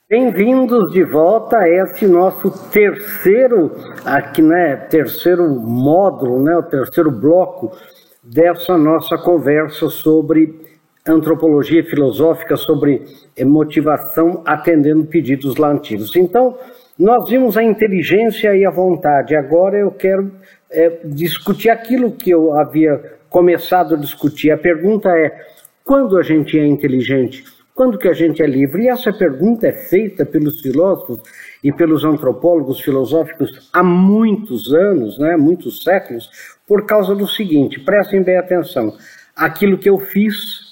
Bem-vindos 0.09 0.91
de 0.91 1.03
volta 1.03 1.57
a 1.57 1.67
esse 1.67 2.05
nosso 2.05 2.51
terceiro, 2.69 3.71
aqui, 4.05 4.41
né, 4.41 4.75
terceiro 4.75 5.49
módulo, 5.49 6.41
né, 6.43 6.55
o 6.55 6.63
terceiro 6.63 7.09
bloco 7.09 7.75
dessa 8.23 8.77
nossa 8.77 9.17
conversa 9.17 9.89
sobre 9.89 10.72
antropologia 11.05 11.83
filosófica, 11.83 12.55
sobre 12.55 13.03
eh, 13.35 13.43
motivação 13.43 14.41
atendendo 14.45 15.05
pedidos 15.05 15.57
lá 15.57 15.69
antigos. 15.69 16.15
Então, 16.15 16.57
nós 16.97 17.27
vimos 17.29 17.57
a 17.57 17.63
inteligência 17.63 18.55
e 18.55 18.65
a 18.65 18.69
vontade. 18.69 19.35
Agora 19.35 19.77
eu 19.77 19.91
quero 19.91 20.31
é, 20.69 20.99
discutir 21.03 21.69
aquilo 21.69 22.11
que 22.11 22.29
eu 22.29 22.53
havia 22.53 23.17
começado 23.29 23.95
a 23.95 23.97
discutir. 23.97 24.51
A 24.51 24.57
pergunta 24.57 25.09
é: 25.09 25.35
quando 25.83 26.17
a 26.17 26.23
gente 26.23 26.57
é 26.57 26.65
inteligente? 26.65 27.43
Quando 27.75 27.97
que 27.97 28.07
a 28.07 28.13
gente 28.13 28.43
é 28.43 28.45
livre? 28.45 28.83
E 28.83 28.87
essa 28.87 29.11
pergunta 29.11 29.67
é 29.67 29.71
feita 29.71 30.23
pelos 30.23 30.61
filósofos 30.61 31.19
e 31.63 31.71
pelos 31.71 32.05
antropólogos 32.05 32.79
filosóficos 32.79 33.69
há 33.73 33.81
muitos 33.81 34.71
anos, 34.71 35.17
né, 35.17 35.35
muitos 35.35 35.83
séculos, 35.83 36.29
por 36.67 36.85
causa 36.85 37.15
do 37.15 37.27
seguinte: 37.27 37.79
prestem 37.79 38.21
bem 38.21 38.37
atenção. 38.37 38.95
Aquilo 39.35 39.79
que 39.79 39.89
eu 39.89 39.97
fiz, 39.97 40.62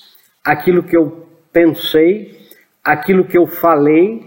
aquilo 0.43 0.83
que 0.83 0.97
eu 0.97 1.27
pensei, 1.51 2.37
aquilo 2.83 3.25
que 3.25 3.37
eu 3.37 3.47
falei, 3.47 4.25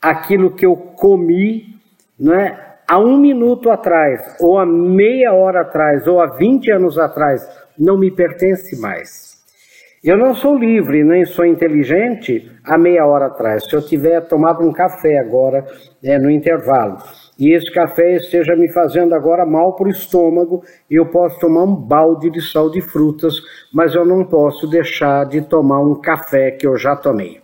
aquilo 0.00 0.54
que 0.54 0.64
eu 0.64 0.76
comi, 0.76 1.76
não 2.18 2.34
é? 2.34 2.64
Há 2.88 2.98
um 2.98 3.18
minuto 3.18 3.68
atrás, 3.68 4.36
ou 4.40 4.58
há 4.58 4.64
meia 4.64 5.32
hora 5.32 5.62
atrás, 5.62 6.06
ou 6.06 6.20
há 6.20 6.26
20 6.26 6.70
anos 6.70 6.96
atrás, 6.98 7.42
não 7.76 7.98
me 7.98 8.10
pertence 8.12 8.80
mais. 8.80 9.36
Eu 10.04 10.16
não 10.16 10.36
sou 10.36 10.56
livre, 10.56 11.02
nem 11.02 11.24
sou 11.24 11.44
inteligente 11.44 12.48
há 12.64 12.78
meia 12.78 13.04
hora 13.04 13.26
atrás. 13.26 13.64
Se 13.64 13.74
eu 13.74 13.84
tiver 13.84 14.20
tomado 14.28 14.62
um 14.62 14.72
café 14.72 15.18
agora, 15.18 15.66
é, 16.04 16.16
no 16.16 16.30
intervalo, 16.30 16.98
e 17.38 17.52
esse 17.52 17.70
café 17.70 18.16
esteja 18.16 18.56
me 18.56 18.72
fazendo 18.72 19.14
agora 19.14 19.44
mal 19.44 19.74
para 19.74 19.88
o 19.88 19.90
estômago, 19.90 20.62
eu 20.90 21.06
posso 21.06 21.38
tomar 21.38 21.64
um 21.64 21.74
balde 21.74 22.30
de 22.30 22.40
sal 22.40 22.70
de 22.70 22.80
frutas, 22.80 23.40
mas 23.72 23.94
eu 23.94 24.04
não 24.06 24.24
posso 24.24 24.66
deixar 24.66 25.26
de 25.26 25.42
tomar 25.42 25.80
um 25.80 25.94
café 26.00 26.50
que 26.50 26.66
eu 26.66 26.76
já 26.78 26.96
tomei. 26.96 27.40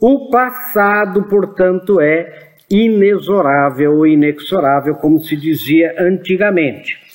O 0.00 0.30
passado, 0.30 1.24
portanto, 1.24 2.00
é 2.00 2.54
inexorável 2.70 3.96
ou 3.96 4.06
inexorável, 4.06 4.94
como 4.94 5.20
se 5.20 5.36
dizia 5.36 5.94
antigamente. 5.98 7.06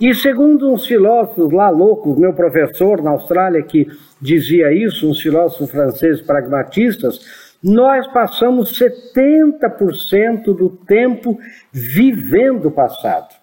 E 0.00 0.14
segundo 0.14 0.72
uns 0.72 0.86
filósofos 0.86 1.52
lá 1.52 1.68
loucos, 1.68 2.18
meu 2.18 2.32
professor 2.32 3.02
na 3.02 3.10
Austrália 3.10 3.62
que 3.62 3.86
dizia 4.20 4.72
isso, 4.72 5.08
uns 5.08 5.20
filósofos 5.20 5.70
franceses 5.70 6.22
pragmatistas, 6.22 7.20
nós 7.62 8.06
passamos 8.08 8.78
70% 8.78 10.44
do 10.56 10.70
tempo 10.70 11.38
vivendo 11.70 12.66
o 12.66 12.70
passado. 12.70 13.34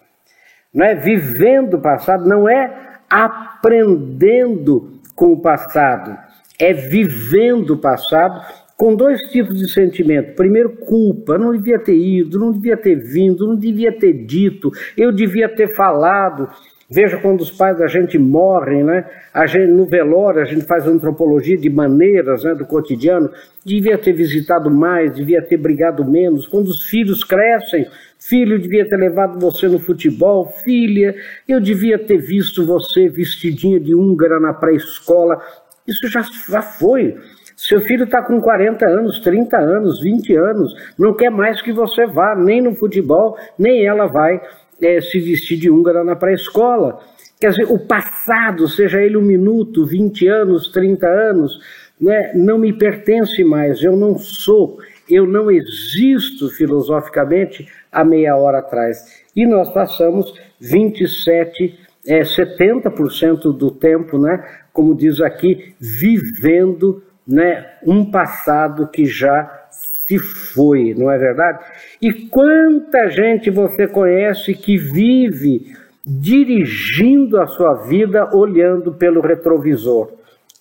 Não 0.74 0.84
é 0.84 0.94
vivendo 0.94 1.74
o 1.74 1.80
passado, 1.80 2.28
não 2.28 2.48
é 2.48 2.98
aprendendo 3.08 5.00
com 5.14 5.32
o 5.32 5.40
passado, 5.40 6.16
é 6.58 6.72
vivendo 6.72 7.70
o 7.70 7.78
passado 7.78 8.40
com 8.76 8.94
dois 8.94 9.20
tipos 9.32 9.58
de 9.58 9.68
sentimento. 9.68 10.36
Primeiro, 10.36 10.76
culpa. 10.76 11.36
não 11.36 11.52
devia 11.52 11.78
ter 11.80 11.96
ido, 11.96 12.38
não 12.38 12.52
devia 12.52 12.76
ter 12.76 12.94
vindo, 12.94 13.46
não 13.46 13.56
devia 13.56 13.90
ter 13.90 14.12
dito, 14.24 14.70
eu 14.96 15.10
devia 15.10 15.48
ter 15.48 15.74
falado. 15.74 16.48
Veja 16.90 17.18
quando 17.18 17.42
os 17.42 17.50
pais 17.50 17.78
da 17.78 17.86
gente 17.86 18.18
morrem, 18.18 18.82
né? 18.82 19.04
A 19.34 19.44
gente, 19.44 19.70
no 19.70 19.84
velório 19.84 20.40
a 20.40 20.46
gente 20.46 20.64
faz 20.64 20.86
antropologia 20.86 21.58
de 21.58 21.68
maneiras 21.68 22.44
né, 22.44 22.54
do 22.54 22.64
cotidiano. 22.64 23.30
Devia 23.62 23.98
ter 23.98 24.14
visitado 24.14 24.70
mais, 24.70 25.14
devia 25.14 25.42
ter 25.42 25.58
brigado 25.58 26.02
menos. 26.02 26.46
Quando 26.46 26.68
os 26.68 26.84
filhos 26.84 27.22
crescem, 27.22 27.86
filho 28.18 28.58
devia 28.58 28.88
ter 28.88 28.96
levado 28.96 29.38
você 29.38 29.68
no 29.68 29.78
futebol, 29.78 30.46
filha, 30.64 31.14
eu 31.46 31.60
devia 31.60 31.98
ter 31.98 32.16
visto 32.16 32.64
você 32.64 33.06
vestidinha 33.06 33.78
de 33.78 33.94
húngara 33.94 34.40
na 34.40 34.54
pré-escola. 34.54 35.42
Isso 35.86 36.08
já, 36.08 36.22
já 36.48 36.62
foi. 36.62 37.18
Seu 37.54 37.82
filho 37.82 38.04
está 38.04 38.22
com 38.22 38.40
40 38.40 38.86
anos, 38.86 39.18
30 39.18 39.58
anos, 39.58 40.00
20 40.00 40.34
anos, 40.36 40.74
não 40.98 41.12
quer 41.12 41.28
mais 41.28 41.60
que 41.60 41.72
você 41.72 42.06
vá, 42.06 42.34
nem 42.34 42.62
no 42.62 42.74
futebol, 42.74 43.36
nem 43.58 43.84
ela 43.84 44.06
vai 44.06 44.40
é, 44.82 45.00
se 45.00 45.18
vestir 45.20 45.58
de 45.58 45.70
húngara 45.70 46.04
na 46.04 46.16
pré-escola. 46.16 47.00
Quer 47.40 47.50
dizer, 47.50 47.66
o 47.70 47.78
passado, 47.78 48.68
seja 48.68 49.00
ele 49.00 49.16
um 49.16 49.22
minuto, 49.22 49.86
20 49.86 50.26
anos, 50.26 50.68
30 50.68 51.06
anos, 51.06 51.60
né, 52.00 52.32
não 52.34 52.58
me 52.58 52.72
pertence 52.72 53.42
mais, 53.44 53.82
eu 53.82 53.96
não 53.96 54.18
sou, 54.18 54.78
eu 55.08 55.26
não 55.26 55.50
existo 55.50 56.48
filosoficamente 56.50 57.68
há 57.90 58.04
meia 58.04 58.36
hora 58.36 58.58
atrás. 58.58 59.22
E 59.34 59.46
nós 59.46 59.72
passamos 59.72 60.32
27, 60.60 61.78
é, 62.06 62.22
70% 62.22 63.56
do 63.56 63.70
tempo, 63.70 64.18
né, 64.18 64.44
como 64.72 64.94
diz 64.94 65.20
aqui, 65.20 65.74
vivendo 65.80 67.02
né, 67.26 67.66
um 67.86 68.10
passado 68.10 68.88
que 68.88 69.04
já 69.04 69.68
se 70.08 70.18
foi, 70.18 70.94
não 70.96 71.10
é 71.10 71.18
verdade? 71.18 71.58
E 72.00 72.26
quanta 72.28 73.10
gente 73.10 73.50
você 73.50 73.86
conhece 73.86 74.54
que 74.54 74.78
vive 74.78 75.76
dirigindo 76.02 77.38
a 77.38 77.46
sua 77.46 77.74
vida 77.86 78.30
olhando 78.34 78.94
pelo 78.94 79.20
retrovisor? 79.20 80.10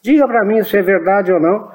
Diga 0.04 0.28
para 0.28 0.44
mim 0.44 0.62
se 0.64 0.76
é 0.78 0.82
verdade 0.82 1.32
ou 1.32 1.40
não. 1.40 1.72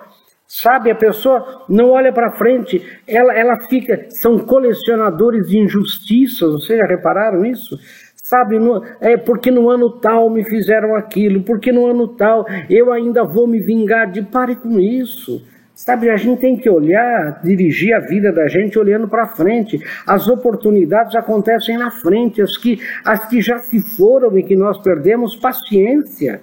Sabe, 0.46 0.90
a 0.90 0.94
pessoa 0.94 1.64
não 1.66 1.92
olha 1.92 2.12
para 2.12 2.32
frente, 2.32 2.86
ela, 3.08 3.32
ela 3.34 3.58
fica. 3.70 4.04
São 4.10 4.38
colecionadores 4.38 5.48
de 5.48 5.56
injustiças, 5.56 6.52
vocês 6.52 6.78
já 6.78 6.84
repararam 6.84 7.42
isso? 7.46 7.78
Sabe, 8.22 8.58
no, 8.58 8.84
é 9.00 9.16
porque 9.16 9.50
no 9.50 9.70
ano 9.70 9.98
tal 9.98 10.28
me 10.28 10.44
fizeram 10.44 10.94
aquilo, 10.94 11.42
porque 11.42 11.72
no 11.72 11.86
ano 11.86 12.06
tal 12.06 12.44
eu 12.68 12.92
ainda 12.92 13.24
vou 13.24 13.46
me 13.46 13.60
vingar 13.60 14.10
de. 14.10 14.20
Pare 14.20 14.56
com 14.56 14.78
isso. 14.78 15.42
Sabe, 15.74 16.10
a 16.10 16.16
gente 16.16 16.40
tem 16.40 16.56
que 16.56 16.68
olhar, 16.68 17.40
dirigir 17.42 17.94
a 17.94 17.98
vida 17.98 18.30
da 18.30 18.46
gente 18.46 18.78
olhando 18.78 19.08
para 19.08 19.26
frente. 19.26 19.80
As 20.06 20.28
oportunidades 20.28 21.14
acontecem 21.14 21.78
na 21.78 21.90
frente, 21.90 22.42
as 22.42 22.56
que, 22.56 22.78
as 23.04 23.26
que 23.28 23.40
já 23.40 23.58
se 23.58 23.80
foram 23.80 24.36
e 24.38 24.42
que 24.42 24.54
nós 24.54 24.78
perdemos, 24.82 25.34
paciência. 25.34 26.42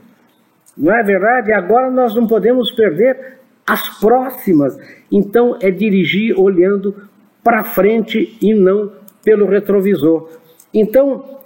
Não 0.76 0.94
é 0.94 1.04
verdade? 1.04 1.52
Agora 1.52 1.92
nós 1.92 2.16
não 2.16 2.26
podemos 2.26 2.72
perder 2.72 3.38
as 3.68 4.00
próximas. 4.00 4.78
Então 5.12 5.58
é 5.62 5.70
dirigir 5.70 6.38
olhando 6.40 7.08
para 7.44 7.64
frente 7.64 8.38
e 8.42 8.54
não 8.54 8.92
pelo 9.24 9.46
retrovisor. 9.46 10.30
Então, 10.74 11.40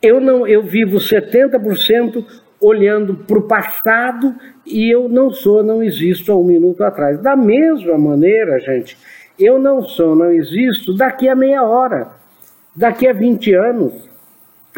eu 0.00 0.20
não, 0.20 0.46
eu 0.46 0.62
vivo 0.62 0.98
70% 0.98 2.24
olhando 2.60 3.14
para 3.14 3.38
o 3.38 3.46
passado 3.46 4.34
e 4.66 4.92
eu 4.92 5.08
não 5.08 5.30
sou, 5.30 5.62
não 5.62 5.82
existo 5.82 6.32
há 6.32 6.36
um 6.36 6.44
minuto 6.44 6.82
atrás. 6.82 7.20
Da 7.20 7.36
mesma 7.36 7.96
maneira, 7.96 8.58
gente, 8.58 8.96
eu 9.38 9.58
não 9.58 9.82
sou, 9.82 10.16
não 10.16 10.32
existo 10.32 10.94
daqui 10.96 11.28
a 11.28 11.34
meia 11.34 11.62
hora, 11.62 12.08
daqui 12.74 13.06
a 13.06 13.12
20 13.12 13.54
anos. 13.54 14.08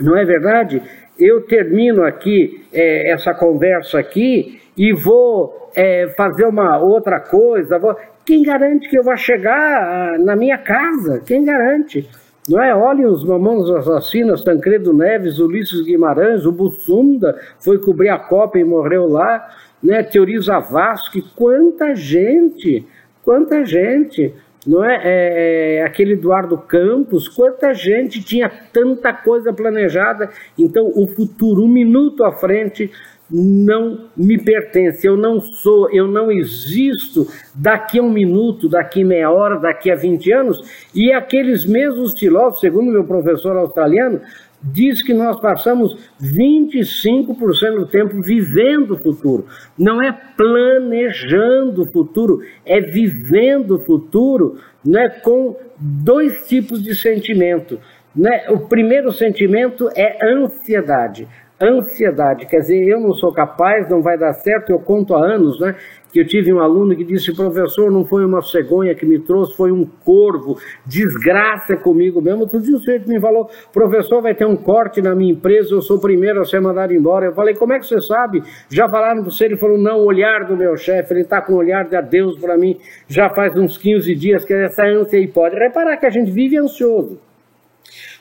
Não 0.01 0.17
é 0.17 0.25
verdade? 0.25 0.83
Eu 1.19 1.43
termino 1.43 2.05
aqui 2.05 2.65
é, 2.73 3.13
essa 3.13 3.35
conversa 3.35 3.99
aqui 3.99 4.61
e 4.77 4.93
vou 4.93 5.71
é, 5.75 6.09
fazer 6.17 6.47
uma 6.47 6.79
outra 6.79 7.21
coisa. 7.21 7.79
Vou... 7.79 7.97
Quem 8.25 8.43
garante 8.43 8.89
que 8.89 8.99
eu 8.99 9.03
vou 9.03 9.17
chegar 9.17 9.59
ah, 9.59 10.19
na 10.19 10.37
minha 10.37 10.59
casa? 10.59 11.23
Quem 11.27 11.45
garante? 11.45 12.09
Não 12.49 12.61
é? 12.63 12.75
Olhem 12.75 13.07
os 13.07 13.23
mamãos 13.23 13.71
assassinos, 13.71 14.43
Tancredo 14.43 14.93
Neves, 14.93 15.39
Ulisses 15.39 15.83
Guimarães, 15.83 16.47
o 16.47 16.53
Bussunda 16.53 17.39
foi 17.59 17.79
cobrir 17.79 18.09
a 18.09 18.19
Copa 18.19 18.59
e 18.59 18.65
morreu 18.65 19.09
lá, 19.09 19.49
né? 19.83 20.03
Teori 20.03 20.41
Zavascki, 20.41 21.23
quanta 21.37 21.95
gente, 21.95 22.87
quanta 23.23 23.65
gente, 23.65 24.35
não 24.67 24.85
é? 24.85 25.01
é? 25.03 25.77
é? 25.77 25.83
Aquele 25.83 26.15
Eduardo 26.15 26.57
Campos, 26.59 27.29
quanta 27.29 27.73
gente 27.75 28.23
tinha 28.23 28.51
tanta 28.73 29.13
coisa 29.13 29.53
planejada. 29.53 30.31
Então, 30.59 30.91
o 30.95 31.07
futuro, 31.07 31.63
um 31.63 31.69
minuto 31.69 32.25
à 32.25 32.33
frente, 32.33 32.91
não 33.31 34.07
me 34.17 34.37
pertence, 34.37 35.07
eu 35.07 35.17
não 35.17 35.41
sou, 35.41 35.89
eu 35.91 36.09
não 36.09 36.33
existo 36.33 37.27
daqui 37.55 37.99
a 37.99 38.03
um 38.03 38.11
minuto, 38.11 38.69
daqui 38.69 39.05
meia 39.05 39.31
hora, 39.31 39.59
daqui 39.59 39.91
a 39.91 39.95
20 39.95 40.33
anos, 40.33 40.89
e 40.95 41.13
aqueles 41.13 41.65
mesmos 41.65 42.19
filósofos, 42.19 42.61
segundo 42.61 42.91
meu 42.91 43.05
professor 43.05 43.57
australiano, 43.57 44.21
diz 44.63 45.03
que 45.03 45.15
nós 45.15 45.41
passamos 45.41 45.97
25% 46.21 47.77
do 47.77 47.87
tempo 47.87 48.21
vivendo 48.21 48.93
o 48.93 48.99
futuro. 48.99 49.47
Não 49.79 50.03
é 50.03 50.13
planejando 50.37 51.83
o 51.83 51.87
futuro, 51.87 52.41
é 52.67 52.81
vivendo 52.81 53.77
o 53.77 53.79
futuro 53.79 54.59
né, 54.85 55.09
com 55.09 55.57
dois 55.79 56.47
tipos 56.47 56.83
de 56.83 56.95
sentimento. 56.95 57.79
Né? 58.15 58.51
O 58.51 58.59
primeiro 58.59 59.13
sentimento 59.13 59.89
é 59.97 60.19
ansiedade 60.23 61.27
ansiedade, 61.61 62.47
quer 62.47 62.61
dizer, 62.61 62.89
eu 62.89 62.99
não 62.99 63.13
sou 63.13 63.33
capaz, 63.33 63.89
não 63.89 64.01
vai 64.01 64.17
dar 64.17 64.33
certo, 64.33 64.71
eu 64.71 64.79
conto 64.79 65.15
há 65.15 65.23
anos, 65.23 65.61
né? 65.61 65.75
Que 66.11 66.21
eu 66.21 66.27
tive 66.27 66.53
um 66.53 66.59
aluno 66.59 66.97
que 66.97 67.05
disse, 67.05 67.35
professor, 67.37 67.91
não 67.91 68.05
foi 68.05 68.25
uma 68.25 68.43
cegonha 68.43 68.95
que 68.95 69.07
me 69.07 69.19
trouxe, 69.19 69.55
foi 69.55 69.71
um 69.71 69.85
corvo, 69.85 70.59
desgraça 70.85 71.77
comigo 71.77 72.21
mesmo. 72.21 72.41
Outro 72.41 72.61
dia 72.61 72.75
o 72.75 72.79
sujeito 72.79 73.09
me 73.09 73.21
falou, 73.21 73.49
professor, 73.73 74.21
vai 74.21 74.35
ter 74.35 74.47
um 74.47 74.57
corte 74.57 75.01
na 75.01 75.15
minha 75.15 75.33
empresa, 75.33 75.73
eu 75.73 75.83
sou 75.83 75.99
o 75.99 76.01
primeiro 76.01 76.41
a 76.41 76.45
ser 76.45 76.61
mandado 76.61 76.93
embora. 76.93 77.27
Eu 77.27 77.35
falei, 77.35 77.55
como 77.55 77.75
é 77.75 77.79
que 77.79 77.87
você 77.87 78.01
sabe? 78.01 78.43
Já 78.69 78.89
falaram 78.89 79.23
para 79.23 79.31
você? 79.31 79.45
Ele 79.45 79.57
falou, 79.57 79.79
não, 79.79 80.01
o 80.01 80.07
olhar 80.07 80.47
do 80.47 80.57
meu 80.57 80.77
chefe, 80.77 81.13
ele 81.13 81.21
está 81.21 81.41
com 81.41 81.53
o 81.53 81.57
olhar 81.57 81.85
de 81.89 81.95
adeus 81.95 82.37
para 82.39 82.57
mim, 82.57 82.77
já 83.07 83.29
faz 83.31 83.57
uns 83.57 83.77
15 83.79 84.13
dias 84.15 84.45
que 84.45 84.53
essa 84.53 84.85
ânsia 84.85 85.19
aí 85.19 85.29
pode. 85.29 85.55
Reparar 85.55 85.97
que 85.99 86.07
a 86.07 86.11
gente 86.11 86.31
vive 86.31 86.57
ansioso. 86.57 87.30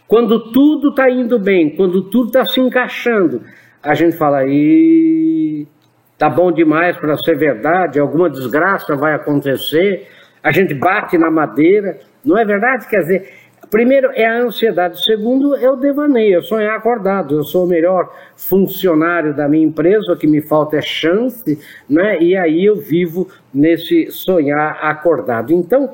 Quando 0.09 0.51
tudo 0.51 0.89
está 0.89 1.07
indo 1.07 1.37
bem, 1.37 1.69
quando 1.69 2.01
tudo 2.01 2.29
está 2.29 2.43
se 2.43 2.59
encaixando, 2.59 3.43
a 3.81 3.93
gente 3.93 4.17
fala, 4.17 4.43
e 4.47 5.67
tá 6.17 6.27
bom 6.27 6.51
demais 6.51 6.97
para 6.97 7.15
ser 7.15 7.37
verdade, 7.37 7.99
alguma 7.99 8.27
desgraça 8.27 8.95
vai 8.95 9.13
acontecer, 9.13 10.07
a 10.41 10.51
gente 10.51 10.73
bate 10.73 11.15
na 11.15 11.29
madeira, 11.29 11.99
não 12.25 12.35
é 12.35 12.43
verdade? 12.43 12.87
Quer 12.87 13.01
dizer, 13.01 13.33
primeiro 13.69 14.09
é 14.15 14.25
a 14.25 14.41
ansiedade, 14.41 14.99
segundo 15.05 15.55
é 15.55 15.69
o 15.69 15.75
devaneio, 15.75 16.37
eu 16.37 16.41
sonhar 16.41 16.75
acordado, 16.75 17.35
eu 17.35 17.43
sou 17.43 17.65
o 17.65 17.69
melhor 17.69 18.11
funcionário 18.35 19.31
da 19.35 19.47
minha 19.47 19.67
empresa, 19.67 20.11
o 20.11 20.17
que 20.17 20.25
me 20.25 20.41
falta 20.41 20.77
é 20.77 20.81
chance, 20.81 21.59
né? 21.87 22.19
e 22.19 22.35
aí 22.35 22.65
eu 22.65 22.77
vivo 22.77 23.27
nesse 23.53 24.09
sonhar 24.09 24.79
acordado. 24.81 25.53
Então, 25.53 25.93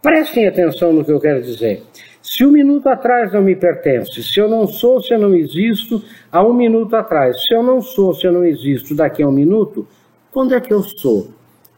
prestem 0.00 0.46
atenção 0.46 0.92
no 0.92 1.04
que 1.04 1.10
eu 1.10 1.18
quero 1.18 1.42
dizer. 1.42 1.82
Se 2.22 2.44
um 2.44 2.52
minuto 2.52 2.88
atrás 2.88 3.32
não 3.32 3.42
me 3.42 3.56
pertence, 3.56 4.22
se 4.22 4.38
eu 4.38 4.48
não 4.48 4.66
sou, 4.66 5.02
se 5.02 5.12
eu 5.12 5.18
não 5.18 5.34
existo, 5.34 6.02
há 6.30 6.40
um 6.40 6.54
minuto 6.54 6.94
atrás, 6.94 7.44
se 7.44 7.52
eu 7.52 7.64
não 7.64 7.82
sou, 7.82 8.14
se 8.14 8.24
eu 8.24 8.32
não 8.32 8.44
existo 8.44 8.94
daqui 8.94 9.24
a 9.24 9.28
um 9.28 9.32
minuto, 9.32 9.86
quando 10.30 10.54
é 10.54 10.60
que 10.60 10.72
eu 10.72 10.82
sou? 10.82 11.30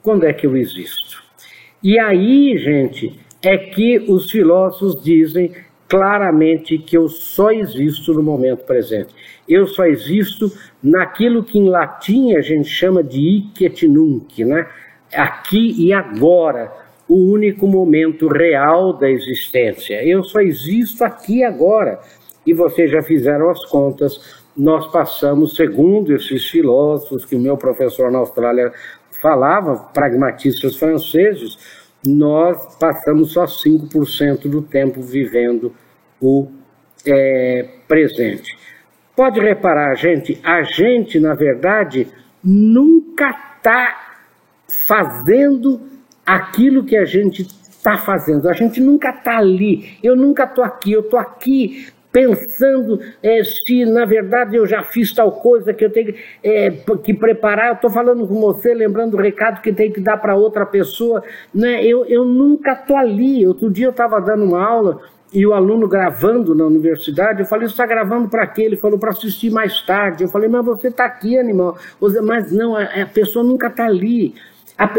Quando 0.03 0.25
é 0.25 0.35
que 0.35 0.47
eu 0.47 0.55
existo? 0.55 1.25
E 1.83 1.99
aí, 1.99 2.59
gente, 2.59 3.19
é 3.43 3.57
que 3.57 4.05
os 4.07 4.31
filósofos 4.31 5.03
dizem 5.03 5.51
claramente 5.89 6.77
que 6.77 6.97
eu 6.97 7.09
só 7.09 7.51
existo 7.51 8.13
no 8.13 8.23
momento 8.23 8.65
presente. 8.65 9.15
Eu 9.49 9.67
só 9.67 9.85
existo 9.87 10.53
naquilo 10.83 11.43
que 11.43 11.59
em 11.59 11.69
latim 11.69 12.35
a 12.35 12.41
gente 12.43 12.69
chama 12.69 13.03
de 13.03 13.19
hic 13.19 13.65
et 13.65 13.89
nunc, 13.89 14.45
né? 14.45 14.67
Aqui 15.13 15.75
e 15.79 15.93
agora 15.93 16.84
o 17.09 17.33
único 17.33 17.67
momento 17.67 18.29
real 18.29 18.93
da 18.93 19.11
existência. 19.11 20.03
Eu 20.05 20.23
só 20.23 20.41
existo 20.41 21.05
aqui 21.05 21.45
agora. 21.45 22.01
E 22.47 22.53
vocês 22.53 22.91
já 22.91 23.03
fizeram 23.03 23.51
as 23.51 23.65
contas. 23.67 24.43
Nós 24.57 24.87
passamos, 24.91 25.57
segundo 25.57 26.15
esses 26.15 26.49
filósofos 26.49 27.25
que 27.25 27.37
o 27.37 27.41
meu 27.41 27.57
professor 27.57 28.11
na 28.11 28.19
Austrália 28.19 28.73
falava, 29.21 29.77
pragmatistas 29.93 30.77
franceses, 30.77 31.59
nós 32.07 32.77
passamos 32.77 33.33
só 33.33 33.45
5% 33.45 34.49
do 34.49 34.63
tempo 34.63 35.01
vivendo 35.01 35.75
o 36.21 36.49
é, 37.07 37.69
presente. 37.89 38.57
Pode 39.17 39.41
reparar, 39.41 39.95
gente, 39.95 40.41
a 40.43 40.63
gente, 40.63 41.19
na 41.21 41.35
verdade, 41.35 42.09
nunca 42.43 43.31
está 43.57 44.19
fazendo 44.69 45.81
aquilo 46.25 46.85
que 46.85 46.97
a 46.97 47.05
gente 47.05 47.43
está 47.43 47.97
fazendo. 47.99 48.49
A 48.49 48.53
gente 48.53 48.81
nunca 48.81 49.11
está 49.11 49.39
ali. 49.39 49.99
Eu 50.03 50.17
nunca 50.17 50.45
estou 50.45 50.65
aqui. 50.65 50.93
Eu 50.93 51.01
estou 51.01 51.19
aqui 51.19 51.89
pensando 52.11 53.01
é, 53.21 53.43
se 53.43 53.85
na 53.85 54.05
verdade 54.05 54.55
eu 54.55 54.65
já 54.65 54.85
fiz 54.85 55.13
tal 55.13 55.33
coisa 55.33 55.75
que 55.75 55.85
eu 55.85 55.91
tenho 55.91 56.15
é, 56.43 56.71
que 57.03 57.13
preparar. 57.13 57.69
Eu 57.69 57.75
estou 57.75 57.91
falando 57.91 58.27
com 58.27 58.41
você, 58.41 58.73
lembrando 58.73 59.15
o 59.15 59.21
recado 59.21 59.61
que 59.61 59.73
tem 59.73 59.91
que 59.91 60.01
dar 60.01 60.17
para 60.17 60.37
outra 60.37 60.65
pessoa. 60.65 61.23
Né? 61.53 61.85
Eu, 61.85 62.05
eu 62.07 62.25
nunca 62.25 62.73
estou 62.73 62.97
ali. 62.97 63.47
Outro 63.47 63.71
dia 63.71 63.87
eu 63.87 63.91
estava 63.91 64.21
dando 64.21 64.45
uma 64.45 64.65
aula 64.65 65.01
e 65.35 65.45
o 65.45 65.53
aluno 65.53 65.89
gravando 65.89 66.55
na 66.55 66.65
universidade, 66.65 67.41
eu 67.41 67.47
falei, 67.47 67.67
você 67.67 67.73
está 67.73 67.85
gravando 67.85 68.29
para 68.29 68.47
quê? 68.47 68.63
Ele 68.63 68.77
falou, 68.77 68.97
para 68.97 69.11
assistir 69.11 69.51
mais 69.51 69.83
tarde. 69.83 70.23
Eu 70.23 70.29
falei, 70.29 70.49
mas 70.49 70.65
você 70.65 70.87
está 70.87 71.05
aqui, 71.05 71.37
animal. 71.37 71.77
Mas 72.23 72.53
não, 72.53 72.77
a, 72.77 73.05
pessoa 73.13 73.45
nunca 73.45 73.67
está 73.67 73.85
ali. 73.85 74.33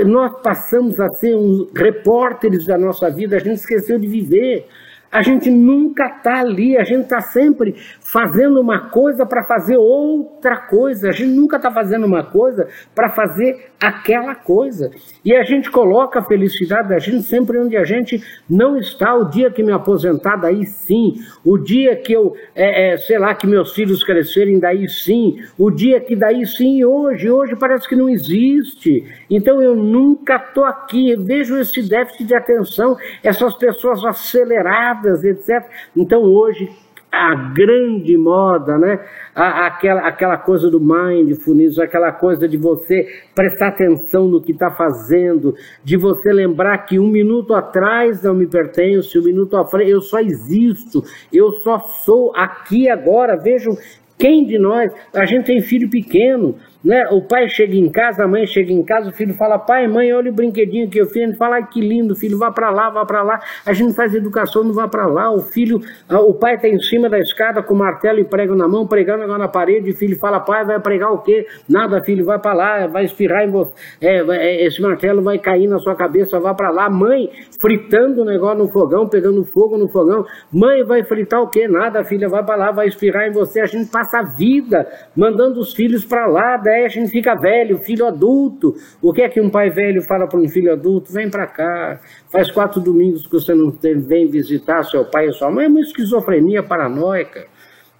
Nós 0.06 0.42
passamos 0.42 1.00
a 1.00 1.10
ser 1.10 1.36
uns 1.36 1.70
repórteres 1.76 2.66
da 2.66 2.78
nossa 2.78 3.10
vida, 3.10 3.36
a 3.36 3.40
gente 3.40 3.58
esqueceu 3.58 4.00
de 4.00 4.08
viver. 4.08 4.68
A 5.16 5.22
gente 5.22 5.50
nunca 5.50 6.08
está 6.08 6.42
ali, 6.42 6.78
a 6.78 6.84
gente 6.84 7.04
está 7.04 7.22
sempre 7.22 7.74
fazendo 8.02 8.60
uma 8.60 8.90
coisa 8.90 9.26
para 9.26 9.46
fazer 9.46 9.78
outra 9.78 10.58
coisa. 10.58 11.08
A 11.08 11.12
gente 11.14 11.30
nunca 11.30 11.56
está 11.56 11.72
fazendo 11.72 12.06
uma 12.06 12.22
coisa 12.22 12.68
para 12.94 13.10
fazer 13.10 13.70
aquela 13.80 14.36
coisa. 14.36 14.92
E 15.24 15.34
a 15.34 15.42
gente 15.44 15.72
coloca 15.72 16.20
a 16.20 16.22
felicidade 16.22 16.90
da 16.90 17.00
gente 17.00 17.24
sempre 17.24 17.58
onde 17.58 17.78
a 17.78 17.86
gente 17.86 18.22
não 18.50 18.76
está. 18.76 19.16
O 19.16 19.30
dia 19.30 19.50
que 19.50 19.64
me 19.64 19.72
aposentar, 19.72 20.36
daí 20.36 20.66
sim. 20.66 21.14
O 21.46 21.58
dia 21.58 21.96
que 21.96 22.12
eu, 22.12 22.36
é, 22.54 22.96
é, 22.96 22.98
sei 22.98 23.18
lá, 23.18 23.34
que 23.34 23.48
meus 23.48 23.74
filhos 23.74 24.04
crescerem, 24.04 24.60
daí 24.60 24.86
sim. 24.90 25.38
O 25.58 25.72
dia 25.72 26.02
que 26.02 26.14
daí 26.14 26.46
sim, 26.46 26.84
hoje. 26.84 27.32
Hoje 27.32 27.56
parece 27.56 27.88
que 27.88 27.96
não 27.96 28.10
existe. 28.10 29.06
Então 29.30 29.62
eu 29.62 29.78
nunca 29.78 30.36
estou 30.36 30.66
aqui. 30.66 31.12
Eu 31.12 31.24
vejo 31.24 31.58
esse 31.58 31.88
déficit 31.88 32.26
de 32.26 32.36
atenção, 32.36 32.98
essas 33.24 33.54
pessoas 33.54 34.04
aceleradas 34.04 35.05
etc. 35.24 35.66
Então 35.96 36.22
hoje 36.24 36.70
a 37.16 37.34
grande 37.34 38.18
moda, 38.18 38.78
né? 38.78 39.00
Aquela, 39.34 40.02
aquela 40.02 40.38
coisa 40.38 40.70
do 40.70 40.82
mindfulness, 40.82 41.80
aquela 41.80 42.12
coisa 42.12 42.46
de 42.46 42.58
você 42.58 43.08
prestar 43.34 43.68
atenção 43.68 44.28
no 44.28 44.42
que 44.42 44.52
está 44.52 44.70
fazendo, 44.70 45.56
de 45.82 45.96
você 45.96 46.34
lembrar 46.34 46.78
que 46.80 47.00
um 47.00 47.08
minuto 47.08 47.54
atrás 47.54 48.22
não 48.22 48.34
me 48.34 48.46
pertence, 48.46 49.18
um 49.18 49.24
minuto 49.24 49.56
à 49.56 49.64
frente 49.64 49.92
eu 49.92 50.02
só 50.02 50.20
existo, 50.20 51.04
eu 51.32 51.54
só 51.54 51.80
sou 51.80 52.34
aqui 52.36 52.90
agora. 52.90 53.38
Vejam 53.38 53.78
quem 54.18 54.46
de 54.46 54.60
nós, 54.60 54.92
a 55.14 55.26
gente 55.26 55.46
tem 55.46 55.62
filho 55.62 55.90
pequeno, 55.90 56.56
né? 56.86 57.08
O 57.10 57.20
pai 57.20 57.50
chega 57.50 57.76
em 57.76 57.90
casa, 57.90 58.24
a 58.24 58.28
mãe 58.28 58.46
chega 58.46 58.72
em 58.72 58.84
casa, 58.84 59.10
o 59.10 59.12
filho 59.12 59.34
fala, 59.34 59.58
pai, 59.58 59.88
mãe, 59.88 60.14
olha 60.14 60.30
o 60.30 60.34
brinquedinho 60.34 60.88
que 60.88 61.00
eu 61.00 61.08
fiz. 61.08 61.24
A 61.24 61.26
gente 61.26 61.38
fala, 61.38 61.60
que 61.64 61.82
lindo, 61.82 62.16
filho, 62.16 62.38
vá 62.38 62.52
para 62.52 62.70
lá, 62.70 62.92
vá 62.92 63.04
para 63.04 63.24
lá. 63.24 63.40
A 63.66 63.74
gente 63.74 63.96
faz 63.96 64.14
educação, 64.14 64.64
não 64.64 64.72
vá 64.72 64.88
para 64.88 65.08
lá. 65.08 65.32
O 65.32 65.42
filho, 65.42 65.82
o 66.08 66.34
pai 66.36 66.56
está 66.56 66.68
em 66.68 66.80
cima 66.80 67.10
da 67.10 67.18
escada 67.18 67.64
com 67.64 67.74
martelo 67.74 68.20
e 68.20 68.24
prego 68.24 68.54
na 68.54 68.68
mão, 68.68 68.86
pregando 68.86 69.24
agora 69.24 69.40
na 69.40 69.48
parede. 69.48 69.90
O 69.90 69.98
filho 69.98 70.16
fala, 70.20 70.40
pai, 70.40 70.64
vai 70.64 70.80
pregar 70.80 71.12
o 71.12 71.18
quê? 71.18 71.48
Nada, 71.68 72.04
filho, 72.04 72.24
vai 72.24 72.38
para 72.38 72.54
lá, 72.54 72.88
vai 72.88 73.06
espirrar 73.06 73.44
em 73.44 73.50
você. 73.50 73.74
É, 74.00 74.18
é, 74.18 74.66
esse 74.68 74.80
martelo 74.80 75.24
vai 75.24 75.40
cair 75.40 75.68
na 75.68 75.80
sua 75.80 75.96
cabeça, 75.96 76.40
vá 76.40 76.54
para 76.54 76.70
lá. 76.70 76.88
Mãe, 76.88 77.32
fritando 77.60 78.22
o 78.22 78.26
negócio 78.26 78.60
no 78.60 78.68
fogão, 78.68 79.10
pegando 79.10 79.44
fogo 79.44 79.76
no 79.76 79.88
fogão. 79.88 80.24
Mãe, 80.54 80.84
vai 80.84 81.04
fritar 81.04 81.42
o 81.42 81.48
quê? 81.48 81.68
Nada, 81.68 82.04
filha, 82.04 82.30
vai 82.30 82.44
para 82.44 82.56
lá, 82.56 82.72
vai 82.72 82.88
espirrar 82.88 83.28
em 83.28 83.32
você. 83.32 83.60
A 83.60 83.66
gente 83.66 83.90
passa 83.90 84.20
a 84.20 84.24
vida 84.24 84.88
mandando 85.16 85.60
os 85.60 85.74
filhos 85.74 86.06
para 86.06 86.28
lá, 86.28 86.58
daí 86.76 86.86
a 86.86 86.90
gente 86.90 87.10
fica 87.10 87.34
velho, 87.36 87.78
filho 87.78 88.06
adulto. 88.06 88.76
O 89.02 89.14
que 89.14 89.22
é 89.22 89.30
que 89.30 89.40
um 89.40 89.50
pai 89.50 89.70
velho 89.70 90.02
fala 90.02 90.28
para 90.28 90.40
um 90.40 90.48
filho 90.48 90.72
adulto? 90.72 91.12
Vem 91.12 91.30
para 91.30 91.48
cá. 91.48 92.00
Faz 92.30 92.52
quatro 92.52 92.82
domingos 92.82 93.26
que 93.26 93.34
você 93.34 93.54
não 93.54 93.72
vem 93.72 94.28
visitar 94.28 94.84
seu 94.84 95.06
pai 95.06 95.28
e 95.28 95.34
sua 95.34 95.50
mãe. 95.50 95.66
É 95.66 95.70
uma 95.70 95.80
esquizofrenia 95.80 96.62
paranoica. 96.62 97.46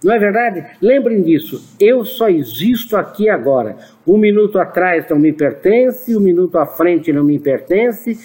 Não 0.04 0.12
é 0.12 0.18
verdade? 0.18 0.64
Lembrem 0.82 1.22
disso. 1.22 1.74
Eu 1.80 2.04
só 2.04 2.28
existo 2.28 2.96
aqui 2.96 3.30
agora. 3.30 3.76
Um 4.06 4.18
minuto 4.18 4.58
atrás 4.58 5.08
não 5.08 5.18
me 5.18 5.32
pertence, 5.32 6.14
um 6.14 6.20
minuto 6.20 6.58
à 6.58 6.66
frente 6.66 7.12
não 7.12 7.24
me 7.24 7.38
pertence. 7.38 8.18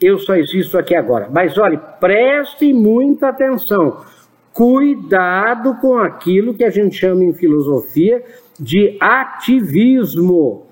Eu 0.00 0.18
só 0.18 0.36
existo 0.36 0.78
aqui 0.78 0.94
agora. 0.94 1.28
Mas 1.30 1.58
olhe, 1.58 1.78
prestem 1.98 2.72
muita 2.72 3.28
atenção. 3.28 4.04
Cuidado 4.52 5.74
com 5.80 5.98
aquilo 5.98 6.54
que 6.54 6.64
a 6.64 6.70
gente 6.70 6.96
chama 6.96 7.24
em 7.24 7.34
filosofia 7.34 8.22
de 8.58 8.96
ativismo. 9.00 10.66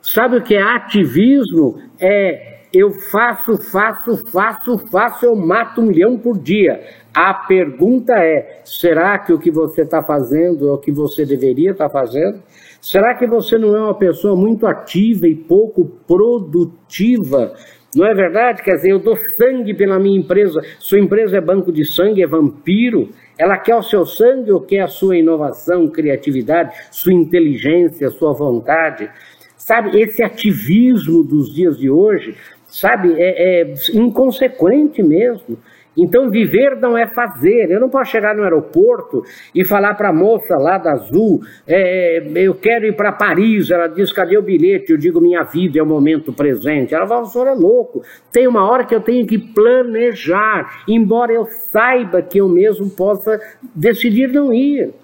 Sabe 0.00 0.38
o 0.38 0.42
que 0.42 0.54
é 0.54 0.62
ativismo? 0.62 1.80
É 2.00 2.52
eu 2.72 2.90
faço, 2.90 3.58
faço, 3.70 4.16
faço, 4.30 4.78
faço, 4.90 5.26
eu 5.26 5.36
mato 5.36 5.82
um 5.82 5.90
leão 5.90 6.18
por 6.18 6.38
dia. 6.38 6.82
A 7.14 7.34
pergunta 7.34 8.14
é: 8.14 8.62
será 8.64 9.18
que 9.18 9.32
o 9.32 9.38
que 9.38 9.50
você 9.50 9.82
está 9.82 10.02
fazendo 10.02 10.68
é 10.68 10.72
o 10.72 10.78
que 10.78 10.90
você 10.90 11.26
deveria 11.26 11.72
estar 11.72 11.88
tá 11.88 11.92
fazendo? 11.92 12.42
Será 12.80 13.14
que 13.14 13.26
você 13.26 13.58
não 13.58 13.76
é 13.76 13.80
uma 13.80 13.94
pessoa 13.94 14.34
muito 14.34 14.66
ativa 14.66 15.28
e 15.28 15.34
pouco 15.34 15.84
produtiva? 16.06 17.54
Não 17.94 18.06
é 18.06 18.14
verdade? 18.14 18.62
Quer 18.62 18.76
dizer, 18.76 18.90
eu 18.90 18.98
dou 18.98 19.16
sangue 19.36 19.74
pela 19.74 19.98
minha 19.98 20.18
empresa. 20.18 20.62
Sua 20.78 20.98
empresa 20.98 21.36
é 21.36 21.40
banco 21.40 21.70
de 21.70 21.84
sangue, 21.84 22.22
é 22.22 22.26
vampiro. 22.26 23.10
Ela 23.36 23.58
quer 23.58 23.76
o 23.76 23.82
seu 23.82 24.06
sangue 24.06 24.50
ou 24.50 24.60
quer 24.60 24.80
a 24.80 24.88
sua 24.88 25.16
inovação, 25.16 25.88
criatividade, 25.88 26.74
sua 26.90 27.12
inteligência, 27.12 28.08
sua 28.10 28.32
vontade? 28.32 29.10
Sabe, 29.56 30.00
esse 30.00 30.22
ativismo 30.22 31.22
dos 31.22 31.54
dias 31.54 31.78
de 31.78 31.90
hoje, 31.90 32.34
sabe, 32.66 33.14
é, 33.16 33.60
é 33.62 33.74
inconsequente 33.92 35.02
mesmo. 35.02 35.58
Então, 35.96 36.30
viver 36.30 36.76
não 36.80 36.96
é 36.96 37.06
fazer. 37.06 37.70
Eu 37.70 37.80
não 37.80 37.88
posso 37.88 38.10
chegar 38.10 38.34
no 38.34 38.42
aeroporto 38.42 39.22
e 39.54 39.64
falar 39.64 39.94
para 39.94 40.08
a 40.08 40.12
moça 40.12 40.56
lá 40.56 40.78
da 40.78 40.92
Azul: 40.92 41.40
é, 41.66 42.22
eu 42.34 42.54
quero 42.54 42.86
ir 42.86 42.96
para 42.96 43.12
Paris. 43.12 43.70
Ela 43.70 43.88
diz: 43.88 44.12
cadê 44.12 44.38
o 44.38 44.42
bilhete? 44.42 44.92
Eu 44.92 44.98
digo: 44.98 45.20
minha 45.20 45.42
vida 45.42 45.78
é 45.78 45.82
o 45.82 45.86
momento 45.86 46.32
presente. 46.32 46.94
Ela 46.94 47.06
fala: 47.06 47.22
o 47.22 47.26
senhor 47.26 47.48
é 47.48 47.54
louco. 47.54 48.02
Tem 48.32 48.46
uma 48.46 48.68
hora 48.68 48.84
que 48.84 48.94
eu 48.94 49.00
tenho 49.00 49.26
que 49.26 49.38
planejar, 49.38 50.82
embora 50.88 51.32
eu 51.32 51.44
saiba 51.44 52.22
que 52.22 52.38
eu 52.38 52.48
mesmo 52.48 52.88
possa 52.90 53.38
decidir 53.74 54.28
não 54.28 54.52
ir. 54.52 54.94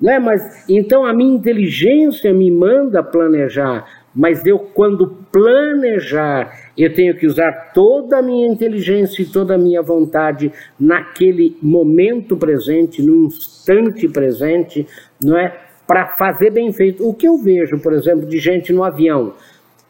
Né? 0.00 0.18
Mas 0.18 0.64
então 0.68 1.04
a 1.04 1.12
minha 1.12 1.36
inteligência 1.36 2.32
me 2.32 2.50
manda 2.50 3.02
planejar, 3.02 3.84
mas 4.14 4.44
eu, 4.46 4.58
quando 4.58 5.16
planejar, 5.30 6.50
eu 6.76 6.92
tenho 6.92 7.14
que 7.16 7.26
usar 7.26 7.72
toda 7.72 8.18
a 8.18 8.22
minha 8.22 8.48
inteligência 8.48 9.22
e 9.22 9.26
toda 9.26 9.54
a 9.54 9.58
minha 9.58 9.82
vontade 9.82 10.50
naquele 10.78 11.56
momento 11.62 12.36
presente, 12.36 13.02
no 13.02 13.26
instante 13.26 14.08
presente, 14.08 14.86
não 15.24 15.38
é? 15.38 15.56
Para 15.86 16.16
fazer 16.16 16.50
bem 16.50 16.72
feito. 16.72 17.08
O 17.08 17.14
que 17.14 17.26
eu 17.26 17.36
vejo, 17.36 17.78
por 17.80 17.92
exemplo, 17.92 18.26
de 18.26 18.38
gente 18.38 18.72
no 18.72 18.84
avião, 18.84 19.34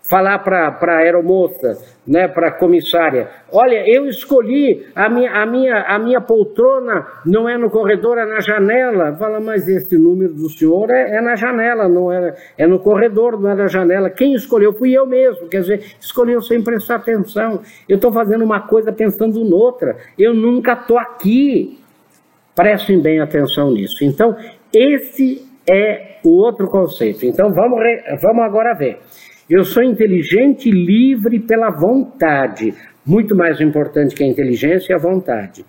falar 0.09 0.39
para 0.39 0.75
a 0.81 0.97
aeromoça, 1.01 1.77
né, 2.07 2.27
para 2.27 2.49
a 2.49 2.51
comissária, 2.51 3.29
olha, 3.53 3.87
eu 3.87 4.07
escolhi 4.07 4.87
a 4.95 5.07
minha, 5.07 5.31
a, 5.31 5.45
minha, 5.45 5.83
a 5.83 5.99
minha 5.99 6.19
poltrona, 6.19 7.07
não 7.27 7.47
é 7.47 7.59
no 7.59 7.69
corredor, 7.69 8.17
é 8.17 8.25
na 8.25 8.41
janela. 8.41 9.15
Fala, 9.17 9.39
mas 9.39 9.69
esse 9.69 9.99
número 9.99 10.33
do 10.33 10.49
senhor 10.49 10.89
é, 10.91 11.19
é 11.19 11.21
na 11.21 11.37
janela, 11.37 11.87
não 11.87 12.11
é, 12.11 12.35
é 12.57 12.67
no 12.67 12.79
corredor, 12.79 13.39
não 13.39 13.51
é 13.51 13.55
na 13.55 13.67
janela. 13.67 14.09
Quem 14.09 14.33
escolheu 14.33 14.73
fui 14.73 14.93
eu 14.93 15.07
mesmo, 15.07 15.47
quer 15.47 15.61
dizer, 15.61 15.85
escolheu 16.01 16.41
sem 16.41 16.63
prestar 16.63 16.97
atenção. 16.97 17.61
Eu 17.87 17.97
estou 17.97 18.11
fazendo 18.11 18.43
uma 18.43 18.61
coisa 18.61 18.91
pensando 18.91 19.45
noutra, 19.45 19.99
eu 20.19 20.33
nunca 20.33 20.73
estou 20.73 20.99
aqui. 20.99 21.79
Prestem 22.57 23.01
bem 23.01 23.21
atenção 23.21 23.71
nisso. 23.73 24.03
Então, 24.03 24.35
esse 24.73 25.47
é 25.71 26.17
o 26.25 26.31
outro 26.31 26.67
conceito. 26.67 27.27
Então, 27.27 27.53
vamos, 27.53 27.79
vamos 28.23 28.43
agora 28.43 28.75
ver. 28.75 29.01
Eu 29.49 29.65
sou 29.65 29.83
inteligente 29.83 30.71
livre 30.71 31.41
pela 31.41 31.71
vontade. 31.71 32.75
Muito 33.05 33.35
mais 33.35 33.59
importante 33.63 34.15
que 34.15 34.23
a 34.23 34.27
inteligência 34.27 34.93
é 34.93 34.97
a 34.97 34.99
vontade. 34.99 35.65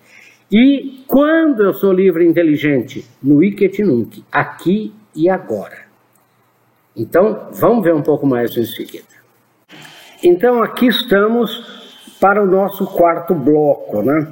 E 0.52 1.02
quando 1.06 1.64
eu 1.64 1.72
sou 1.72 1.90
livre 1.90 2.24
e 2.24 2.28
inteligente? 2.28 3.06
No 3.22 3.42
Iket 3.42 3.78
aqui 4.30 4.92
e 5.16 5.30
agora. 5.30 5.78
Então, 6.94 7.48
vamos 7.52 7.82
ver 7.82 7.94
um 7.94 8.02
pouco 8.02 8.26
mais 8.26 8.54
em 8.56 8.66
seguida. 8.66 9.06
Então, 10.22 10.62
aqui 10.62 10.86
estamos 10.86 11.80
para 12.20 12.42
o 12.42 12.46
nosso 12.46 12.86
quarto 12.86 13.34
bloco, 13.34 14.02
né? 14.02 14.30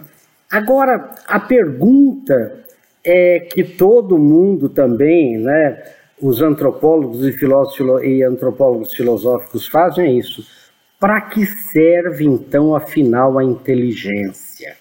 Agora, 0.51 1.11
a 1.27 1.41
pergunta 1.41 2.65
é 3.03 3.41
que 3.41 3.65
todo 3.65 4.19
mundo 4.19 4.69
também, 4.69 5.39
né? 5.39 5.83
Os 6.21 6.43
antropólogos 6.43 7.27
e, 7.27 7.33
filósofos, 7.33 8.03
e 8.05 8.23
antropólogos 8.23 8.93
filosóficos 8.93 9.67
fazem 9.67 10.19
isso. 10.19 10.45
Para 10.99 11.21
que 11.23 11.47
serve 11.47 12.25
então, 12.25 12.75
afinal, 12.75 13.39
a 13.39 13.45
inteligência? 13.45 14.77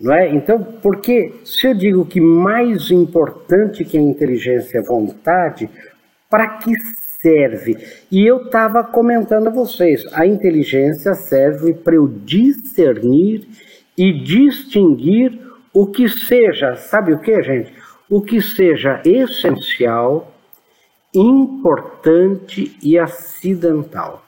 Não 0.00 0.14
é? 0.14 0.28
Então, 0.28 0.62
porque 0.82 1.34
se 1.44 1.66
eu 1.66 1.74
digo 1.74 2.06
que 2.06 2.20
mais 2.20 2.90
importante 2.90 3.84
que 3.84 3.98
a 3.98 4.00
inteligência 4.00 4.78
é 4.78 4.82
vontade, 4.82 5.68
para 6.28 6.58
que 6.58 6.72
serve? 7.20 7.76
E 8.10 8.26
eu 8.26 8.44
estava 8.44 8.82
comentando 8.82 9.48
a 9.48 9.50
vocês, 9.50 10.04
a 10.12 10.26
inteligência 10.26 11.14
serve 11.14 11.74
para 11.74 11.94
eu 11.94 12.08
discernir 12.08 13.46
e 13.96 14.12
distinguir 14.12 15.38
o 15.72 15.86
que 15.86 16.08
seja, 16.08 16.76
sabe 16.76 17.12
o 17.12 17.20
que, 17.20 17.42
gente? 17.42 17.72
O 18.08 18.22
que 18.22 18.40
seja 18.40 19.00
essencial 19.04 20.29
importante 21.14 22.76
e 22.82 22.98
acidental. 22.98 24.22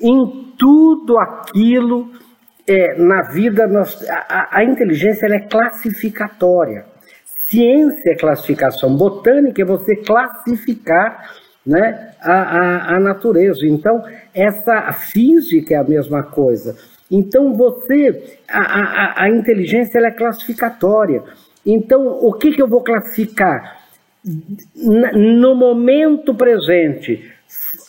Em 0.00 0.52
tudo 0.58 1.18
aquilo 1.18 2.10
é, 2.66 2.96
na 2.98 3.22
vida, 3.32 3.66
nós, 3.66 4.02
a, 4.08 4.58
a 4.58 4.64
inteligência 4.64 5.26
é 5.26 5.40
classificatória. 5.40 6.86
Ciência 7.48 8.12
é 8.12 8.16
classificação, 8.16 8.96
botânica 8.96 9.60
é 9.60 9.64
você 9.64 9.96
classificar 9.96 11.30
né, 11.66 12.14
a, 12.20 12.32
a, 12.32 12.96
a 12.96 13.00
natureza. 13.00 13.66
Então, 13.66 14.02
essa 14.34 14.92
física 14.92 15.74
é 15.74 15.78
a 15.78 15.84
mesma 15.84 16.22
coisa. 16.22 16.76
Então, 17.10 17.52
você, 17.52 18.38
a, 18.48 18.60
a, 18.60 19.24
a 19.24 19.28
inteligência 19.28 19.98
é 19.98 20.10
classificatória. 20.10 21.22
Então, 21.64 22.00
o 22.06 22.32
que, 22.32 22.52
que 22.52 22.62
eu 22.62 22.68
vou 22.68 22.82
classificar? 22.82 23.81
No 24.24 25.54
momento 25.54 26.34
presente, 26.34 27.32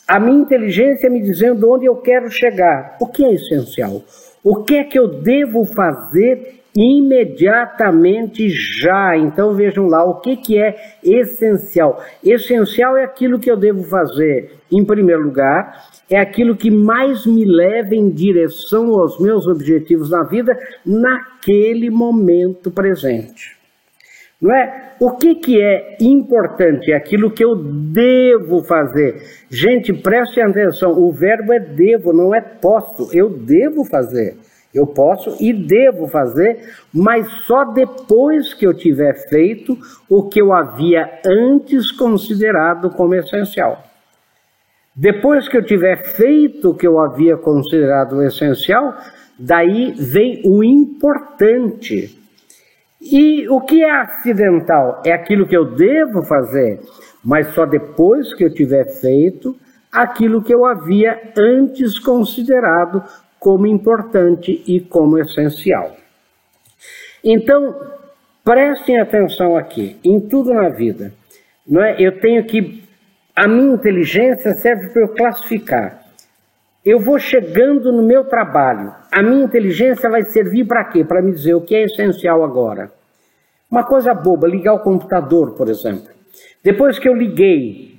a 0.08 0.20
minha 0.20 0.42
inteligência 0.42 1.10
me 1.10 1.22
dizendo 1.22 1.72
onde 1.72 1.86
eu 1.86 1.96
quero 1.98 2.30
chegar. 2.30 2.98
O 3.00 3.08
que 3.08 3.24
é 3.24 3.34
essencial? 3.34 4.02
O 4.44 4.64
que 4.64 4.76
é 4.76 4.84
que 4.84 4.98
eu 4.98 5.08
devo 5.08 5.66
fazer 5.66 6.62
imediatamente 6.76 8.50
já? 8.50 9.16
Então 9.16 9.54
vejam 9.54 9.88
lá, 9.88 10.04
o 10.04 10.20
que, 10.20 10.36
que 10.36 10.58
é 10.58 10.76
essencial? 11.04 12.04
Essencial 12.24 12.98
é 12.98 13.04
aquilo 13.04 13.40
que 13.40 13.50
eu 13.50 13.56
devo 13.56 13.84
fazer, 13.84 14.52
em 14.72 14.84
primeiro 14.84 15.22
lugar, 15.22 15.88
é 16.10 16.20
aquilo 16.20 16.58
que 16.58 16.70
mais 16.70 17.26
me 17.26 17.46
leva 17.46 17.96
em 17.96 18.10
direção 18.10 19.00
aos 19.00 19.20
meus 19.20 19.48
objetivos 19.48 20.10
na 20.10 20.24
vida 20.24 20.58
naquele 20.86 21.90
momento 21.90 22.70
presente. 22.70 23.63
Não 24.44 24.54
é? 24.54 24.96
O 25.00 25.16
que, 25.16 25.36
que 25.36 25.62
é 25.62 25.96
importante? 26.02 26.92
É 26.92 26.98
aquilo 26.98 27.32
que 27.32 27.46
eu 27.46 27.56
devo 27.56 28.62
fazer. 28.62 29.24
Gente, 29.50 29.94
preste 29.94 30.42
atenção: 30.42 30.92
o 30.92 31.14
verbo 31.14 31.54
é 31.54 31.60
devo, 31.62 32.12
não 32.12 32.36
é 32.36 32.42
posso. 32.42 33.10
Eu 33.16 33.30
devo 33.30 33.86
fazer. 33.86 34.36
Eu 34.74 34.86
posso 34.86 35.38
e 35.40 35.54
devo 35.54 36.08
fazer, 36.08 36.74
mas 36.94 37.26
só 37.46 37.64
depois 37.64 38.54
que 38.54 38.68
eu 38.68 38.74
tiver 38.74 39.14
feito 39.30 39.78
o 40.10 40.28
que 40.28 40.42
eu 40.42 40.52
havia 40.52 41.22
antes 41.26 41.90
considerado 41.92 42.90
como 42.90 43.16
essencial. 43.16 43.82
Depois 44.94 45.48
que 45.48 45.56
eu 45.56 45.64
tiver 45.64 46.04
feito 46.04 46.72
o 46.72 46.76
que 46.76 46.88
eu 46.88 47.00
havia 47.00 47.38
considerado 47.38 48.22
essencial, 48.24 48.94
daí 49.40 49.94
vem 49.94 50.42
o 50.44 50.64
importante. 50.64 52.23
E 53.06 53.50
o 53.50 53.60
que 53.60 53.84
é 53.84 53.92
acidental? 53.92 55.02
É 55.06 55.12
aquilo 55.12 55.46
que 55.46 55.58
eu 55.58 55.66
devo 55.66 56.24
fazer, 56.24 56.80
mas 57.24 57.54
só 57.54 57.66
depois 57.66 58.34
que 58.34 58.46
eu 58.46 58.54
tiver 58.54 58.86
feito 59.02 59.58
aquilo 59.92 60.42
que 60.42 60.54
eu 60.54 60.66
havia 60.66 61.34
antes 61.38 62.00
considerado 62.00 63.04
como 63.38 63.68
importante 63.68 64.64
e 64.66 64.80
como 64.80 65.20
essencial. 65.20 65.98
Então, 67.22 67.76
prestem 68.44 69.00
atenção 69.00 69.58
aqui, 69.58 69.98
em 70.04 70.20
tudo 70.20 70.54
na 70.54 70.70
vida. 70.70 71.14
Não 71.68 71.84
é? 71.84 71.96
Eu 72.00 72.20
tenho 72.20 72.44
que. 72.46 72.84
A 73.36 73.48
minha 73.48 73.74
inteligência 73.74 74.54
serve 74.54 74.90
para 74.90 75.02
eu 75.02 75.10
classificar 75.10 76.03
eu 76.86 77.00
vou 77.00 77.18
chegando 77.18 77.92
no 77.92 78.04
meu 78.04 78.26
trabalho. 78.26 78.94
A 79.12 79.22
minha 79.22 79.46
inteligência 79.46 80.10
vai 80.10 80.24
servir 80.24 80.66
para 80.66 80.84
quê? 80.86 81.04
Para 81.04 81.22
me 81.22 81.32
dizer 81.32 81.54
o 81.54 81.62
que 81.62 81.76
é 81.76 81.84
essencial 81.84 82.44
agora. 82.44 82.92
Uma 83.72 83.84
coisa 83.84 84.14
boba, 84.14 84.48
ligar 84.48 84.74
o 84.74 84.80
computador, 84.80 85.56
por 85.56 85.70
exemplo. 85.70 86.10
Depois 86.64 87.00
que 87.00 87.08
eu 87.08 87.16
liguei, 87.16 87.94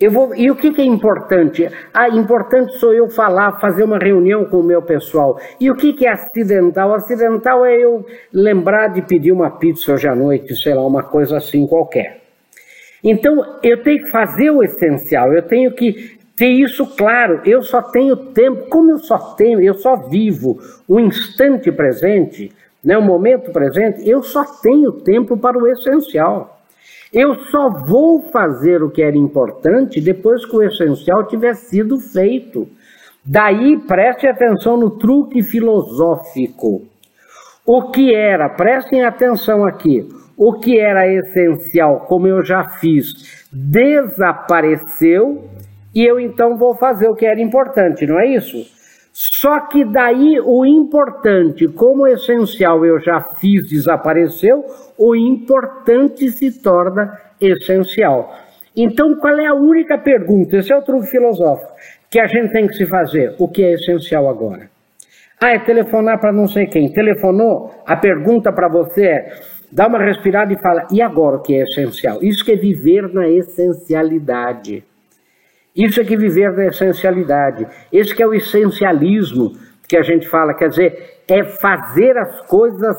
eu 0.00 0.10
vou. 0.10 0.34
E 0.34 0.50
o 0.50 0.56
que, 0.56 0.72
que 0.72 0.80
é 0.80 0.84
importante? 0.84 1.68
Ah, 1.94 2.08
importante 2.08 2.78
sou 2.78 2.92
eu 2.92 3.08
falar, 3.08 3.58
fazer 3.60 3.84
uma 3.84 3.98
reunião 3.98 4.44
com 4.44 4.58
o 4.58 4.62
meu 4.62 4.82
pessoal. 4.82 5.40
E 5.60 5.70
o 5.70 5.76
que, 5.76 5.92
que 5.92 6.06
é 6.06 6.12
acidental? 6.12 6.94
Acidental 6.94 7.64
é 7.64 7.76
eu 7.76 8.04
lembrar 8.32 8.88
de 8.88 9.02
pedir 9.02 9.32
uma 9.32 9.50
pizza 9.50 9.92
hoje 9.92 10.08
à 10.08 10.14
noite, 10.14 10.54
sei 10.56 10.74
lá, 10.74 10.86
uma 10.86 11.04
coisa 11.04 11.36
assim 11.36 11.66
qualquer. 11.66 12.20
Então, 13.02 13.58
eu 13.62 13.82
tenho 13.82 14.04
que 14.04 14.10
fazer 14.10 14.50
o 14.50 14.62
essencial, 14.62 15.32
eu 15.32 15.42
tenho 15.42 15.72
que 15.72 16.17
ter 16.38 16.50
isso 16.50 16.86
claro. 16.86 17.42
Eu 17.44 17.62
só 17.62 17.82
tenho 17.82 18.16
tempo, 18.16 18.68
como 18.70 18.92
eu 18.92 18.98
só 18.98 19.18
tenho, 19.34 19.60
eu 19.60 19.74
só 19.74 19.96
vivo 19.96 20.58
o 20.86 21.00
instante 21.00 21.72
presente, 21.72 22.52
né, 22.82 22.96
o 22.96 23.02
momento 23.02 23.50
presente, 23.50 24.08
eu 24.08 24.22
só 24.22 24.44
tenho 24.62 24.92
tempo 24.92 25.36
para 25.36 25.58
o 25.58 25.66
essencial. 25.66 26.60
Eu 27.12 27.34
só 27.46 27.68
vou 27.70 28.22
fazer 28.30 28.82
o 28.82 28.90
que 28.90 29.02
era 29.02 29.16
importante 29.16 30.00
depois 30.00 30.46
que 30.46 30.56
o 30.56 30.62
essencial 30.62 31.26
tiver 31.26 31.54
sido 31.54 31.98
feito. 31.98 32.68
Daí 33.24 33.78
preste 33.78 34.26
atenção 34.26 34.76
no 34.76 34.90
truque 34.90 35.42
filosófico. 35.42 36.86
O 37.66 37.90
que 37.90 38.14
era, 38.14 38.48
prestem 38.48 39.04
atenção 39.04 39.64
aqui, 39.66 40.08
o 40.36 40.54
que 40.54 40.78
era 40.78 41.12
essencial, 41.12 42.06
como 42.08 42.26
eu 42.26 42.42
já 42.42 42.64
fiz, 42.64 43.46
desapareceu 43.52 45.44
e 45.94 46.04
eu 46.04 46.20
então 46.20 46.56
vou 46.56 46.74
fazer 46.74 47.08
o 47.08 47.14
que 47.14 47.26
era 47.26 47.40
importante, 47.40 48.06
não 48.06 48.20
é 48.20 48.26
isso? 48.26 48.66
Só 49.12 49.60
que 49.60 49.84
daí 49.84 50.38
o 50.40 50.64
importante, 50.64 51.66
como 51.68 52.02
o 52.02 52.06
essencial 52.06 52.84
eu 52.84 53.00
já 53.00 53.20
fiz, 53.20 53.68
desapareceu, 53.68 54.64
o 54.96 55.16
importante 55.16 56.30
se 56.30 56.62
torna 56.62 57.18
essencial. 57.40 58.32
Então, 58.76 59.16
qual 59.16 59.36
é 59.40 59.46
a 59.46 59.54
única 59.54 59.98
pergunta? 59.98 60.58
Esse 60.58 60.72
é 60.72 60.76
o 60.76 60.82
truque 60.82 61.08
filosófico 61.08 61.72
que 62.10 62.20
a 62.20 62.26
gente 62.26 62.52
tem 62.52 62.66
que 62.66 62.74
se 62.74 62.86
fazer. 62.86 63.34
O 63.38 63.48
que 63.48 63.62
é 63.62 63.72
essencial 63.72 64.28
agora? 64.28 64.70
Ah, 65.40 65.50
é 65.50 65.58
telefonar 65.58 66.20
para 66.20 66.32
não 66.32 66.48
sei 66.48 66.66
quem. 66.66 66.92
Telefonou, 66.92 67.72
a 67.86 67.96
pergunta 67.96 68.52
para 68.52 68.68
você 68.68 69.04
é: 69.04 69.32
dá 69.70 69.86
uma 69.86 69.98
respirada 69.98 70.52
e 70.52 70.58
fala, 70.58 70.86
e 70.92 71.00
agora 71.00 71.36
o 71.36 71.42
que 71.42 71.54
é 71.54 71.62
essencial? 71.62 72.22
Isso 72.22 72.44
que 72.44 72.52
é 72.52 72.56
viver 72.56 73.12
na 73.12 73.28
essencialidade. 73.28 74.84
Isso 75.78 76.00
é 76.00 76.04
que 76.04 76.16
viver 76.16 76.52
na 76.54 76.66
essencialidade. 76.66 77.64
Esse 77.92 78.12
que 78.12 78.20
é 78.20 78.26
o 78.26 78.34
essencialismo 78.34 79.52
que 79.86 79.96
a 79.96 80.02
gente 80.02 80.28
fala, 80.28 80.52
quer 80.52 80.70
dizer, 80.70 81.20
é 81.28 81.44
fazer 81.44 82.18
as 82.18 82.40
coisas 82.48 82.96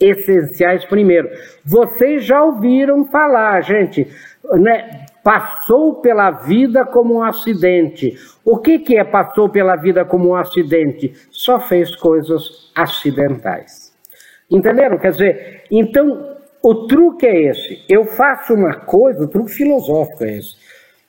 essenciais 0.00 0.84
primeiro. 0.84 1.28
Vocês 1.64 2.24
já 2.24 2.42
ouviram 2.42 3.04
falar, 3.04 3.60
gente, 3.60 4.08
né? 4.54 5.06
Passou 5.22 6.00
pela 6.00 6.30
vida 6.30 6.84
como 6.84 7.16
um 7.16 7.22
acidente. 7.22 8.16
O 8.44 8.58
que, 8.58 8.80
que 8.80 8.96
é 8.96 9.04
passou 9.04 9.48
pela 9.48 9.76
vida 9.76 10.04
como 10.04 10.30
um 10.30 10.36
acidente? 10.36 11.12
Só 11.30 11.60
fez 11.60 11.94
coisas 11.94 12.70
acidentais. 12.74 13.92
Entenderam? 14.50 14.98
Quer 14.98 15.12
dizer, 15.12 15.64
então 15.70 16.36
o 16.62 16.86
truque 16.86 17.26
é 17.26 17.50
esse. 17.50 17.84
Eu 17.88 18.04
faço 18.04 18.52
uma 18.54 18.74
coisa, 18.74 19.24
o 19.24 19.28
truque 19.28 19.52
filosófico 19.52 20.24
é 20.24 20.38
esse 20.38 20.65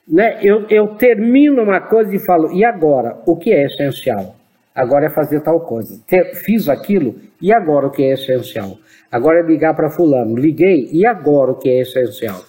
né, 0.07 0.39
eu, 0.41 0.65
eu 0.69 0.95
termino 0.95 1.61
uma 1.61 1.81
coisa 1.81 2.15
e 2.15 2.19
falo, 2.19 2.51
e 2.51 2.63
agora? 2.63 3.17
O 3.25 3.35
que 3.35 3.51
é 3.51 3.65
essencial? 3.65 4.35
Agora 4.73 5.07
é 5.07 5.09
fazer 5.09 5.41
tal 5.41 5.59
coisa. 5.61 5.99
Fiz 6.45 6.69
aquilo, 6.69 7.15
e 7.41 7.51
agora 7.51 7.87
o 7.87 7.91
que 7.91 8.03
é 8.03 8.13
essencial? 8.13 8.77
Agora 9.11 9.39
é 9.39 9.43
ligar 9.43 9.75
para 9.75 9.89
fulano. 9.89 10.35
Liguei, 10.35 10.87
e 10.91 11.05
agora 11.05 11.51
o 11.51 11.55
que 11.55 11.69
é 11.69 11.81
essencial? 11.81 12.39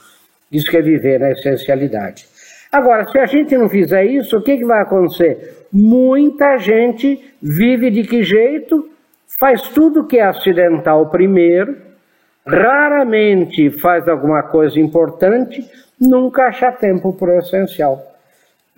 Isso 0.53 0.71
que 0.71 0.77
é 0.77 0.83
viver 0.83 1.19
na 1.19 1.31
essencialidade. 1.31 2.27
Agora, 2.71 3.07
se 3.07 3.19
a 3.19 3.27
gente 3.27 3.57
não 3.57 3.69
fizer 3.69 4.05
isso, 4.05 4.37
o 4.37 4.43
que, 4.43 4.59
que 4.59 4.65
vai 4.65 4.83
acontecer? 4.83 5.67
Muita 5.73 6.59
gente 6.59 7.19
vive 7.41 7.91
de 7.91 8.03
que 8.03 8.23
jeito? 8.23 8.91
Faz 9.41 9.63
tudo 9.69 10.07
que 10.07 10.19
é 10.19 10.25
acidental 10.25 11.11
primeiro, 11.11 11.77
raramente 12.47 13.71
faz 13.71 14.09
alguma 14.09 14.43
coisa 14.43 14.81
importante, 14.81 15.65
nunca 16.01 16.45
acha 16.45 16.73
tempo 16.73 17.13
para 17.13 17.37
o 17.37 17.39
essencial. 17.39 18.05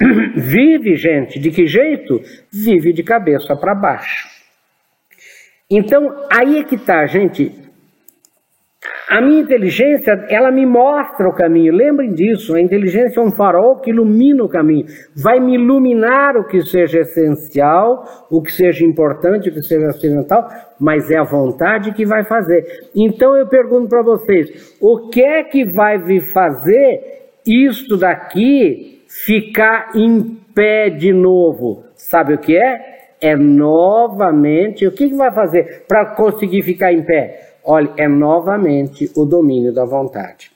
Vive, 0.35 0.97
gente, 0.97 1.39
de 1.39 1.51
que 1.51 1.67
jeito? 1.67 2.21
Vive 2.53 2.93
de 2.93 3.03
cabeça 3.03 3.55
para 3.55 3.75
baixo. 3.75 4.29
Então, 5.71 6.27
aí 6.31 6.59
é 6.59 6.65
que 6.65 6.75
está, 6.75 7.07
gente. 7.07 7.53
A 9.11 9.21
minha 9.21 9.41
inteligência, 9.41 10.13
ela 10.29 10.53
me 10.53 10.65
mostra 10.65 11.29
o 11.29 11.35
caminho. 11.35 11.75
Lembrem 11.75 12.13
disso, 12.13 12.55
a 12.55 12.61
inteligência 12.61 13.19
é 13.19 13.23
um 13.25 13.33
farol 13.33 13.81
que 13.81 13.91
ilumina 13.91 14.45
o 14.45 14.49
caminho. 14.49 14.87
Vai 15.17 15.41
me 15.41 15.57
iluminar 15.57 16.37
o 16.37 16.47
que 16.47 16.63
seja 16.63 17.01
essencial, 17.01 18.05
o 18.31 18.41
que 18.41 18.53
seja 18.53 18.85
importante, 18.85 19.49
o 19.49 19.53
que 19.53 19.63
seja 19.63 19.89
acidental, 19.89 20.47
mas 20.79 21.11
é 21.11 21.19
a 21.19 21.25
vontade 21.25 21.93
que 21.93 22.07
vai 22.07 22.23
fazer. 22.23 22.65
Então 22.95 23.37
eu 23.37 23.49
pergunto 23.49 23.89
para 23.89 24.01
vocês, 24.01 24.77
o 24.81 25.09
que 25.09 25.21
é 25.21 25.43
que 25.43 25.65
vai 25.65 25.99
vir 25.99 26.21
fazer 26.21 27.01
isto 27.45 27.97
daqui 27.97 29.03
ficar 29.09 29.91
em 29.93 30.39
pé 30.55 30.89
de 30.89 31.13
novo? 31.13 31.83
Sabe 31.97 32.35
o 32.35 32.39
que 32.39 32.57
é? 32.57 33.01
É 33.21 33.35
novamente, 33.35 34.87
o 34.87 34.93
que, 34.93 35.09
que 35.09 35.17
vai 35.17 35.33
fazer 35.33 35.83
para 35.89 36.15
conseguir 36.15 36.63
ficar 36.63 36.93
em 36.93 37.05
pé? 37.05 37.50
Olha, 37.65 37.91
é 37.97 38.09
novamente 38.09 39.11
o 39.17 39.25
domínio 39.25 39.73
da 39.73 39.85
vontade. 39.85 40.51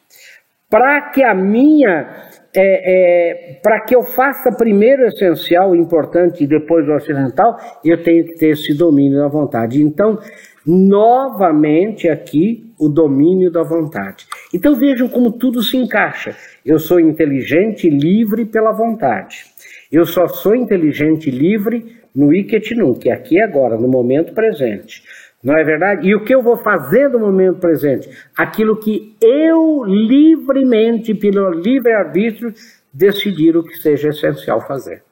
Para 0.70 1.10
que 1.10 1.22
a 1.22 1.34
minha, 1.34 2.08
é, 2.54 3.52
é, 3.52 3.60
para 3.62 3.80
que 3.80 3.94
eu 3.94 4.02
faça 4.02 4.50
primeiro 4.50 5.02
o 5.02 5.06
essencial, 5.06 5.70
o 5.70 5.76
importante 5.76 6.42
e 6.42 6.46
depois 6.46 6.88
o 6.88 6.92
acidental, 6.92 7.56
eu 7.84 8.02
tenho 8.02 8.24
que 8.24 8.34
ter 8.34 8.50
esse 8.50 8.74
domínio 8.74 9.18
da 9.18 9.28
vontade. 9.28 9.82
Então, 9.82 10.18
novamente 10.66 12.08
aqui 12.08 12.72
o 12.78 12.88
domínio 12.88 13.50
da 13.50 13.62
vontade. 13.62 14.26
Então 14.52 14.74
vejam 14.74 15.08
como 15.08 15.32
tudo 15.32 15.62
se 15.62 15.76
encaixa. 15.76 16.36
Eu 16.64 16.78
sou 16.78 16.98
inteligente 16.98 17.86
e 17.86 17.90
livre 17.90 18.44
pela 18.46 18.72
vontade. 18.72 19.44
Eu 19.92 20.06
só 20.06 20.26
sou 20.26 20.56
inteligente 20.56 21.28
e 21.28 21.30
livre 21.30 22.02
no 22.14 22.32
Iket 22.32 22.74
que 23.00 23.10
é 23.10 23.12
aqui 23.12 23.36
e 23.36 23.42
agora, 23.42 23.76
no 23.76 23.88
momento 23.88 24.32
presente. 24.32 25.02
Não 25.44 25.58
é 25.58 25.62
verdade? 25.62 26.08
E 26.08 26.14
o 26.14 26.24
que 26.24 26.34
eu 26.34 26.42
vou 26.42 26.56
fazer 26.56 27.08
no 27.08 27.18
momento 27.18 27.60
presente? 27.60 28.08
Aquilo 28.34 28.80
que 28.80 29.14
eu 29.20 29.84
livremente, 29.84 31.14
pelo 31.14 31.50
livre-arbítrio, 31.50 32.54
decidir 32.92 33.54
o 33.54 33.62
que 33.62 33.74
seja 33.76 34.08
essencial 34.08 34.66
fazer. 34.66 35.02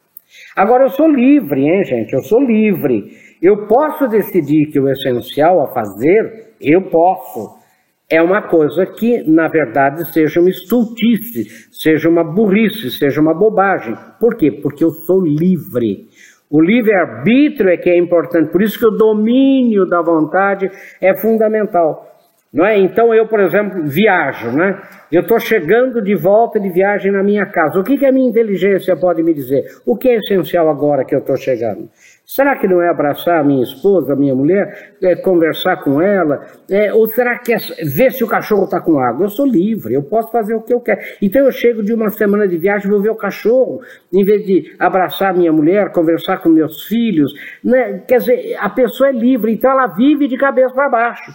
Agora 0.57 0.85
eu 0.85 0.89
sou 0.89 1.07
livre, 1.07 1.61
hein, 1.61 1.85
gente? 1.85 2.15
Eu 2.15 2.23
sou 2.23 2.41
livre. 2.41 3.13
Eu 3.43 3.67
posso 3.67 4.09
decidir 4.09 4.67
que 4.71 4.81
o 4.81 4.89
essencial 4.89 5.61
a 5.61 5.67
fazer, 5.69 6.55
eu 6.59 6.83
posso. 6.83 7.61
É 8.09 8.23
uma 8.23 8.43
coisa 8.43 8.87
que, 8.87 9.23
na 9.29 9.49
verdade, 9.49 10.11
seja 10.13 10.41
uma 10.41 10.49
estultice, 10.49 11.45
seja 11.73 12.09
uma 12.09 12.25
burrice, 12.25 12.91
seja 12.91 13.21
uma 13.21 13.35
bobagem. 13.35 13.95
Por 14.19 14.37
quê? 14.37 14.51
Porque 14.51 14.85
eu 14.85 14.91
sou 14.91 15.21
livre. 15.21 16.09
O 16.53 16.61
livre-arbítrio 16.61 17.71
é 17.71 17.79
que 17.79 17.89
é 17.89 17.97
importante, 17.97 18.53
por 18.53 18.61
isso 18.61 18.79
que 18.79 18.85
o 18.85 18.91
domínio 18.91 19.87
da 19.87 20.03
vontade 20.03 20.71
é 21.01 21.17
fundamental. 21.17 22.13
Não 22.53 22.67
é? 22.67 22.79
Então 22.79 23.15
eu, 23.15 23.27
por 23.27 23.41
exemplo, 23.41 23.83
viajo, 23.87 24.51
né? 24.51 24.79
Eu 25.11 25.23
estou 25.23 25.41
chegando 25.41 26.03
de 26.03 26.15
volta 26.15 26.61
de 26.61 26.69
viagem 26.69 27.11
na 27.11 27.23
minha 27.23 27.47
casa. 27.47 27.81
O 27.81 27.83
que, 27.83 27.97
que 27.97 28.05
a 28.05 28.13
minha 28.13 28.29
inteligência 28.29 28.95
pode 28.95 29.23
me 29.23 29.33
dizer? 29.33 29.65
O 29.87 29.97
que 29.97 30.11
é 30.11 30.17
essencial 30.17 30.69
agora 30.69 31.03
que 31.07 31.15
eu 31.15 31.21
estou 31.21 31.39
chegando? 31.39 31.89
Será 32.35 32.57
que 32.57 32.67
não 32.67 32.81
é 32.81 32.89
abraçar 32.89 33.41
a 33.41 33.45
minha 33.45 33.63
esposa, 33.63 34.15
a 34.15 34.17
minha 34.17 34.35
mulher, 34.35 34.95
é 35.03 35.15
conversar 35.15 35.77
com 35.85 36.01
ela? 36.01 36.47
É, 36.71 36.91
ou 36.95 37.07
será 37.07 37.39
que 37.39 37.53
é 37.53 37.59
ver 37.85 38.11
se 38.11 38.25
o 38.25 38.27
cachorro 38.27 38.65
está 38.65 38.81
com 38.81 38.99
água? 38.99 39.27
Eu 39.27 39.29
sou 39.29 39.45
livre, 39.45 39.93
eu 39.93 40.03
posso 40.03 40.33
fazer 40.33 40.55
o 40.55 40.63
que 40.63 40.73
eu 40.73 40.81
quero. 40.81 40.99
Então 41.21 41.45
eu 41.45 41.53
chego 41.53 41.83
de 41.83 41.93
uma 41.93 42.09
semana 42.09 42.49
de 42.49 42.57
viagem, 42.57 42.91
vou 42.91 43.03
ver 43.03 43.11
o 43.11 43.15
cachorro, 43.15 43.83
em 44.11 44.25
vez 44.25 44.47
de 44.47 44.75
abraçar 44.79 45.29
a 45.29 45.33
minha 45.35 45.53
mulher, 45.53 45.93
conversar 45.93 46.39
com 46.39 46.49
meus 46.49 46.85
filhos. 46.85 47.35
Né? 47.63 48.01
Quer 48.09 48.21
dizer, 48.21 48.57
a 48.59 48.71
pessoa 48.71 49.11
é 49.11 49.13
livre, 49.13 49.53
então 49.53 49.71
ela 49.71 49.89
vive 49.89 50.27
de 50.27 50.39
cabeça 50.39 50.73
para 50.73 50.89
baixo. 50.89 51.33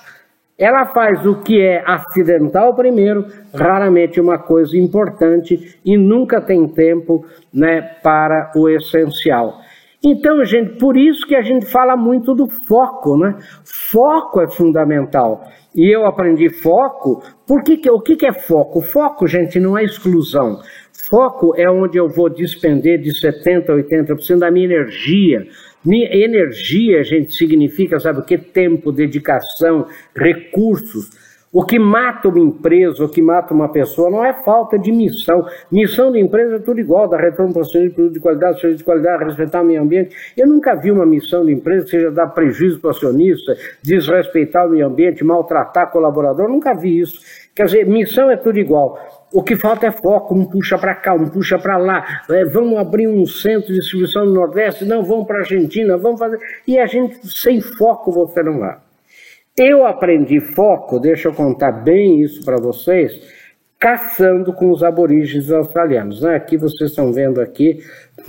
Ela 0.57 0.87
faz 0.87 1.23
o 1.27 1.35
que 1.43 1.61
é 1.61 1.83
acidental 1.85 2.73
primeiro, 2.73 3.27
raramente 3.53 4.19
uma 4.19 4.39
coisa 4.39 4.75
importante 4.75 5.79
e 5.85 5.95
nunca 5.95 6.41
tem 6.41 6.67
tempo 6.67 7.23
né, 7.53 7.81
para 8.01 8.51
o 8.55 8.67
essencial. 8.67 9.61
Então, 10.03 10.45
gente, 10.45 10.77
por 10.77 10.95
isso 10.95 11.25
que 11.25 11.35
a 11.35 11.41
gente 11.41 11.65
fala 11.65 11.97
muito 11.97 12.35
do 12.35 12.47
foco, 12.47 13.17
né? 13.17 13.35
Foco 13.65 14.41
é 14.41 14.49
fundamental. 14.49 15.43
E 15.75 15.95
eu 15.95 16.05
aprendi 16.05 16.49
foco. 16.49 17.23
Por 17.47 17.63
que, 17.63 17.77
que 17.77 17.89
o 17.89 17.99
que, 17.99 18.25
é 18.25 18.33
foco? 18.33 18.81
Foco, 18.81 19.27
gente, 19.27 19.59
não 19.59 19.77
é 19.77 19.83
exclusão. 19.83 20.59
Foco 21.09 21.53
é 21.55 21.69
onde 21.69 21.97
eu 21.97 22.07
vou 22.07 22.29
despender 22.29 22.99
de 22.99 23.11
70% 23.11 23.69
a 23.69 23.73
80% 23.73 24.39
da 24.39 24.51
minha 24.51 24.65
energia. 24.65 25.47
Minha 25.83 26.13
energia, 26.13 27.03
gente, 27.03 27.33
significa, 27.33 27.99
sabe 27.99 28.19
o 28.19 28.23
que? 28.23 28.37
Tempo, 28.37 28.91
dedicação, 28.91 29.87
recursos. 30.15 31.09
O 31.51 31.63
que 31.63 31.79
mata 31.79 32.27
uma 32.27 32.39
empresa, 32.39 33.05
o 33.05 33.09
que 33.09 33.21
mata 33.21 33.53
uma 33.53 33.69
pessoa, 33.69 34.09
não 34.09 34.23
é 34.23 34.33
falta 34.33 34.77
de 34.77 34.91
missão. 34.91 35.45
Missão 35.71 36.11
de 36.11 36.19
empresa 36.19 36.57
é 36.57 36.59
tudo 36.59 36.79
igual, 36.79 37.07
dar 37.07 37.21
retorno 37.21 37.53
para 37.53 37.61
o 37.61 37.69
produto 37.69 38.13
de 38.13 38.19
qualidade, 38.19 38.59
serviço 38.59 38.79
de 38.79 38.83
qualidade, 38.83 39.23
respeitar 39.23 39.61
o 39.61 39.65
meio 39.65 39.81
ambiente. 39.81 40.13
Eu 40.35 40.45
nunca 40.45 40.75
vi 40.75 40.91
uma 40.91 41.05
missão 41.05 41.45
de 41.45 41.53
empresa 41.53 41.85
que 41.85 41.91
seja 41.91 42.11
dar 42.11 42.27
prejuízo 42.27 42.79
para 42.79 42.89
o 42.89 42.91
acionista, 42.91 43.55
desrespeitar 43.81 44.67
o 44.67 44.71
meio 44.71 44.87
ambiente, 44.87 45.23
maltratar 45.23 45.89
colaborador, 45.89 46.49
nunca 46.49 46.73
vi 46.73 46.99
isso. 46.99 47.21
Quer 47.55 47.65
dizer, 47.65 47.87
missão 47.87 48.29
é 48.29 48.35
tudo 48.35 48.59
igual. 48.59 48.99
O 49.31 49.41
que 49.41 49.55
falta 49.55 49.87
é 49.87 49.91
foco, 49.91 50.35
um 50.35 50.45
puxa 50.45 50.77
para 50.77 50.95
cá, 50.95 51.13
um 51.13 51.29
puxa 51.29 51.57
para 51.57 51.77
lá. 51.77 52.05
É, 52.29 52.43
vamos 52.43 52.77
abrir 52.77 53.07
um 53.07 53.25
centro 53.25 53.69
de 53.73 53.79
distribuição 53.79 54.25
no 54.25 54.33
Nordeste, 54.33 54.83
não, 54.83 55.03
vamos 55.03 55.25
para 55.25 55.37
a 55.37 55.39
Argentina, 55.39 55.97
vamos 55.97 56.19
fazer. 56.19 56.39
E 56.67 56.77
a 56.77 56.85
gente, 56.85 57.25
sem 57.25 57.61
foco, 57.61 58.11
você 58.11 58.43
não 58.43 58.59
vai. 58.59 58.86
Eu 59.57 59.87
aprendi 59.87 60.39
foco, 60.39 60.99
deixa 60.99 61.29
eu 61.29 61.33
contar 61.33 61.71
bem 61.71 62.21
isso 62.21 62.45
para 62.45 62.57
vocês, 62.57 63.19
caçando 63.79 64.53
com 64.53 64.69
os 64.69 64.83
aborígenes 64.83 65.51
australianos. 65.51 66.21
Né? 66.21 66.35
Aqui 66.35 66.57
vocês 66.57 66.91
estão 66.91 67.11
vendo 67.11 67.41
aqui 67.41 67.79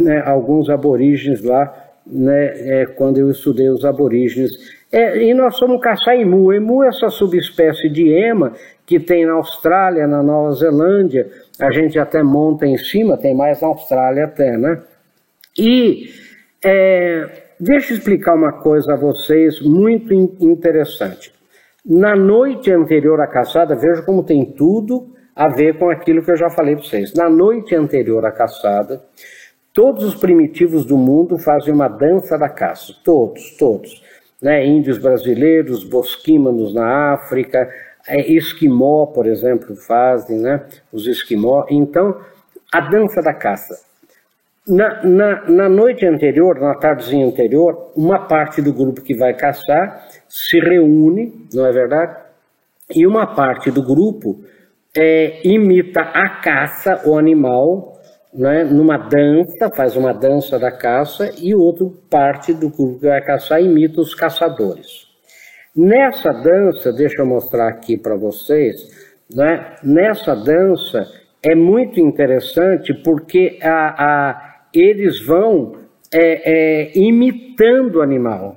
né, 0.01 0.23
alguns 0.25 0.71
aborígenes 0.71 1.43
lá, 1.43 1.71
né, 2.07 2.81
é, 2.81 2.87
quando 2.87 3.19
eu 3.19 3.31
estudei 3.31 3.69
os 3.69 3.85
aborígenes. 3.85 4.53
É, 4.91 5.23
e 5.23 5.35
nós 5.35 5.59
fomos 5.59 5.83
caçar 5.83 6.19
emu. 6.19 6.51
Emu 6.51 6.83
é 6.83 6.89
essa 6.89 7.11
subespécie 7.11 7.91
de 7.91 8.09
ema 8.11 8.55
que 8.87 8.99
tem 8.99 9.27
na 9.27 9.35
Austrália, 9.35 10.07
na 10.07 10.23
Nova 10.23 10.53
Zelândia. 10.53 11.29
A 11.61 11.71
gente 11.71 11.99
até 11.99 12.23
monta 12.23 12.67
em 12.67 12.79
cima, 12.79 13.19
tem 13.19 13.37
mais 13.37 13.61
na 13.61 13.69
Austrália 13.69 14.25
até, 14.25 14.57
né? 14.57 14.81
E 15.59 16.09
é, 16.65 17.48
deixa 17.61 17.93
eu 17.93 17.99
explicar 17.99 18.35
uma 18.35 18.53
coisa 18.53 18.95
a 18.95 18.97
vocês 18.97 19.61
muito 19.61 20.13
interessante. 20.13 21.33
Na 21.85 22.15
noite 22.15 22.71
anterior 22.71 23.21
à 23.21 23.27
caçada, 23.27 23.75
veja 23.75 24.03
como 24.03 24.23
tem 24.23 24.45
tudo 24.45 25.15
a 25.35 25.49
ver 25.49 25.79
com 25.79 25.89
aquilo 25.89 26.23
que 26.23 26.31
eu 26.31 26.37
já 26.37 26.51
falei 26.51 26.75
para 26.75 26.85
vocês. 26.85 27.15
Na 27.15 27.31
noite 27.31 27.75
anterior 27.75 28.27
à 28.27 28.33
caçada, 28.33 29.03
todos 29.73 30.05
os 30.05 30.15
primitivos 30.15 30.85
do 30.85 30.97
mundo 30.97 31.39
fazem 31.39 31.73
uma 31.73 31.89
dança 31.89 32.37
da 32.37 32.49
caça. 32.49 32.93
Todos, 33.05 33.57
todos. 33.57 34.03
Né? 34.43 34.67
Índios 34.67 34.99
brasileiros, 34.99 35.85
bosquímanos 35.85 36.75
na 36.75 37.15
África, 37.15 37.71
é, 38.07 38.33
esquimó, 38.33 39.07
por 39.07 39.27
exemplo, 39.27 39.77
fazem, 39.77 40.39
né? 40.39 40.65
Os 40.93 41.07
esquimó. 41.07 41.65
Então, 41.71 42.19
a 42.73 42.81
dança 42.81 43.23
da 43.23 43.35
caça. 43.35 43.88
Na, 44.69 45.03
na, 45.03 45.49
na 45.49 45.69
noite 45.69 46.05
anterior, 46.07 46.61
na 46.61 46.75
tardezinha 46.75 47.27
anterior, 47.27 47.91
uma 47.97 48.27
parte 48.27 48.61
do 48.61 48.73
grupo 48.73 49.01
que 49.01 49.17
vai 49.17 49.33
caçar 49.33 50.07
se 50.29 50.61
reúne, 50.61 51.47
não 51.55 51.65
é 51.65 51.73
verdade? 51.73 52.17
E 52.95 53.07
uma 53.07 53.35
parte 53.35 53.71
do 53.71 53.83
grupo 53.83 54.45
é, 54.95 55.41
imita 55.47 56.01
a 56.01 56.41
caça, 56.41 57.03
o 57.07 57.17
animal, 57.17 57.99
né, 58.33 58.65
numa 58.65 58.99
dança, 58.99 59.71
faz 59.75 59.97
uma 59.97 60.13
dança 60.13 60.59
da 60.59 60.71
caça, 60.71 61.31
e 61.39 61.55
outro 61.55 61.91
parte 62.11 62.53
do 62.53 62.69
grupo 62.69 63.01
que 63.01 63.07
vai 63.07 63.23
caçar 63.23 63.63
imita 63.63 64.01
os 64.01 64.15
caçadores. 64.15 65.07
Nessa 65.75 66.31
dança, 66.33 66.93
deixa 66.93 67.23
eu 67.23 67.27
mostrar 67.27 67.69
aqui 67.69 67.97
para 67.97 68.17
vocês, 68.17 68.77
né, 69.35 69.77
nessa 69.83 70.35
dança 70.35 71.07
é 71.43 71.55
muito 71.55 72.01
interessante 72.01 72.93
porque 72.93 73.59
a, 73.63 74.05
a, 74.05 74.48
eles 74.73 75.25
vão 75.25 75.77
é, 76.13 76.91
é, 76.91 76.99
imitando 76.99 77.97
o 77.97 78.03
animal. 78.03 78.57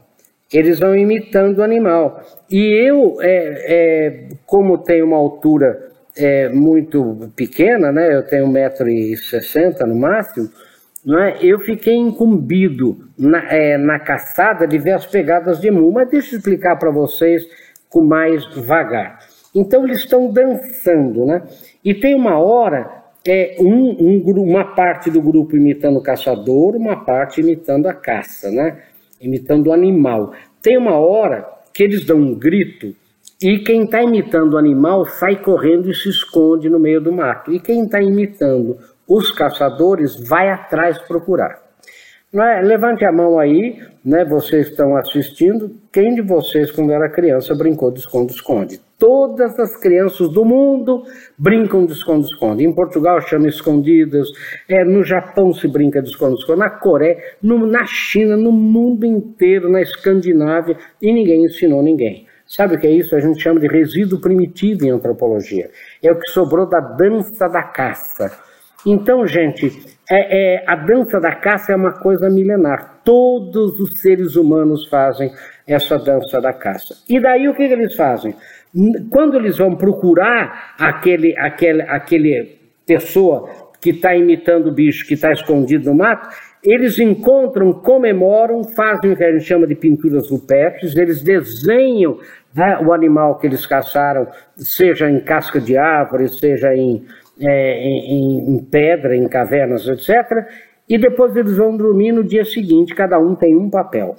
Eles 0.51 0.79
vão 0.79 0.95
imitando 0.95 1.59
o 1.59 1.63
animal. 1.63 2.21
E 2.49 2.59
eu, 2.87 3.17
é, 3.21 3.65
é 3.67 4.29
como 4.45 4.77
tenho 4.77 5.05
uma 5.05 5.17
altura 5.17 5.89
é, 6.15 6.49
muito 6.49 7.31
pequena, 7.35 7.91
né? 7.91 8.13
eu 8.15 8.23
tenho 8.23 8.47
1,60m 8.47 9.85
no 9.85 9.95
máximo, 9.95 10.49
é? 11.19 11.37
eu 11.41 11.59
fiquei 11.59 11.95
incumbido 11.95 13.07
na, 13.17 13.77
na 13.77 13.99
caçada 13.99 14.67
de 14.67 14.77
ver 14.77 14.91
as 14.91 15.05
pegadas 15.05 15.59
de 15.61 15.69
emu. 15.69 15.91
Mas 15.91 16.09
deixa 16.09 16.35
eu 16.35 16.39
explicar 16.39 16.77
para 16.77 16.91
vocês 16.91 17.47
com 17.89 18.01
mais 18.03 18.45
vagar. 18.55 19.19
Então 19.53 19.85
eles 19.85 19.99
estão 19.99 20.31
dançando, 20.31 21.25
né? 21.25 21.43
E 21.83 21.93
tem 21.93 22.15
uma 22.15 22.39
hora, 22.39 23.00
é, 23.27 23.57
um, 23.59 23.95
um, 23.99 24.41
uma 24.41 24.63
parte 24.75 25.09
do 25.09 25.21
grupo 25.21 25.55
imitando 25.55 25.97
o 25.97 26.03
caçador, 26.03 26.75
uma 26.75 27.03
parte 27.05 27.41
imitando 27.41 27.87
a 27.87 27.93
caça, 27.93 28.49
né? 28.49 28.83
Imitando 29.19 29.67
o 29.67 29.73
animal. 29.73 30.33
Tem 30.61 30.77
uma 30.77 30.97
hora 30.97 31.47
que 31.73 31.83
eles 31.83 32.05
dão 32.05 32.17
um 32.17 32.35
grito 32.35 32.95
e 33.41 33.59
quem 33.59 33.83
está 33.83 34.01
imitando 34.03 34.53
o 34.53 34.57
animal 34.57 35.05
sai 35.05 35.35
correndo 35.41 35.89
e 35.89 35.95
se 35.95 36.09
esconde 36.09 36.69
no 36.69 36.79
meio 36.79 37.01
do 37.01 37.11
mato. 37.11 37.51
E 37.51 37.59
quem 37.59 37.85
está 37.85 38.01
imitando 38.01 38.77
os 39.07 39.31
caçadores 39.31 40.15
vai 40.27 40.49
atrás 40.49 40.97
procurar. 40.99 41.59
É? 42.33 42.61
Levante 42.61 43.03
a 43.03 43.11
mão 43.11 43.37
aí, 43.37 43.77
né? 44.05 44.23
Vocês 44.23 44.69
estão 44.69 44.95
assistindo. 44.95 45.69
Quem 45.91 46.15
de 46.15 46.21
vocês, 46.21 46.71
quando 46.71 46.93
era 46.93 47.09
criança, 47.09 47.53
brincou 47.53 47.91
de 47.91 47.99
esconde-esconde? 47.99 48.79
Todas 48.97 49.59
as 49.59 49.75
crianças 49.75 50.29
do 50.29 50.45
mundo 50.45 51.03
brincam 51.37 51.85
de 51.85 51.91
esconde-esconde. 51.91 52.63
Em 52.63 52.73
Portugal 52.73 53.19
chama 53.19 53.49
escondidas, 53.49 54.29
é, 54.69 54.85
no 54.85 55.03
Japão 55.03 55.51
se 55.51 55.67
brinca 55.67 56.01
de 56.01 56.07
esconde-esconde, 56.07 56.59
na 56.59 56.69
Coreia, 56.69 57.17
no, 57.43 57.65
na 57.65 57.85
China, 57.85 58.37
no 58.37 58.53
mundo 58.53 59.05
inteiro, 59.05 59.69
na 59.69 59.81
Escandinávia, 59.81 60.77
e 61.01 61.11
ninguém 61.11 61.43
ensinou 61.43 61.83
ninguém. 61.83 62.27
Sabe 62.47 62.75
o 62.75 62.79
que 62.79 62.87
é 62.87 62.91
isso? 62.91 63.13
A 63.13 63.19
gente 63.19 63.41
chama 63.41 63.59
de 63.59 63.67
resíduo 63.67 64.21
primitivo 64.21 64.85
em 64.85 64.91
antropologia. 64.91 65.69
É 66.01 66.09
o 66.09 66.17
que 66.17 66.29
sobrou 66.29 66.65
da 66.65 66.79
dança 66.79 67.49
da 67.49 67.63
caça. 67.63 68.31
Então, 68.85 69.25
gente, 69.27 69.71
é, 70.09 70.55
é, 70.55 70.63
a 70.67 70.75
dança 70.75 71.19
da 71.19 71.35
caça 71.35 71.71
é 71.71 71.75
uma 71.75 71.93
coisa 71.93 72.29
milenar. 72.29 73.01
Todos 73.03 73.79
os 73.79 74.01
seres 74.01 74.35
humanos 74.35 74.87
fazem 74.87 75.31
essa 75.67 75.97
dança 75.97 76.41
da 76.41 76.51
caça. 76.51 76.95
E 77.07 77.19
daí 77.19 77.47
o 77.47 77.53
que, 77.53 77.67
que 77.67 77.73
eles 77.73 77.95
fazem? 77.95 78.35
Quando 79.09 79.37
eles 79.37 79.57
vão 79.57 79.75
procurar 79.75 80.75
aquele, 80.77 81.37
aquele, 81.37 81.81
aquele 81.83 82.59
pessoa 82.85 83.49
que 83.79 83.91
está 83.91 84.15
imitando 84.15 84.67
o 84.67 84.71
bicho 84.71 85.07
que 85.07 85.13
está 85.13 85.31
escondido 85.31 85.89
no 85.89 85.97
mato, 85.97 86.29
eles 86.63 86.99
encontram, 86.99 87.73
comemoram, 87.73 88.63
fazem 88.63 89.11
o 89.11 89.15
que 89.15 89.23
a 89.23 89.31
gente 89.31 89.45
chama 89.45 89.65
de 89.65 89.73
pinturas 89.73 90.29
rupestres, 90.29 90.95
eles 90.95 91.23
desenham 91.23 92.19
né, 92.53 92.77
o 92.85 92.93
animal 92.93 93.39
que 93.39 93.47
eles 93.47 93.65
caçaram, 93.65 94.27
seja 94.55 95.09
em 95.09 95.19
casca 95.19 95.59
de 95.59 95.75
árvore, 95.75 96.29
seja 96.29 96.75
em, 96.75 97.03
é, 97.39 97.83
em, 97.83 98.55
em 98.55 98.65
pedra, 98.65 99.15
em 99.15 99.27
cavernas, 99.27 99.87
etc. 99.87 100.09
E 100.89 100.97
depois 100.97 101.35
eles 101.35 101.57
vão 101.57 101.77
dormir 101.77 102.11
no 102.11 102.23
dia 102.23 102.43
seguinte, 102.43 102.93
cada 102.93 103.19
um 103.19 103.35
tem 103.35 103.55
um 103.55 103.69
papel. 103.69 104.15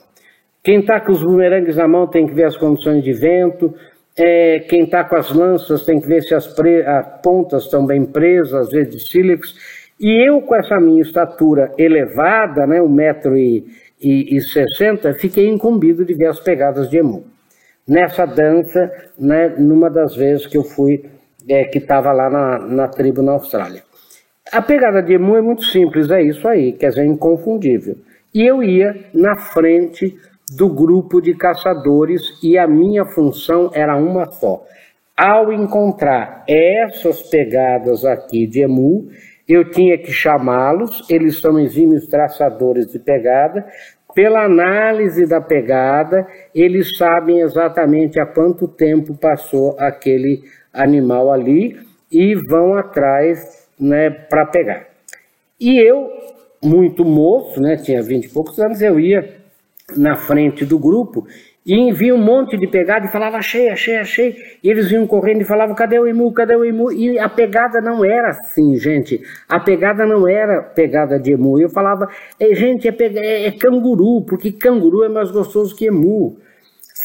Quem 0.63 0.81
está 0.81 1.01
com 1.01 1.13
os 1.13 1.23
bumerangues 1.23 1.77
na 1.77 1.89
mão 1.89 2.07
tem 2.07 2.27
que 2.27 2.35
ver 2.35 2.45
as 2.45 2.57
condições 2.57 3.03
de 3.03 3.13
vento, 3.13 3.75
é, 4.17 4.61
quem 4.69 4.85
está 4.85 5.03
com 5.05 5.17
as 5.17 5.31
lanças 5.31 5.85
tem 5.85 6.01
que 6.01 6.07
ver 6.07 6.23
se 6.23 6.35
as, 6.35 6.47
as 6.47 7.21
pontas 7.23 7.65
estão 7.65 7.85
bem 7.87 8.05
presas, 8.05 8.55
às 8.55 8.71
vezes 8.71 8.95
de 8.95 9.01
sílex. 9.01 9.55
E 9.99 10.29
eu, 10.29 10.43
com 10.43 10.55
essa 10.55 10.79
minha 10.79 11.03
estatura 11.03 11.73
elevada, 11.79 12.67
né, 12.67 12.79
1,60m, 12.81 15.15
fiquei 15.19 15.49
incumbido 15.49 16.05
de 16.05 16.13
ver 16.15 16.27
as 16.27 16.39
pegadas 16.41 16.91
de 16.91 16.99
emu. 16.99 17.25
Nessa 17.89 18.27
dança, 18.27 18.93
né, 19.19 19.49
numa 19.59 19.89
das 19.91 20.15
vezes 20.15 20.47
que 20.47 20.59
eu 20.59 20.63
fui, 20.63 21.03
é, 21.49 21.65
que 21.65 21.79
estava 21.79 22.13
lá 22.13 22.29
na, 22.31 22.59
na 22.59 22.89
tribo 22.89 23.23
na 23.23 23.33
Austrália. 23.33 23.83
A 24.53 24.61
pegada 24.61 25.03
de 25.03 25.15
emu 25.15 25.37
é 25.37 25.41
muito 25.41 25.65
simples, 25.65 26.11
é 26.11 26.23
isso 26.23 26.47
aí, 26.47 26.73
quer 26.73 26.91
dizer, 26.91 27.05
inconfundível. 27.05 27.97
E 28.35 28.43
eu 28.43 28.63
ia 28.63 28.95
na 29.15 29.37
frente 29.37 30.17
do 30.57 30.69
grupo 30.69 31.21
de 31.21 31.35
caçadores 31.35 32.23
e 32.43 32.59
a 32.59 32.67
minha 32.67 33.05
função 33.05 33.71
era 33.73 33.97
uma 33.97 34.31
só. 34.31 34.65
Ao 35.17 35.53
encontrar 35.53 36.45
essas 36.49 37.23
pegadas 37.23 38.05
aqui 38.05 38.47
de 38.47 38.63
emu, 38.63 39.09
eu 39.49 39.71
tinha 39.71 39.99
que 39.99 40.11
chamá-los, 40.11 41.09
eles 41.09 41.41
são 41.41 41.59
exímios 41.59 42.07
traçadores 42.07 42.87
de 42.87 42.99
pegada, 42.99 43.67
pela 44.15 44.45
análise 44.45 45.27
da 45.27 45.41
pegada, 45.41 46.27
eles 46.55 46.97
sabem 46.97 47.41
exatamente 47.41 48.21
há 48.21 48.27
quanto 48.27 48.69
tempo 48.69 49.17
passou 49.17 49.75
aquele 49.79 50.43
animal 50.73 51.33
ali 51.33 51.79
e 52.11 52.35
vão 52.35 52.75
atrás 52.75 53.69
né, 53.79 54.11
para 54.11 54.47
pegar. 54.47 54.87
E 55.61 55.79
eu, 55.79 56.11
muito 56.63 57.05
moço, 57.05 57.61
né, 57.61 57.77
tinha 57.77 58.03
vinte 58.03 58.27
e 58.27 58.29
poucos 58.29 58.59
anos, 58.59 58.81
eu 58.81 58.99
ia 58.99 59.37
na 59.97 60.17
frente 60.17 60.65
do 60.65 60.79
grupo 60.79 61.27
e 61.65 61.75
envia 61.75 62.15
um 62.15 62.19
monte 62.19 62.57
de 62.57 62.67
pegada 62.67 63.07
e 63.07 63.13
falava 63.13 63.37
achei, 63.37 63.69
achei, 63.69 63.97
achei. 63.97 64.37
E 64.63 64.69
eles 64.69 64.91
iam 64.91 65.07
correndo 65.07 65.43
e 65.43 65.45
falavam 65.45 65.75
cadê 65.77 65.99
o 65.99 66.09
emu, 66.09 66.33
cadê 66.33 66.57
o 66.57 66.65
emu? 66.65 66.93
E 66.93 67.19
a 67.19 67.29
pegada 67.29 67.81
não 67.81 68.05
era 68.05 68.31
assim, 68.31 68.77
gente. 68.77 69.23
A 69.49 69.61
pegada 69.61 70.05
não 70.05 70.27
era 70.27 70.61
pegada 70.61 71.21
de 71.21 71.33
emu. 71.33 71.61
Eu 71.61 71.71
falava, 71.71 72.09
gente, 72.41 72.89
é, 72.89 72.95
é, 72.99 73.47
é 73.47 73.51
canguru, 73.53 74.23
porque 74.23 74.51
canguru 74.51 75.05
é 75.05 75.09
mais 75.09 75.31
gostoso 75.31 75.77
que 75.77 75.87
emu. 75.87 76.37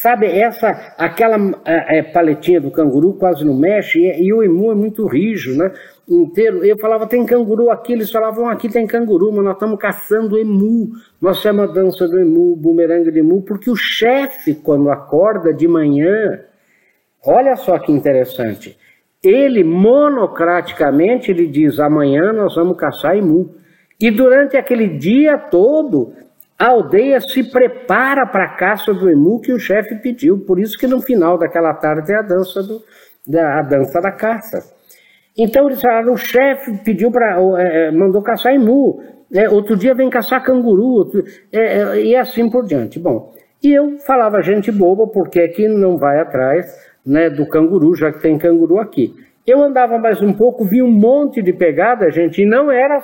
Sabe, 0.01 0.27
essa, 0.27 0.93
aquela 0.95 1.37
é, 1.65 2.03
paletinha 2.03 2.61
do 2.61 2.69
canguru 2.69 3.13
quase 3.13 3.43
não 3.43 3.57
mexe 3.57 3.99
e, 3.99 4.27
e 4.27 4.33
o 4.33 4.43
emu 4.43 4.71
é 4.71 4.75
muito 4.75 5.07
rijo, 5.07 5.57
né? 5.57 5.71
inteiro. 6.07 6.63
Eu 6.63 6.77
falava, 6.77 7.07
tem 7.07 7.25
canguru 7.25 7.71
aqui. 7.71 7.93
Eles 7.93 8.11
falavam, 8.11 8.47
aqui 8.47 8.69
tem 8.69 8.85
canguru, 8.85 9.31
mas 9.31 9.43
nós 9.43 9.53
estamos 9.55 9.79
caçando 9.79 10.37
emu. 10.37 10.91
Nós 11.19 11.41
temos 11.41 11.63
a 11.63 11.73
dança 11.73 12.07
do 12.07 12.19
emu, 12.19 12.55
bumerangue 12.55 13.11
de 13.11 13.19
emu, 13.19 13.41
porque 13.41 13.71
o 13.71 13.75
chefe, 13.75 14.53
quando 14.53 14.89
acorda 14.89 15.51
de 15.51 15.67
manhã, 15.67 16.41
olha 17.25 17.55
só 17.55 17.77
que 17.79 17.91
interessante, 17.91 18.77
ele 19.23 19.63
monocraticamente 19.63 21.31
ele 21.31 21.47
diz, 21.47 21.79
amanhã 21.79 22.31
nós 22.31 22.55
vamos 22.55 22.77
caçar 22.77 23.17
emu. 23.17 23.55
E 23.99 24.11
durante 24.11 24.55
aquele 24.55 24.87
dia 24.87 25.39
todo, 25.39 26.13
a 26.59 26.67
aldeia 26.69 27.19
se 27.19 27.43
prepara 27.43 28.25
para 28.25 28.45
a 28.45 28.55
caça 28.55 28.93
do 28.93 29.09
emu 29.09 29.39
que 29.39 29.53
o 29.53 29.59
chefe 29.59 29.95
pediu. 29.95 30.39
Por 30.39 30.59
isso 30.59 30.77
que 30.77 30.87
no 30.87 30.99
final 30.99 31.37
daquela 31.37 31.73
tarde 31.73 32.11
é 32.11 32.17
a 32.17 32.21
dança, 32.23 32.63
do, 32.63 32.81
da, 33.27 33.59
a 33.59 33.61
dança 33.61 34.01
da 34.01 34.11
caça. 34.11 34.75
Então 35.37 35.67
eles 35.67 35.79
falaram, 35.79 36.13
o 36.13 36.17
chefe 36.17 36.79
pediu 36.83 37.11
para, 37.11 37.39
é, 37.59 37.87
é, 37.87 37.91
mandou 37.91 38.23
caçar 38.23 38.55
emu, 38.55 38.99
é, 39.31 39.47
outro 39.47 39.75
dia 39.75 39.93
vem 39.93 40.09
caçar 40.09 40.43
canguru, 40.43 40.85
outro, 40.85 41.23
é, 41.51 41.59
é, 41.59 42.01
e 42.01 42.15
assim 42.15 42.49
por 42.49 42.65
diante. 42.65 42.97
Bom, 42.97 43.33
e 43.61 43.71
eu 43.71 43.99
falava 43.99 44.41
gente 44.41 44.71
boba, 44.71 45.05
porque 45.05 45.41
aqui 45.41 45.67
não 45.67 45.95
vai 45.97 46.19
atrás 46.19 46.65
né, 47.05 47.29
do 47.29 47.47
canguru, 47.47 47.93
já 47.93 48.11
que 48.11 48.19
tem 48.19 48.35
canguru 48.35 48.79
aqui. 48.79 49.13
Eu 49.45 49.61
andava 49.61 49.99
mais 49.99 50.21
um 50.23 50.33
pouco, 50.33 50.65
vi 50.65 50.81
um 50.81 50.91
monte 50.91 51.41
de 51.41 51.53
pegada, 51.53 52.09
gente, 52.09 52.41
e 52.41 52.45
não 52.45 52.71
era 52.71 52.99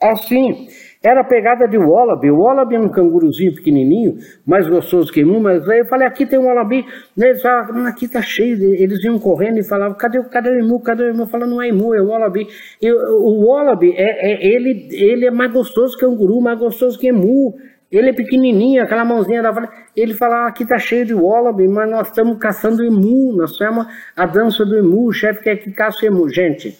Assim, 0.00 0.68
era 1.02 1.20
a 1.20 1.24
pegada 1.24 1.68
de 1.68 1.78
wallaby. 1.78 2.30
O 2.30 2.40
wallaby 2.40 2.74
é 2.74 2.80
um 2.80 2.88
canguruzinho 2.88 3.54
pequenininho, 3.54 4.18
mais 4.44 4.66
gostoso 4.68 5.12
que 5.12 5.20
emu, 5.20 5.40
mas 5.40 5.68
aí 5.68 5.80
eu 5.80 5.86
falei, 5.86 6.06
aqui 6.06 6.26
tem 6.26 6.38
um 6.38 6.46
wallaby. 6.46 6.84
Eles 7.16 7.40
falavam, 7.40 7.86
aqui 7.86 8.08
tá 8.08 8.20
cheio. 8.20 8.74
Eles 8.74 9.02
iam 9.04 9.18
correndo 9.18 9.58
e 9.58 9.62
falavam, 9.62 9.96
cadê, 9.96 10.22
cadê 10.24 10.50
o 10.50 10.58
emu? 10.58 10.80
Cadê 10.80 11.04
o 11.04 11.08
emu? 11.08 11.26
Falando, 11.26 11.50
não 11.50 11.62
é 11.62 11.68
emu, 11.68 11.94
é 11.94 12.00
o 12.00 12.08
wallaby. 12.08 12.48
E 12.82 12.92
o 12.92 13.46
wallaby, 13.46 13.94
é, 13.96 14.32
é, 14.32 14.46
ele, 14.46 14.88
ele 14.90 15.26
é 15.26 15.30
mais 15.30 15.52
gostoso 15.52 15.96
que 15.96 16.04
canguru, 16.04 16.40
mais 16.40 16.58
gostoso 16.58 16.98
que 16.98 17.08
emu. 17.08 17.54
Ele 17.90 18.10
é 18.10 18.12
pequenininho, 18.12 18.82
aquela 18.82 19.02
mãozinha 19.02 19.42
da 19.42 19.50
Ele 19.96 20.12
fala, 20.12 20.46
aqui 20.46 20.66
tá 20.66 20.78
cheio 20.78 21.06
de 21.06 21.14
wallaby, 21.14 21.66
mas 21.68 21.90
nós 21.90 22.08
estamos 22.08 22.36
caçando 22.38 22.84
emu. 22.84 23.32
Nós 23.34 23.56
temos 23.56 23.86
a 24.16 24.26
dança 24.26 24.64
do 24.64 24.76
emu, 24.76 25.06
o 25.06 25.12
chefe 25.12 25.42
quer 25.42 25.56
que 25.56 25.70
caça 25.70 26.04
emu. 26.04 26.28
Gente, 26.28 26.76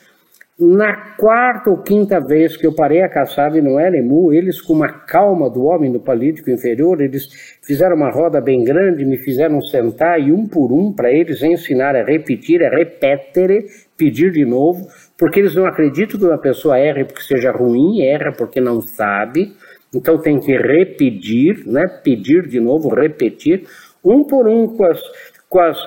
na 0.58 1.14
quarta 1.16 1.70
ou 1.70 1.78
quinta 1.78 2.18
vez 2.18 2.56
que 2.56 2.66
eu 2.66 2.74
parei 2.74 3.00
a 3.02 3.08
caçada 3.08 3.56
e 3.56 3.62
não 3.62 3.78
era 3.78 3.96
emu, 3.96 4.32
eles 4.32 4.60
com 4.60 4.72
uma 4.72 4.88
calma 4.88 5.48
do 5.48 5.62
homem 5.62 5.92
do 5.92 6.00
político 6.00 6.50
inferior, 6.50 7.00
eles 7.00 7.28
fizeram 7.62 7.94
uma 7.94 8.10
roda 8.10 8.40
bem 8.40 8.64
grande, 8.64 9.04
me 9.04 9.16
fizeram 9.16 9.62
sentar 9.62 10.20
e 10.20 10.32
um 10.32 10.48
por 10.48 10.72
um 10.72 10.92
para 10.92 11.12
eles 11.12 11.42
ensinar 11.44 11.94
a 11.94 12.02
repetir, 12.02 12.64
a 12.64 12.70
repetere, 12.70 13.66
pedir 13.96 14.32
de 14.32 14.44
novo, 14.44 14.88
porque 15.16 15.38
eles 15.38 15.54
não 15.54 15.64
acreditam 15.64 16.18
que 16.18 16.26
uma 16.26 16.38
pessoa 16.38 16.76
erre 16.76 17.04
porque 17.04 17.22
seja 17.22 17.52
ruim, 17.52 18.02
erra 18.02 18.32
porque 18.32 18.60
não 18.60 18.80
sabe, 18.80 19.52
então 19.94 20.18
tem 20.18 20.40
que 20.40 20.56
repetir, 20.56 21.62
né? 21.66 21.86
pedir 22.02 22.48
de 22.48 22.58
novo, 22.58 22.88
repetir, 22.88 23.62
um 24.04 24.24
por 24.24 24.48
um 24.48 24.66
com 24.66 24.84
as, 24.84 25.00
com 25.48 25.60
as 25.60 25.78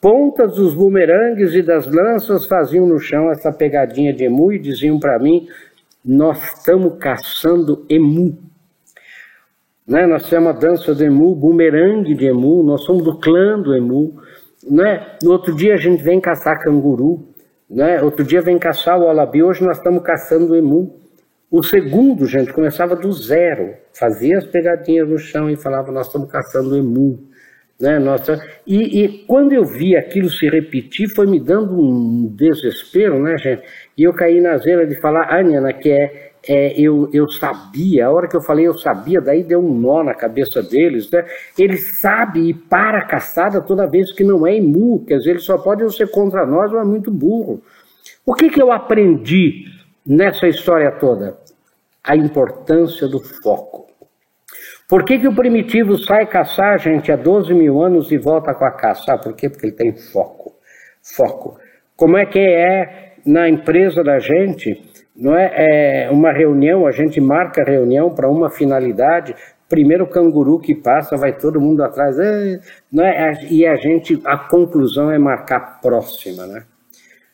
pontas 0.00 0.54
dos 0.54 0.74
bumerangues 0.74 1.54
e 1.54 1.62
das 1.62 1.86
lanças 1.86 2.46
faziam 2.46 2.86
no 2.86 2.98
chão 2.98 3.30
essa 3.30 3.52
pegadinha 3.52 4.12
de 4.12 4.24
emu 4.24 4.52
e 4.52 4.58
diziam 4.58 4.98
para 4.98 5.18
mim: 5.18 5.48
Nós 6.04 6.42
estamos 6.54 6.98
caçando 6.98 7.84
emu. 7.88 8.38
Né? 9.86 10.06
Nós 10.06 10.28
temos 10.28 10.48
a 10.48 10.52
dança 10.52 10.94
do 10.94 11.04
emu, 11.04 11.34
bumerangue 11.34 12.14
de 12.14 12.26
emu, 12.26 12.62
nós 12.62 12.82
somos 12.82 13.04
do 13.04 13.18
clã 13.18 13.60
do 13.60 13.74
emu. 13.74 14.20
Né? 14.68 15.16
No 15.22 15.32
outro 15.32 15.54
dia 15.54 15.74
a 15.74 15.76
gente 15.76 16.02
vem 16.02 16.20
caçar 16.20 16.60
canguru, 16.60 17.28
né? 17.70 18.02
outro 18.02 18.24
dia 18.24 18.40
vem 18.40 18.58
caçar 18.58 18.98
o 18.98 19.08
alabi, 19.08 19.42
hoje 19.42 19.64
nós 19.64 19.78
estamos 19.78 20.02
caçando 20.02 20.56
emu. 20.56 21.00
O 21.48 21.62
segundo, 21.62 22.26
gente, 22.26 22.52
começava 22.52 22.96
do 22.96 23.12
zero, 23.12 23.74
fazia 23.92 24.38
as 24.38 24.44
pegadinhas 24.44 25.08
no 25.08 25.16
chão 25.16 25.48
e 25.48 25.56
falava: 25.56 25.92
Nós 25.92 26.08
estamos 26.08 26.28
caçando 26.28 26.76
emu. 26.76 27.20
Né, 27.78 27.98
nossa, 27.98 28.42
e, 28.66 29.04
e, 29.04 29.08
quando 29.26 29.52
eu 29.52 29.62
vi 29.62 29.94
aquilo 29.94 30.30
se 30.30 30.48
repetir, 30.48 31.10
foi 31.10 31.26
me 31.26 31.38
dando 31.38 31.78
um 31.78 32.26
desespero, 32.26 33.22
né, 33.22 33.36
gente? 33.36 33.62
E 33.98 34.02
eu 34.02 34.14
caí 34.14 34.40
na 34.40 34.56
zela 34.56 34.86
de 34.86 34.98
falar, 34.98 35.30
Aniana, 35.30 35.74
que 35.74 35.90
é, 35.90 36.32
é, 36.48 36.80
eu, 36.80 37.10
eu 37.12 37.28
sabia, 37.28 38.06
a 38.06 38.10
hora 38.10 38.28
que 38.28 38.36
eu 38.36 38.40
falei 38.40 38.66
eu 38.66 38.78
sabia, 38.78 39.20
daí 39.20 39.42
deu 39.42 39.60
um 39.60 39.78
nó 39.78 40.02
na 40.02 40.14
cabeça 40.14 40.62
deles, 40.62 41.10
né? 41.10 41.26
Ele 41.58 41.76
sabe 41.76 42.48
e 42.48 42.54
para 42.54 42.98
a 42.98 43.04
caçada 43.04 43.60
toda 43.60 43.86
vez 43.86 44.10
que 44.10 44.24
não 44.24 44.46
é 44.46 44.56
emu, 44.56 45.04
quer 45.06 45.18
dizer, 45.18 45.30
ele 45.30 45.40
só 45.40 45.58
pode 45.58 45.94
ser 45.94 46.10
contra 46.10 46.46
nós 46.46 46.72
ou 46.72 46.80
é 46.80 46.84
muito 46.84 47.10
burro. 47.10 47.62
O 48.24 48.32
que, 48.32 48.48
que 48.48 48.62
eu 48.62 48.72
aprendi 48.72 49.66
nessa 50.04 50.48
história 50.48 50.90
toda? 50.92 51.36
A 52.02 52.16
importância 52.16 53.06
do 53.06 53.20
foco. 53.20 53.85
Por 54.88 55.04
que, 55.04 55.18
que 55.18 55.26
o 55.26 55.34
primitivo 55.34 55.98
sai 55.98 56.26
caçar, 56.26 56.78
gente, 56.78 57.10
há 57.10 57.16
12 57.16 57.52
mil 57.52 57.82
anos 57.82 58.12
e 58.12 58.18
volta 58.18 58.54
com 58.54 58.64
a 58.64 58.70
caça? 58.70 59.02
Sabe 59.02 59.24
por 59.24 59.34
quê? 59.34 59.48
Porque 59.48 59.66
ele 59.66 59.74
tem 59.74 59.96
foco. 59.96 60.54
Foco. 61.02 61.58
Como 61.96 62.16
é 62.16 62.24
que 62.24 62.38
é 62.38 63.14
na 63.26 63.48
empresa 63.48 64.04
da 64.04 64.20
gente? 64.20 64.80
Não 65.16 65.34
é, 65.34 66.06
é 66.06 66.10
uma 66.10 66.32
reunião, 66.32 66.86
a 66.86 66.92
gente 66.92 67.20
marca 67.20 67.62
a 67.62 67.64
reunião 67.64 68.14
para 68.14 68.28
uma 68.28 68.48
finalidade. 68.48 69.34
Primeiro 69.68 70.06
canguru 70.06 70.60
que 70.60 70.74
passa, 70.74 71.16
vai 71.16 71.32
todo 71.32 71.60
mundo 71.60 71.82
atrás. 71.82 72.16
É, 72.20 72.60
não 72.92 73.04
é, 73.04 73.32
e 73.50 73.66
a 73.66 73.74
gente, 73.74 74.20
a 74.24 74.38
conclusão 74.38 75.10
é 75.10 75.18
marcar 75.18 75.80
próxima, 75.80 76.46
né? 76.46 76.62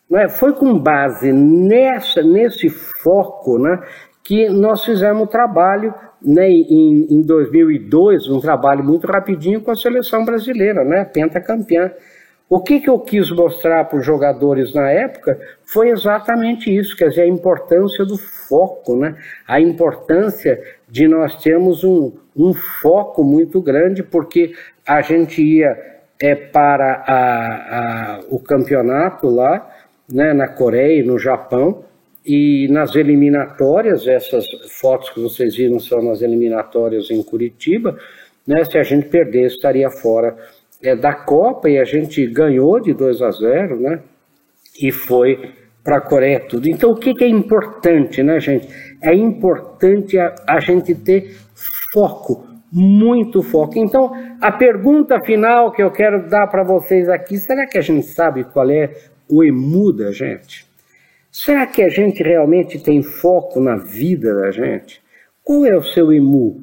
Não 0.09 0.19
é, 0.19 0.29
foi 0.29 0.55
com 0.55 0.79
base 0.79 1.33
nessa, 1.33 2.23
nesse 2.23 2.69
foco 2.69 3.59
né, 3.59 3.79
que 4.23 4.49
nós 4.49 4.85
fizemos 4.85 5.23
o 5.23 5.27
trabalho 5.27 5.95
né, 6.25 6.49
em, 6.49 7.07
em 7.11 7.23
2002, 7.23 8.29
um 8.29 8.41
trabalho 8.41 8.85
muito 8.85 9.07
rapidinho 9.07 9.61
com 9.61 9.71
a 9.71 9.77
seleção 9.77 10.25
brasileira, 10.25 10.85
né, 10.85 11.05
pentacampeã. 11.05 11.91
O 12.55 12.61
que, 12.61 12.81
que 12.81 12.91
eu 12.91 12.99
quis 12.99 13.31
mostrar 13.31 13.83
para 13.87 13.99
os 13.99 14.05
jogadores 14.05 14.75
na 14.75 14.91
época 14.91 15.41
foi 15.65 15.89
exatamente 15.89 16.71
isso, 16.71 16.95
quer 16.95 17.09
dizer, 17.09 17.23
a 17.23 17.27
importância 17.27 18.05
do 18.05 18.19
foco, 18.19 18.95
né? 18.95 19.17
a 19.49 19.59
importância 19.59 20.63
de 20.87 21.09
nós 21.09 21.35
termos 21.43 21.83
um, 21.83 22.13
um 22.37 22.53
foco 22.53 23.25
muito 23.25 23.59
grande, 23.63 24.03
porque 24.03 24.53
a 24.87 25.01
gente 25.01 25.43
ia 25.43 25.75
é, 26.21 26.35
para 26.35 27.03
a, 27.07 28.17
a, 28.17 28.21
o 28.29 28.39
campeonato 28.39 29.31
lá, 29.31 29.71
né, 30.13 30.35
na 30.35 30.47
Coreia 30.47 31.01
e 31.01 31.03
no 31.03 31.19
Japão, 31.19 31.83
e 32.25 32.69
nas 32.69 32.95
eliminatórias, 32.95 34.07
essas 34.07 34.47
fotos 34.79 35.11
que 35.11 35.21
vocês 35.21 35.57
viram 35.57 35.79
são 35.81 36.03
nas 36.03 36.23
eliminatórias 36.23 37.11
em 37.11 37.23
Curitiba, 37.23 37.99
né, 38.47 38.65
se 38.65 38.79
a 38.79 38.83
gente 38.83 39.09
perder, 39.09 39.47
estaria 39.47 39.91
fora 39.91 40.37
é, 40.83 40.95
da 40.97 41.15
Copa 41.15 41.69
e 41.69 41.79
a 41.79 41.85
gente 41.85 42.27
ganhou 42.27 42.81
de 42.81 42.93
2 42.93 43.23
a 43.23 43.31
0, 43.31 43.81
né? 43.81 44.01
E 44.81 44.91
foi 44.91 45.53
para 45.83 45.99
a 45.99 46.01
Coreia 46.01 46.41
tudo. 46.41 46.69
Então, 46.69 46.91
o 46.91 46.97
que, 46.97 47.13
que, 47.15 47.25
é 47.25 47.29
importante, 47.29 48.23
né, 48.23 48.41
gente? 48.41 48.69
É 49.01 49.15
importante 49.15 50.19
a, 50.19 50.35
a 50.47 50.61
gente 50.61 50.95
ter 50.95 51.37
foco, 51.93 52.47
muito 52.73 53.43
foco. 53.43 53.79
Então, 53.79 54.13
a 54.41 54.51
pergunta 54.51 55.21
final 55.25 55.73
que 55.73 55.83
eu 55.83 55.91
quero 55.91 56.29
dar 56.29 56.47
para 56.49 56.65
vocês 56.65 57.09
aqui: 57.09 57.37
será 57.37 57.67
que 57.67 57.79
a 57.79 57.83
gente 57.83 58.07
sabe 58.07 58.45
qual 58.45 58.69
é 58.71 58.91
o 59.29 59.45
emu 59.45 59.93
da 59.93 60.11
gente? 60.11 60.72
Será 61.33 61.67
que 61.67 61.81
a 61.81 61.89
gente 61.89 62.23
realmente 62.23 62.79
tem 62.79 63.03
foco 63.03 63.59
na 63.59 63.77
vida 63.77 64.35
da 64.35 64.51
gente? 64.51 65.01
Qual 65.43 65.65
é 65.65 65.75
o 65.75 65.83
seu 65.83 66.13
emu? 66.13 66.63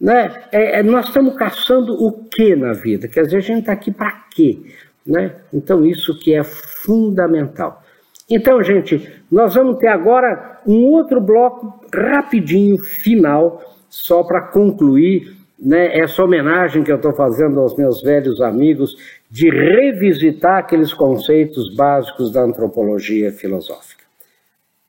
Né? 0.00 0.42
É, 0.50 0.80
é, 0.80 0.82
nós 0.82 1.06
estamos 1.06 1.36
caçando 1.36 1.92
o 1.92 2.24
que 2.24 2.56
na 2.56 2.72
vida? 2.72 3.06
Quer 3.06 3.22
dizer, 3.22 3.36
a 3.36 3.40
gente 3.40 3.60
está 3.60 3.72
aqui 3.72 3.92
para 3.92 4.10
quê? 4.34 4.58
Né? 5.06 5.36
Então, 5.54 5.86
isso 5.86 6.18
que 6.18 6.34
é 6.34 6.42
fundamental. 6.42 7.80
Então, 8.28 8.60
gente, 8.60 9.08
nós 9.30 9.54
vamos 9.54 9.78
ter 9.78 9.86
agora 9.86 10.62
um 10.66 10.86
outro 10.86 11.20
bloco 11.20 11.80
rapidinho, 11.94 12.76
final, 12.76 13.62
só 13.88 14.24
para 14.24 14.48
concluir 14.48 15.32
né, 15.56 15.96
essa 15.96 16.24
homenagem 16.24 16.82
que 16.82 16.90
eu 16.90 16.96
estou 16.96 17.12
fazendo 17.14 17.60
aos 17.60 17.76
meus 17.76 18.02
velhos 18.02 18.40
amigos 18.40 18.96
de 19.30 19.48
revisitar 19.48 20.58
aqueles 20.58 20.92
conceitos 20.92 21.72
básicos 21.76 22.32
da 22.32 22.42
antropologia 22.42 23.30
filosófica 23.30 23.97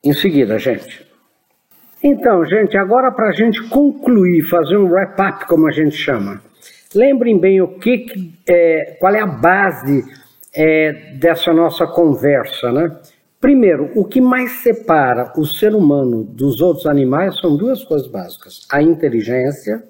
em 0.02 0.12
seguida, 0.12 0.58
gente. 0.58 1.06
Então, 2.02 2.44
gente, 2.46 2.76
agora 2.78 3.12
para 3.12 3.28
a 3.28 3.32
gente 3.32 3.62
concluir, 3.68 4.42
fazer 4.42 4.76
um 4.76 4.88
wrap-up, 4.90 5.46
como 5.46 5.68
a 5.68 5.70
gente 5.70 5.96
chama. 5.96 6.40
Lembrem 6.94 7.38
bem 7.38 7.60
o 7.60 7.78
que, 7.78 8.34
é, 8.48 8.96
qual 8.98 9.14
é 9.14 9.20
a 9.20 9.26
base 9.26 10.02
é, 10.54 11.14
dessa 11.18 11.52
nossa 11.52 11.86
conversa, 11.86 12.72
né? 12.72 12.90
Primeiro, 13.40 13.90
o 13.94 14.04
que 14.04 14.20
mais 14.20 14.62
separa 14.62 15.32
o 15.36 15.46
ser 15.46 15.74
humano 15.74 16.24
dos 16.24 16.60
outros 16.60 16.86
animais 16.86 17.38
são 17.38 17.56
duas 17.56 17.82
coisas 17.84 18.06
básicas: 18.08 18.66
a 18.70 18.82
inteligência, 18.82 19.82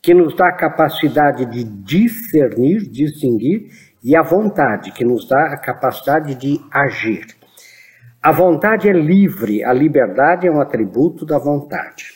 que 0.00 0.14
nos 0.14 0.34
dá 0.36 0.48
a 0.48 0.56
capacidade 0.56 1.44
de 1.46 1.64
discernir, 1.64 2.88
distinguir, 2.88 3.70
e 4.02 4.16
a 4.16 4.22
vontade, 4.22 4.92
que 4.92 5.04
nos 5.04 5.28
dá 5.28 5.46
a 5.46 5.58
capacidade 5.58 6.34
de 6.36 6.60
agir. 6.70 7.35
A 8.26 8.32
vontade 8.32 8.88
é 8.88 8.92
livre, 8.92 9.62
a 9.62 9.72
liberdade 9.72 10.48
é 10.48 10.50
um 10.50 10.60
atributo 10.60 11.24
da 11.24 11.38
vontade. 11.38 12.06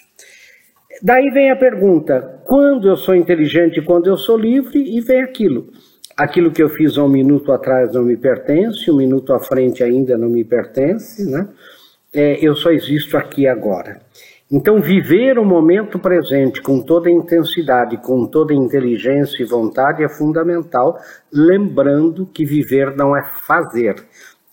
Daí 1.00 1.30
vem 1.30 1.52
a 1.52 1.56
pergunta: 1.56 2.40
quando 2.46 2.88
eu 2.88 2.96
sou 2.96 3.14
inteligente, 3.14 3.80
quando 3.80 4.08
eu 4.08 4.16
sou 4.16 4.36
livre? 4.36 4.76
E 4.76 5.00
vem 5.00 5.22
aquilo. 5.22 5.68
Aquilo 6.16 6.50
que 6.50 6.61
eu 6.61 6.68
fiz 6.68 6.98
há 6.98 7.04
um 7.04 7.08
minuto 7.08 7.52
atrás 7.52 7.94
não 7.94 8.02
me 8.02 8.16
pertence, 8.16 8.90
um 8.90 8.96
minuto 8.96 9.32
à 9.32 9.38
frente 9.38 9.84
ainda 9.84 10.18
não 10.18 10.28
me 10.28 10.44
pertence, 10.44 11.30
né? 11.30 11.46
É, 12.12 12.44
eu 12.44 12.56
só 12.56 12.72
existo 12.72 13.16
aqui 13.16 13.46
agora. 13.46 14.00
Então, 14.52 14.80
viver 14.80 15.38
o 15.38 15.44
momento 15.44 15.96
presente 15.96 16.61
com 16.61 16.82
toda 16.82 17.08
intensidade, 17.08 17.96
com 17.98 18.26
toda 18.26 18.52
inteligência 18.52 19.44
e 19.44 19.46
vontade 19.46 20.02
é 20.02 20.08
fundamental, 20.08 20.98
lembrando 21.32 22.26
que 22.26 22.44
viver 22.44 22.96
não 22.96 23.16
é 23.16 23.22
fazer, 23.46 23.94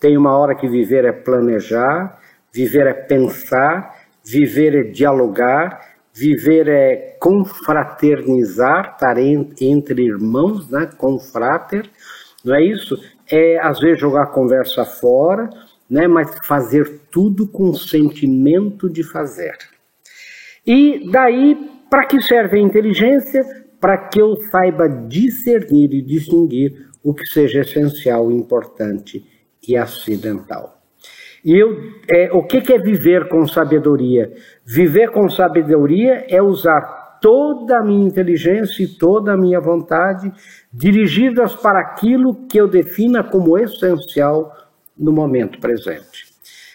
tem 0.00 0.16
uma 0.16 0.36
hora 0.36 0.54
que 0.54 0.68
viver 0.68 1.04
é 1.04 1.12
planejar, 1.12 2.18
viver 2.52 2.86
é 2.86 2.92
pensar, 2.92 3.94
viver 4.24 4.74
é 4.74 4.82
dialogar, 4.90 5.80
viver 6.14 6.68
é 6.68 7.16
confraternizar, 7.20 8.92
estar 8.92 9.18
entre 9.18 10.04
irmãos, 10.04 10.68
né? 10.70 10.88
confrater, 10.96 11.90
não 12.44 12.54
é 12.54 12.62
isso? 12.62 12.96
É 13.30 13.58
às 13.58 13.80
vezes 13.80 14.00
jogar 14.00 14.24
a 14.24 14.32
conversa 14.32 14.84
fora, 14.84 15.50
né? 15.90 16.06
mas 16.06 16.30
fazer 16.46 17.00
tudo 17.10 17.48
com 17.48 17.74
sentimento 17.74 18.88
de 18.88 19.02
fazer. 19.02 19.56
E 20.66 21.10
daí, 21.10 21.56
para 21.90 22.06
que 22.06 22.20
serve 22.22 22.58
a 22.58 22.62
inteligência? 22.62 23.42
Para 23.80 23.96
que 24.08 24.20
eu 24.20 24.36
saiba 24.50 24.88
discernir 24.88 25.92
e 25.92 26.02
distinguir 26.02 26.88
o 27.02 27.14
que 27.14 27.24
seja 27.26 27.60
essencial, 27.60 28.30
importante 28.30 29.37
e 29.68 29.76
acidental. 29.76 30.80
E 31.44 31.56
eu, 31.56 31.78
é, 32.10 32.30
o 32.32 32.42
que, 32.42 32.60
que 32.60 32.72
é 32.72 32.78
viver 32.78 33.28
com 33.28 33.46
sabedoria? 33.46 34.32
Viver 34.64 35.10
com 35.10 35.28
sabedoria 35.28 36.24
é 36.28 36.42
usar 36.42 37.18
toda 37.20 37.78
a 37.78 37.84
minha 37.84 38.06
inteligência 38.06 38.82
e 38.82 38.88
toda 38.88 39.32
a 39.32 39.36
minha 39.36 39.60
vontade 39.60 40.32
dirigidas 40.72 41.54
para 41.54 41.80
aquilo 41.80 42.46
que 42.48 42.58
eu 42.58 42.66
defina 42.66 43.22
como 43.22 43.58
essencial 43.58 44.52
no 44.96 45.12
momento 45.12 45.60
presente. 45.60 46.26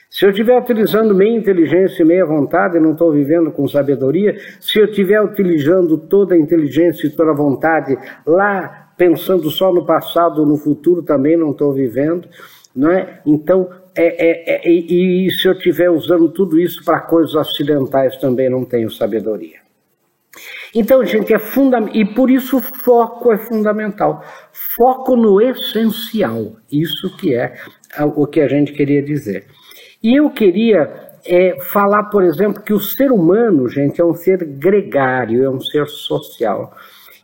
Se 0.10 0.26
eu 0.26 0.30
estiver 0.30 0.56
utilizando 0.56 1.16
meia 1.16 1.36
inteligência 1.36 2.04
e 2.04 2.06
meia 2.06 2.24
vontade, 2.24 2.80
não 2.80 2.92
estou 2.92 3.12
vivendo 3.12 3.52
com 3.52 3.68
sabedoria. 3.68 4.38
Se 4.60 4.80
eu 4.80 4.86
estiver 4.86 5.20
utilizando 5.20 5.98
toda 5.98 6.36
a 6.36 6.38
inteligência 6.38 7.08
e 7.08 7.10
toda 7.10 7.32
a 7.32 7.36
vontade 7.36 7.98
lá, 8.24 8.92
pensando 8.96 9.50
só 9.50 9.74
no 9.74 9.88
passado, 9.88 10.46
no 10.46 10.56
futuro, 10.56 11.02
também 11.02 11.36
não 11.36 11.50
estou 11.50 11.74
vivendo. 11.74 12.30
Não 12.76 12.92
é? 12.92 13.22
Então, 13.26 13.70
é, 13.96 14.06
é, 14.06 14.56
é, 14.56 14.70
e, 14.70 15.28
e 15.28 15.32
se 15.32 15.48
eu 15.48 15.54
estiver 15.54 15.90
usando 15.90 16.30
tudo 16.30 16.60
isso 16.60 16.84
para 16.84 17.02
coisas 17.02 17.36
acidentais, 17.36 18.18
também 18.18 18.50
não 18.50 18.66
tenho 18.66 18.90
sabedoria. 18.90 19.62
Então, 20.74 21.06
gente, 21.06 21.32
é 21.32 21.38
fundamental. 21.38 21.96
E 21.96 22.04
por 22.04 22.32
isso 22.32 22.60
foco 22.60 23.32
é 23.32 23.38
fundamental. 23.38 24.24
Foco 24.52 25.16
no 25.16 25.40
essencial. 25.40 26.56
Isso 26.72 27.16
que 27.18 27.36
é 27.36 27.54
o 28.16 28.26
que 28.26 28.42
a 28.42 28.48
gente 28.48 28.74
queria 28.74 29.04
dizer. 29.04 29.46
E 30.02 30.16
eu 30.16 30.32
queria 30.32 31.12
é, 31.26 31.58
falar, 31.62 32.06
por 32.06 32.24
exemplo, 32.24 32.64
que 32.64 32.74
o 32.74 32.80
ser 32.80 33.12
humano, 33.12 33.70
gente, 33.70 34.02
é 34.02 34.06
um 34.06 34.16
ser 34.16 34.44
gregário, 34.44 35.44
é 35.44 35.50
um 35.50 35.62
ser 35.62 35.88
social. 35.88 36.76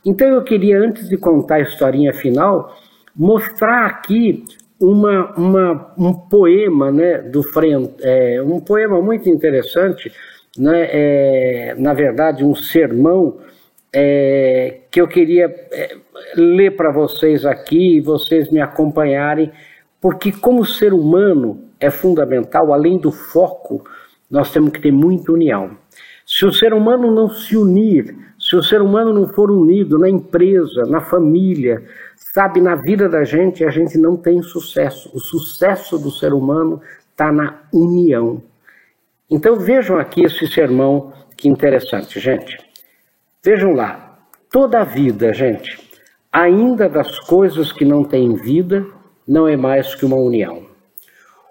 Então 0.05 0.27
eu 0.27 0.43
queria, 0.43 0.79
antes 0.79 1.09
de 1.09 1.17
contar 1.17 1.55
a 1.55 1.61
historinha 1.61 2.13
final, 2.13 2.77
mostrar 3.15 3.85
aqui 3.87 4.45
uma, 4.79 5.33
uma, 5.35 5.93
um 5.97 6.13
poema 6.13 6.91
né, 6.91 7.17
do 7.17 7.43
Frente, 7.43 7.95
é, 8.01 8.41
um 8.41 8.59
poema 8.59 9.01
muito 9.01 9.27
interessante, 9.27 10.11
né, 10.57 10.87
é, 10.91 11.75
na 11.77 11.93
verdade, 11.93 12.43
um 12.43 12.55
sermão 12.55 13.37
é, 13.91 14.81
que 14.89 15.01
eu 15.01 15.07
queria 15.07 15.45
é, 15.71 15.97
ler 16.35 16.75
para 16.75 16.91
vocês 16.91 17.45
aqui 17.45 17.97
e 17.97 18.01
vocês 18.01 18.49
me 18.49 18.61
acompanharem, 18.61 19.51
porque, 19.99 20.31
como 20.31 20.65
ser 20.65 20.93
humano, 20.93 21.65
é 21.79 21.89
fundamental, 21.89 22.73
além 22.73 22.97
do 22.97 23.11
foco, 23.11 23.83
nós 24.31 24.51
temos 24.51 24.71
que 24.71 24.81
ter 24.81 24.91
muita 24.91 25.31
união. 25.31 25.71
Se 26.25 26.45
o 26.45 26.53
ser 26.53 26.73
humano 26.73 27.11
não 27.11 27.29
se 27.29 27.57
unir, 27.57 28.15
se 28.39 28.55
o 28.55 28.63
ser 28.63 28.81
humano 28.81 29.11
não 29.11 29.27
for 29.27 29.49
unido 29.51 29.97
na 29.97 30.09
empresa, 30.09 30.83
na 30.85 31.01
família, 31.01 31.83
sabe, 32.39 32.61
na 32.61 32.73
vida 32.73 33.09
da 33.09 33.25
gente, 33.25 33.65
a 33.65 33.69
gente 33.69 33.97
não 33.97 34.15
tem 34.15 34.41
sucesso. 34.41 35.11
O 35.13 35.19
sucesso 35.19 35.99
do 35.99 36.09
ser 36.09 36.31
humano 36.31 36.81
está 37.11 37.33
na 37.33 37.63
união. 37.73 38.41
Então 39.29 39.57
vejam 39.57 39.99
aqui 39.99 40.23
esse 40.23 40.47
sermão, 40.47 41.11
que 41.35 41.49
interessante, 41.49 42.17
gente. 42.17 42.57
Vejam 43.43 43.73
lá, 43.73 44.17
toda 44.49 44.79
a 44.79 44.85
vida, 44.85 45.33
gente, 45.33 45.77
ainda 46.31 46.87
das 46.87 47.19
coisas 47.19 47.73
que 47.73 47.83
não 47.83 48.05
têm 48.05 48.33
vida, 48.35 48.85
não 49.27 49.45
é 49.45 49.57
mais 49.57 49.93
que 49.93 50.05
uma 50.05 50.15
união. 50.15 50.65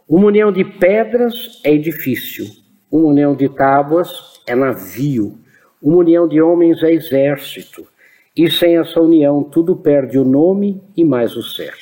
Uma 0.09 0.29
união 0.29 0.51
de 0.51 0.65
pedras 0.65 1.61
é 1.65 1.71
edifício, 1.71 2.47
uma 2.91 3.11
união 3.11 3.37
de 3.37 3.51
tábuas 3.51 4.41
é 4.47 4.55
navio, 4.55 5.39
uma 5.83 5.99
união 5.99 6.27
de 6.27 6.41
homens 6.41 6.83
é 6.83 6.91
exército, 6.91 7.87
e 8.39 8.49
sem 8.49 8.79
essa 8.79 9.01
união 9.01 9.43
tudo 9.43 9.75
perde 9.75 10.17
o 10.17 10.25
nome 10.25 10.81
e 10.97 11.05
mais 11.05 11.37
o 11.37 11.43
ser. 11.43 11.75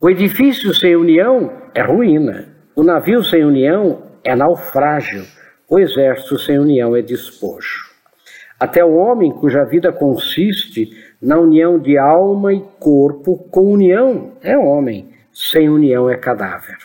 O 0.00 0.08
edifício 0.08 0.72
sem 0.74 0.96
união 0.96 1.52
é 1.74 1.82
ruína, 1.82 2.48
o 2.74 2.82
navio 2.82 3.22
sem 3.22 3.44
união 3.44 4.02
é 4.24 4.34
naufrágio, 4.34 5.26
o 5.68 5.78
exército 5.78 6.38
sem 6.38 6.58
união 6.58 6.96
é 6.96 7.02
despojo. 7.02 7.92
Até 8.58 8.82
o 8.82 8.94
homem 8.94 9.30
cuja 9.30 9.64
vida 9.64 9.92
consiste 9.92 10.90
na 11.20 11.38
união 11.38 11.78
de 11.78 11.98
alma 11.98 12.54
e 12.54 12.64
corpo, 12.80 13.36
com 13.50 13.70
união 13.70 14.32
é 14.42 14.56
homem 14.56 15.12
sem 15.30 15.68
união 15.68 16.08
é 16.08 16.16
cadáver. 16.16 16.78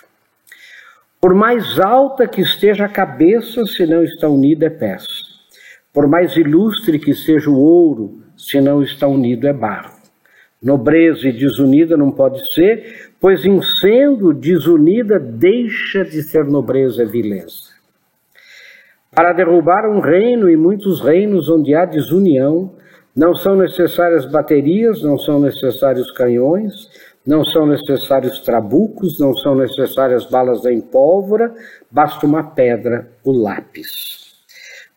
Por 1.21 1.33
mais 1.33 1.79
alta 1.79 2.27
que 2.27 2.41
esteja 2.41 2.85
a 2.85 2.89
cabeça, 2.89 3.65
se 3.65 3.85
não 3.85 4.03
está 4.03 4.27
unida, 4.27 4.65
é 4.65 4.69
peça. 4.69 5.28
Por 5.93 6.07
mais 6.07 6.35
ilustre 6.37 6.99
que 6.99 7.13
seja 7.13 7.49
o 7.49 7.57
ouro, 7.57 8.21
se 8.37 8.61
não 8.61 8.81
está 8.81 9.07
unido, 9.07 9.47
é 9.47 9.53
barro. 9.53 9.99
Nobreza 10.61 11.27
e 11.27 11.31
desunida 11.31 11.95
não 11.95 12.11
pode 12.11 12.41
ser, 12.53 13.11
pois 13.19 13.45
em 13.45 13.61
sendo 13.81 14.33
desunida, 14.33 15.17
deixa 15.17 16.03
de 16.03 16.21
ser 16.21 16.45
nobreza 16.45 17.03
e 17.03 17.05
vileza. 17.05 17.69
Para 19.15 19.33
derrubar 19.33 19.89
um 19.89 19.99
reino 19.99 20.49
e 20.49 20.55
muitos 20.55 21.01
reinos 21.01 21.49
onde 21.49 21.73
há 21.73 21.85
desunião, 21.85 22.75
não 23.15 23.33
são 23.33 23.55
necessárias 23.55 24.25
baterias, 24.25 25.01
não 25.01 25.17
são 25.17 25.39
necessários 25.39 26.11
canhões, 26.11 26.89
não 27.25 27.43
são 27.43 27.65
necessários 27.65 28.39
trabucos, 28.41 29.19
não 29.19 29.33
são 29.35 29.55
necessárias 29.55 30.25
balas 30.29 30.65
em 30.65 30.79
pólvora, 30.79 31.53
basta 31.89 32.25
uma 32.25 32.43
pedra, 32.43 33.09
o 33.23 33.31
lápis. 33.31 34.18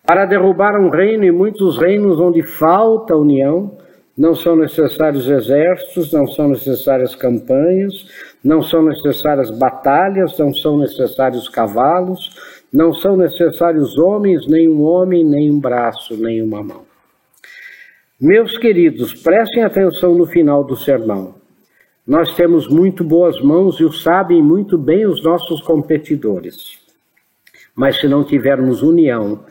Para 0.04 0.24
derrubar 0.26 0.78
um 0.80 0.88
reino 0.88 1.24
e 1.24 1.30
muitos 1.30 1.78
reinos 1.78 2.18
onde 2.18 2.42
falta 2.42 3.16
união, 3.16 3.78
não 4.18 4.34
são 4.34 4.56
necessários 4.56 5.28
exércitos, 5.28 6.12
não 6.12 6.26
são 6.26 6.48
necessárias 6.48 7.14
campanhas, 7.14 8.06
não 8.42 8.62
são 8.62 8.82
necessárias 8.82 9.50
batalhas, 9.50 10.36
não 10.38 10.52
são 10.52 10.78
necessários 10.78 11.48
cavalos, 11.48 12.30
não 12.72 12.92
são 12.92 13.16
necessários 13.16 13.96
homens, 13.96 14.46
nem 14.46 14.68
um 14.68 14.82
homem, 14.82 15.24
nem 15.24 15.50
um 15.50 15.60
braço, 15.60 16.16
nem 16.16 16.42
uma 16.42 16.62
mão. 16.62 16.82
Meus 18.20 18.58
queridos, 18.58 19.14
prestem 19.14 19.62
atenção 19.62 20.14
no 20.14 20.26
final 20.26 20.64
do 20.64 20.76
sermão. 20.76 21.34
Nós 22.06 22.34
temos 22.34 22.68
muito 22.68 23.04
boas 23.04 23.40
mãos 23.40 23.78
e 23.78 23.84
o 23.84 23.92
sabem 23.92 24.42
muito 24.42 24.76
bem 24.76 25.06
os 25.06 25.22
nossos 25.22 25.60
competidores. 25.62 26.78
Mas 27.74 28.00
se 28.00 28.08
não 28.08 28.24
tivermos 28.24 28.82
união, 28.82 29.44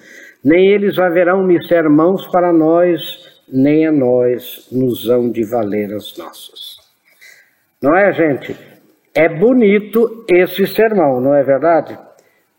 nem 0.43 0.69
eles 0.69 0.97
haverão 0.97 1.43
me 1.43 1.61
ser 1.67 1.87
mãos 1.89 2.27
para 2.27 2.51
nós, 2.51 3.41
nem 3.47 3.85
a 3.85 3.91
nós 3.91 4.67
nos 4.71 5.07
hão 5.09 5.29
de 5.29 5.43
valer 5.43 5.93
as 5.93 6.17
nossas. 6.17 6.77
Não 7.81 7.95
é, 7.95 8.11
gente? 8.11 8.55
É 9.13 9.27
bonito 9.27 10.25
esse 10.29 10.65
sermão, 10.67 11.19
não 11.19 11.35
é 11.35 11.43
verdade? 11.43 11.97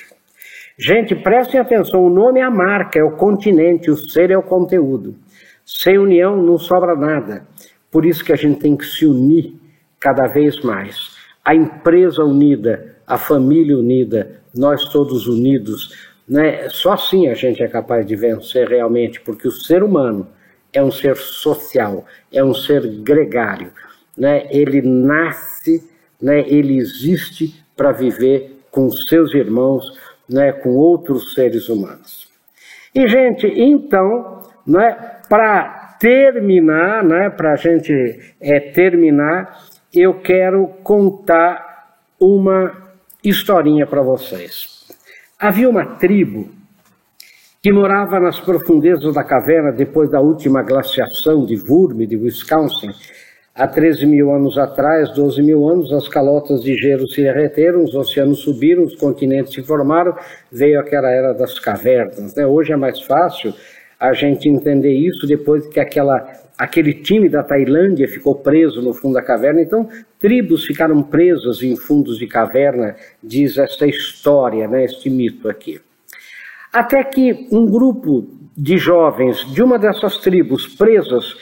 Gente, 0.78 1.16
prestem 1.16 1.60
atenção: 1.60 2.06
o 2.06 2.10
nome 2.10 2.40
é 2.40 2.44
a 2.44 2.52
marca, 2.52 3.00
é 3.00 3.04
o 3.04 3.18
continente, 3.18 3.92
o 3.92 3.98
ser 3.98 4.32
é 4.32 4.38
o 4.38 4.44
conteúdo. 4.44 5.16
Sem 5.66 5.98
união 5.98 6.42
não 6.42 6.58
sobra 6.58 6.96
nada. 6.96 7.48
Por 7.92 8.06
isso 8.06 8.24
que 8.24 8.34
a 8.34 8.36
gente 8.38 8.60
tem 8.60 8.76
que 8.76 8.86
se 8.86 9.06
unir 9.06 9.56
cada 10.00 10.28
vez 10.28 10.62
mais. 10.62 11.12
A 11.44 11.54
empresa 11.54 12.24
unida, 12.24 12.98
a 13.06 13.18
família 13.18 13.78
unida, 13.78 14.42
nós 14.54 14.90
todos 14.90 15.28
unidos 15.28 16.14
né? 16.28 16.70
Só 16.70 16.94
assim 16.94 17.28
a 17.28 17.34
gente 17.34 17.62
é 17.62 17.68
capaz 17.68 18.06
de 18.06 18.16
vencer 18.16 18.68
realmente, 18.68 19.20
porque 19.22 19.48
o 19.48 19.52
ser 19.52 19.84
humano 19.84 20.28
é 20.74 20.84
um 20.84 20.92
ser 20.92 21.16
social, 21.16 22.06
é 22.32 22.44
um 22.44 22.54
ser 22.54 22.82
gregário. 23.02 23.72
Né? 24.18 24.48
Ele 24.50 24.82
nasce, 24.82 25.88
né? 26.22 26.40
ele 26.48 26.78
existe 26.78 27.64
para 27.76 27.92
viver 27.92 28.60
com 28.72 28.90
seus 28.90 29.34
irmãos, 29.34 29.86
né? 30.28 30.52
com 30.52 30.72
outros 30.72 31.34
seres 31.34 31.70
humanos. 31.70 32.28
E, 32.94 33.08
gente, 33.08 33.48
então, 33.48 34.42
né? 34.66 34.92
para 35.30 35.96
terminar, 36.00 37.04
né? 37.04 37.30
para 37.30 37.54
a 37.54 37.56
gente 37.56 37.94
é, 38.42 38.60
terminar, 38.60 39.64
eu 39.94 40.16
quero 40.16 40.68
contar 40.84 41.98
uma 42.20 42.90
historinha 43.24 43.86
para 43.86 44.02
vocês. 44.02 44.88
Havia 45.40 45.70
uma 45.70 45.86
tribo 45.86 46.63
que 47.64 47.72
morava 47.72 48.20
nas 48.20 48.42
profundezas 48.42 49.14
da 49.14 49.24
caverna 49.24 49.72
depois 49.72 50.12
da 50.12 50.20
última 50.20 50.62
glaciação 50.62 51.46
de 51.46 51.56
Wurm, 51.56 52.06
de 52.06 52.18
Wisconsin, 52.18 52.90
Há 53.56 53.68
13 53.68 54.08
mil 54.08 54.34
anos 54.34 54.58
atrás, 54.58 55.14
12 55.14 55.44
mil 55.44 55.70
anos, 55.70 55.94
as 55.94 56.10
calotas 56.10 56.64
de 56.64 56.76
gelo 56.76 57.08
se 57.08 57.22
derreteram, 57.22 57.84
os 57.84 57.94
oceanos 57.94 58.40
subiram, 58.40 58.84
os 58.84 58.96
continentes 58.96 59.54
se 59.54 59.62
formaram, 59.62 60.16
veio 60.52 60.80
aquela 60.80 61.12
era 61.12 61.34
das 61.34 61.60
cavernas. 61.60 62.34
Né? 62.34 62.48
Hoje 62.48 62.74
é 62.74 62.76
mais 62.76 63.00
fácil 63.04 63.54
a 64.00 64.12
gente 64.12 64.50
entender 64.50 64.94
isso 64.94 65.28
depois 65.28 65.68
que 65.68 65.80
aquela, 65.80 66.28
aquele 66.58 66.96
time 66.96 67.30
da 67.30 67.44
Tailândia 67.44 68.08
ficou 68.08 68.34
preso 68.34 68.82
no 68.82 68.92
fundo 68.92 69.14
da 69.14 69.22
caverna. 69.22 69.62
Então, 69.62 69.88
tribos 70.18 70.66
ficaram 70.66 71.04
presas 71.04 71.62
em 71.62 71.76
fundos 71.76 72.18
de 72.18 72.26
caverna, 72.26 72.96
diz 73.24 73.60
esta 73.60 73.86
história, 73.86 74.68
né, 74.68 74.84
este 74.84 75.12
mito 75.12 75.48
aqui. 75.48 75.80
Até 76.74 77.04
que 77.04 77.48
um 77.52 77.68
grupo 77.68 78.28
de 78.58 78.80
jovens 78.80 79.46
de 79.54 79.62
uma 79.62 79.78
dessas 79.78 80.18
tribos 80.18 80.66
presas 80.66 81.36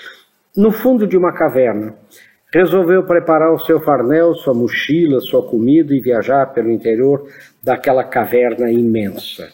no 0.57 0.73
fundo 0.73 1.07
de 1.07 1.15
uma 1.15 1.31
caverna 1.31 1.95
resolveu 2.53 3.05
preparar 3.05 3.53
o 3.53 3.59
seu 3.59 3.79
farnel, 3.79 4.35
sua 4.35 4.53
mochila, 4.53 5.21
sua 5.21 5.41
comida 5.41 5.95
e 5.95 6.01
viajar 6.01 6.47
pelo 6.47 6.69
interior 6.69 7.25
daquela 7.63 8.03
caverna 8.03 8.69
imensa. 8.69 9.47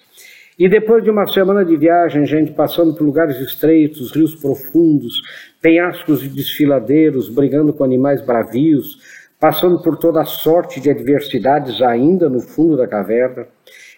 E 0.58 0.68
depois 0.68 1.04
de 1.04 1.12
uma 1.12 1.28
semana 1.28 1.64
de 1.64 1.78
viagem, 1.78 2.26
gente 2.26 2.54
passando 2.54 2.96
por 2.96 3.04
lugares 3.04 3.40
estreitos, 3.40 4.12
rios 4.12 4.34
profundos, 4.34 5.22
penhascos 5.62 6.24
e 6.24 6.28
desfiladeiros, 6.28 7.30
brigando 7.30 7.72
com 7.72 7.84
animais 7.84 8.26
bravios, 8.26 8.98
passando 9.40 9.80
por 9.84 9.96
toda 9.98 10.22
a 10.22 10.26
sorte 10.26 10.82
de 10.82 10.90
adversidades 10.90 11.80
ainda 11.84 12.28
no 12.28 12.40
fundo 12.40 12.76
da 12.76 12.88
caverna, 12.88 13.46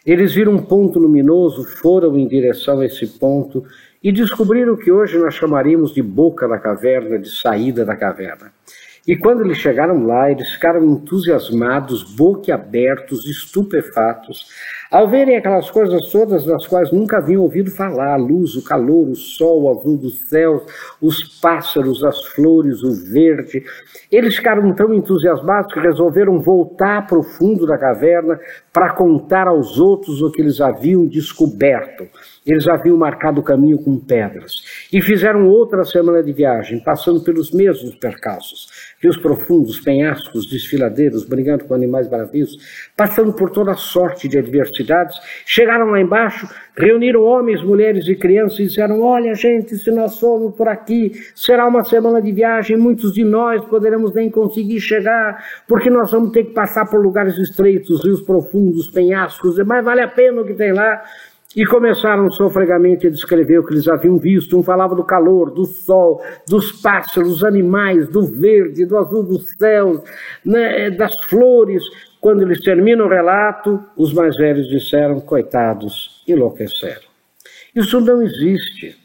eles 0.06 0.34
viram 0.34 0.54
um 0.54 0.62
ponto 0.62 1.00
luminoso, 1.00 1.64
foram 1.64 2.18
em 2.18 2.28
direção 2.28 2.80
a 2.80 2.86
esse 2.86 3.06
ponto 3.08 3.64
e 4.04 4.12
descobriram 4.12 4.74
o 4.74 4.78
que 4.78 4.92
hoje 4.92 5.18
nós 5.18 5.34
chamaríamos 5.34 5.94
de 5.94 6.02
boca 6.02 6.48
da 6.48 6.58
caverna, 6.58 7.20
de 7.20 7.30
saída 7.30 7.84
da 7.84 7.96
caverna. 7.96 8.52
E 9.08 9.16
quando 9.16 9.42
eles 9.44 9.58
chegaram 9.58 10.06
lá, 10.06 10.32
eles 10.32 10.52
ficaram 10.52 10.84
entusiasmados, 10.84 12.04
boquiabertos, 12.16 13.26
estupefatos, 13.26 14.48
ao 14.92 15.08
verem 15.08 15.38
aquelas 15.38 15.70
coisas 15.70 16.10
todas 16.12 16.44
das 16.46 16.66
quais 16.66 16.92
nunca 16.92 17.18
haviam 17.18 17.44
ouvido 17.44 17.70
falar, 17.70 18.14
a 18.14 18.18
luz, 18.18 18.56
o 18.56 18.64
calor, 18.64 19.08
o 19.08 19.16
sol, 19.16 19.64
o 19.64 19.70
azul 19.70 19.98
dos 19.98 20.28
céus, 20.28 20.64
os 21.00 21.40
pássaros, 21.40 22.04
as 22.04 22.26
flores, 22.26 22.82
o 22.82 22.92
verde, 23.12 23.64
eles 24.12 24.36
ficaram 24.36 24.74
tão 24.74 24.92
entusiasmados 24.92 25.72
que 25.72 25.80
resolveram 25.80 26.42
voltar 26.42 27.06
para 27.06 27.20
o 27.20 27.24
fundo 27.24 27.68
da 27.68 27.78
caverna 27.78 28.40
para 28.74 28.94
contar 28.94 29.48
aos 29.48 29.80
outros 29.80 30.24
o 30.24 30.32
que 30.32 30.42
eles 30.42 30.60
haviam 30.60 31.06
descoberto. 31.06 32.08
Eles 32.44 32.68
haviam 32.68 32.98
marcado 32.98 33.42
o 33.42 33.44
caminho 33.44 33.78
com 33.78 34.00
pedras. 34.00 34.88
E 34.92 35.04
fizeram 35.04 35.48
outra 35.48 35.84
semana 35.84 36.24
de 36.24 36.34
viagem, 36.34 36.80
passando 36.84 37.22
pelos 37.24 37.52
mesmos 37.52 37.96
percalços, 37.98 38.68
rios 39.02 39.18
profundos, 39.18 39.80
penhascos, 39.80 40.46
desfiladeiros, 40.46 41.24
brigando 41.24 41.66
com 41.66 41.74
animais 41.74 42.08
bravios, 42.08 42.58
passando 42.96 43.34
por 43.34 43.50
toda 43.50 43.74
sorte 43.74 44.28
de 44.28 44.38
adversidades. 44.38 45.18
Chegaram 45.46 45.92
lá 45.92 46.02
embaixo, 46.02 46.48
reuniram 46.78 47.24
homens, 47.24 47.64
mulheres 47.64 48.08
e 48.08 48.16
crianças 48.16 48.60
e 48.60 48.64
disseram: 48.68 49.02
Olha, 49.02 49.34
gente, 49.34 49.76
se 49.78 49.90
nós 49.92 50.20
formos 50.20 50.56
por 50.56 50.68
aqui, 50.68 51.14
será 51.34 51.68
uma 51.68 51.84
semana 51.84 52.22
de 52.22 52.32
viagem, 52.32 52.78
muitos 52.78 53.14
de 53.14 53.24
nós 53.24 53.64
poderemos 53.66 54.14
nem 54.14 54.30
conseguir 54.30 54.80
chegar, 54.82 55.44
porque 55.68 55.90
nós 55.90 56.12
vamos 56.12 56.32
ter 56.32 56.44
que 56.44 56.54
passar 56.54 56.86
por 56.86 57.02
lugares 57.02 57.38
estreitos, 57.38 58.04
rios 58.04 58.22
profundos, 58.22 58.90
penhascos, 58.90 59.58
mas 59.66 59.84
vale 59.84 60.02
a 60.02 60.08
pena 60.08 60.42
o 60.42 60.46
que 60.46 60.54
tem 60.54 60.74
lá. 60.74 61.02
E 61.60 61.66
começaram 61.66 62.32
sofregamente 62.32 63.06
a 63.06 63.10
descrever 63.10 63.60
o 63.60 63.66
que 63.66 63.74
eles 63.74 63.86
haviam 63.86 64.18
visto. 64.18 64.58
Um 64.58 64.64
falava 64.64 64.96
do 64.96 65.04
calor, 65.04 65.52
do 65.52 65.66
sol, 65.66 66.24
dos 66.48 66.72
pássaros, 66.72 67.28
dos 67.28 67.44
animais, 67.44 68.08
do 68.08 68.26
verde, 68.26 68.86
do 68.86 68.98
azul 68.98 69.24
dos 69.24 69.50
céus, 69.58 70.02
né, 70.46 70.90
das 70.90 71.20
flores. 71.26 71.84
Quando 72.22 72.44
eles 72.44 72.62
terminam 72.64 73.08
o 73.08 73.10
relato, 73.10 73.78
os 73.98 74.14
mais 74.14 74.38
velhos 74.38 74.70
disseram: 74.70 75.20
coitados, 75.20 76.24
enlouqueceram. 76.26 77.10
Isso 77.76 78.00
não 78.00 78.22
existe. 78.22 78.98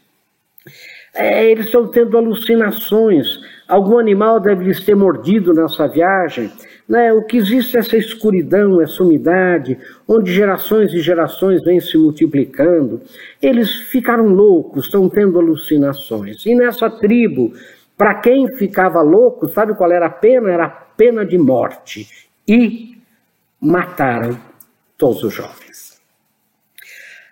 É, 1.13 1.51
eles 1.51 1.65
estão 1.65 1.89
tendo 1.89 2.17
alucinações. 2.17 3.37
Algum 3.67 3.99
animal 3.99 4.39
deve 4.39 4.63
lhes 4.63 4.79
ter 4.79 4.95
mordido 4.95 5.53
nessa 5.53 5.89
viagem. 5.89 6.49
Né? 6.87 7.11
O 7.13 7.23
que 7.23 7.37
existe 7.37 7.75
é 7.75 7.79
essa 7.79 7.97
escuridão, 7.97 8.81
essa 8.81 9.03
umidade, 9.03 9.77
onde 10.07 10.31
gerações 10.31 10.93
e 10.93 10.99
gerações 10.99 11.63
vêm 11.63 11.79
se 11.79 11.97
multiplicando. 11.97 13.01
Eles 13.41 13.71
ficaram 13.71 14.27
loucos, 14.27 14.85
estão 14.85 15.09
tendo 15.09 15.39
alucinações. 15.39 16.45
E 16.45 16.53
nessa 16.53 16.89
tribo, 16.89 17.53
para 17.97 18.15
quem 18.15 18.55
ficava 18.55 19.01
louco, 19.01 19.47
sabe 19.49 19.75
qual 19.75 19.91
era 19.91 20.05
a 20.05 20.11
pena? 20.11 20.51
Era 20.51 20.65
a 20.65 20.69
pena 20.69 21.25
de 21.25 21.37
morte. 21.37 22.07
E 22.47 23.01
mataram 23.59 24.37
todos 24.97 25.23
os 25.23 25.33
jovens. 25.33 25.99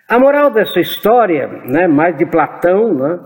A 0.08 0.18
moral 0.18 0.50
dessa 0.50 0.80
história, 0.80 1.46
né, 1.64 1.86
mais 1.86 2.16
de 2.16 2.26
Platão, 2.26 2.92
né, 2.92 3.20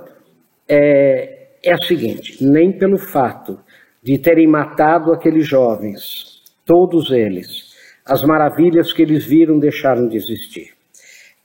é, 0.69 1.49
é 1.63 1.73
a 1.73 1.79
seguinte: 1.79 2.45
nem 2.45 2.71
pelo 2.71 2.99
fato 2.99 3.59
de 4.03 4.19
terem 4.19 4.47
matado 4.47 5.13
aqueles 5.13 5.47
jovens, 5.47 6.43
todos 6.65 7.11
eles, 7.11 7.69
as 8.05 8.23
maravilhas 8.23 8.93
que 8.93 9.03
eles 9.03 9.25
viram 9.25 9.59
deixaram 9.59 10.09
de 10.09 10.17
existir. 10.17 10.79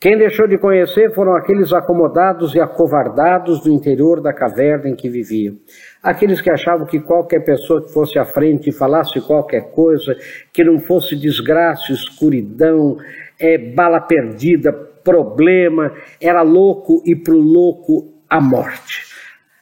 Quem 0.03 0.17
deixou 0.17 0.45
de 0.45 0.57
conhecer 0.57 1.13
foram 1.13 1.33
aqueles 1.33 1.71
acomodados 1.71 2.53
e 2.55 2.59
acovardados 2.59 3.61
do 3.61 3.71
interior 3.71 4.19
da 4.19 4.33
caverna 4.33 4.89
em 4.89 4.95
que 4.97 5.07
viviam. 5.07 5.55
Aqueles 6.03 6.41
que 6.41 6.51
achavam 6.51 6.85
que 6.85 6.99
qualquer 6.99 7.39
pessoa 7.39 7.81
que 7.81 7.93
fosse 7.93 8.19
à 8.19 8.25
frente 8.25 8.69
e 8.69 8.73
falasse 8.73 9.21
qualquer 9.21 9.71
coisa, 9.71 10.13
que 10.51 10.61
não 10.61 10.77
fosse 10.77 11.15
desgraça, 11.15 11.93
escuridão, 11.93 12.97
é, 13.39 13.57
bala 13.57 14.01
perdida, 14.01 14.73
problema, 14.73 15.93
era 16.19 16.41
louco 16.41 17.01
e 17.05 17.15
para 17.15 17.33
o 17.33 17.39
louco 17.39 18.13
a 18.29 18.41
morte. 18.41 19.12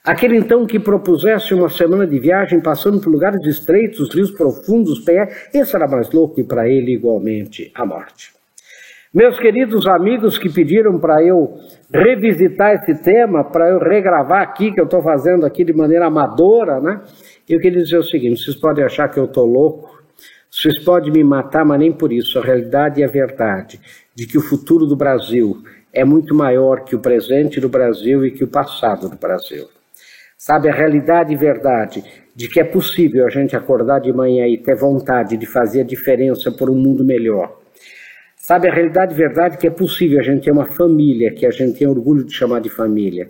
Aquele 0.03 0.35
então 0.35 0.65
que 0.65 0.79
propusesse 0.79 1.53
uma 1.53 1.69
semana 1.69 2.07
de 2.07 2.17
viagem 2.17 2.59
passando 2.59 2.99
por 2.99 3.11
lugares 3.11 3.45
estreitos, 3.45 4.11
rios 4.11 4.31
profundos, 4.31 4.99
pé, 5.01 5.29
esse 5.53 5.75
era 5.75 5.87
mais 5.87 6.09
louco 6.09 6.39
e 6.39 6.43
para 6.43 6.67
ele 6.67 6.91
igualmente 6.91 7.71
a 7.75 7.85
morte. 7.85 8.33
Meus 9.13 9.39
queridos 9.39 9.85
amigos 9.85 10.39
que 10.39 10.49
pediram 10.49 10.97
para 10.99 11.23
eu 11.23 11.55
revisitar 11.93 12.73
esse 12.73 13.03
tema, 13.03 13.43
para 13.43 13.69
eu 13.69 13.77
regravar 13.77 14.41
aqui, 14.41 14.71
que 14.71 14.81
eu 14.81 14.85
estou 14.85 15.03
fazendo 15.03 15.45
aqui 15.45 15.63
de 15.63 15.73
maneira 15.73 16.07
amadora, 16.07 16.79
né? 16.79 17.01
Eu 17.47 17.59
queria 17.59 17.83
dizer 17.83 17.97
o 17.97 18.03
seguinte: 18.03 18.41
vocês 18.41 18.55
podem 18.55 18.83
achar 18.83 19.07
que 19.07 19.19
eu 19.19 19.25
estou 19.25 19.45
louco, 19.45 20.01
vocês 20.49 20.83
podem 20.83 21.11
me 21.11 21.23
matar, 21.23 21.63
mas 21.63 21.77
nem 21.77 21.91
por 21.91 22.11
isso. 22.11 22.39
A 22.39 22.41
realidade 22.41 23.01
e 23.01 23.03
a 23.03 23.07
verdade 23.07 23.79
de 24.15 24.25
que 24.25 24.37
o 24.37 24.41
futuro 24.41 24.87
do 24.87 24.95
Brasil 24.95 25.61
é 25.93 26.03
muito 26.03 26.33
maior 26.33 26.85
que 26.85 26.95
o 26.95 26.99
presente 26.99 27.59
do 27.59 27.69
Brasil 27.69 28.25
e 28.25 28.31
que 28.31 28.43
o 28.43 28.47
passado 28.47 29.07
do 29.07 29.17
Brasil. 29.17 29.67
Sabe, 30.43 30.69
a 30.69 30.73
realidade 30.73 31.31
e 31.31 31.35
verdade 31.37 32.03
de 32.35 32.47
que 32.47 32.59
é 32.59 32.63
possível 32.63 33.27
a 33.27 33.29
gente 33.29 33.55
acordar 33.55 33.99
de 33.99 34.11
manhã 34.11 34.47
e 34.47 34.57
ter 34.57 34.75
vontade 34.75 35.37
de 35.37 35.45
fazer 35.45 35.81
a 35.81 35.83
diferença 35.83 36.51
por 36.51 36.67
um 36.67 36.73
mundo 36.73 37.05
melhor. 37.05 37.59
Sabe, 38.37 38.67
a 38.67 38.73
realidade 38.73 39.13
e 39.13 39.15
verdade 39.15 39.59
que 39.59 39.67
é 39.67 39.69
possível 39.69 40.19
a 40.19 40.23
gente 40.23 40.45
ter 40.45 40.51
uma 40.51 40.65
família 40.65 41.31
que 41.31 41.45
a 41.45 41.51
gente 41.51 41.77
tem 41.77 41.87
orgulho 41.87 42.23
de 42.23 42.33
chamar 42.33 42.59
de 42.59 42.71
família. 42.71 43.29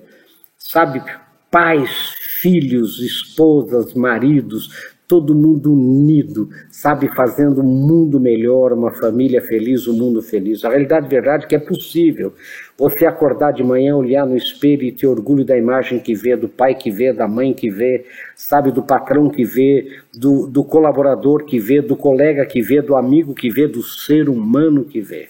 Sabe, 0.57 1.03
pais, 1.51 1.91
filhos, 2.39 3.01
esposas, 3.01 3.93
maridos, 3.93 4.69
todo 5.05 5.35
mundo 5.35 5.73
unido, 5.73 6.47
sabe, 6.69 7.13
fazendo 7.13 7.59
um 7.59 7.65
mundo 7.65 8.21
melhor, 8.21 8.71
uma 8.71 8.93
família 8.93 9.41
feliz, 9.41 9.85
um 9.85 9.97
mundo 9.97 10.21
feliz. 10.21 10.63
A 10.63 10.69
realidade 10.69 11.09
verdade 11.09 11.43
é 11.43 11.47
que 11.49 11.55
é 11.55 11.59
possível 11.59 12.33
você 12.77 13.05
acordar 13.05 13.51
de 13.51 13.63
manhã, 13.63 13.95
olhar 13.95 14.25
no 14.25 14.35
espelho 14.35 14.83
e 14.83 14.91
ter 14.91 15.07
orgulho 15.07 15.45
da 15.45 15.57
imagem 15.57 15.99
que 15.99 16.15
vê, 16.15 16.35
do 16.35 16.49
pai 16.49 16.75
que 16.75 16.89
vê, 16.89 17.13
da 17.13 17.27
mãe 17.27 17.53
que 17.53 17.69
vê, 17.69 18.05
sabe, 18.35 18.71
do 18.71 18.81
patrão 18.81 19.29
que 19.29 19.43
vê, 19.43 19.99
do, 20.13 20.47
do 20.47 20.63
colaborador 20.63 21.45
que 21.45 21.59
vê, 21.59 21.81
do 21.81 21.95
colega 21.95 22.45
que 22.45 22.61
vê, 22.61 22.81
do 22.81 22.95
amigo 22.95 23.33
que 23.33 23.49
vê, 23.49 23.67
do 23.67 23.83
ser 23.83 24.29
humano 24.29 24.85
que 24.85 24.99
vê. 24.99 25.29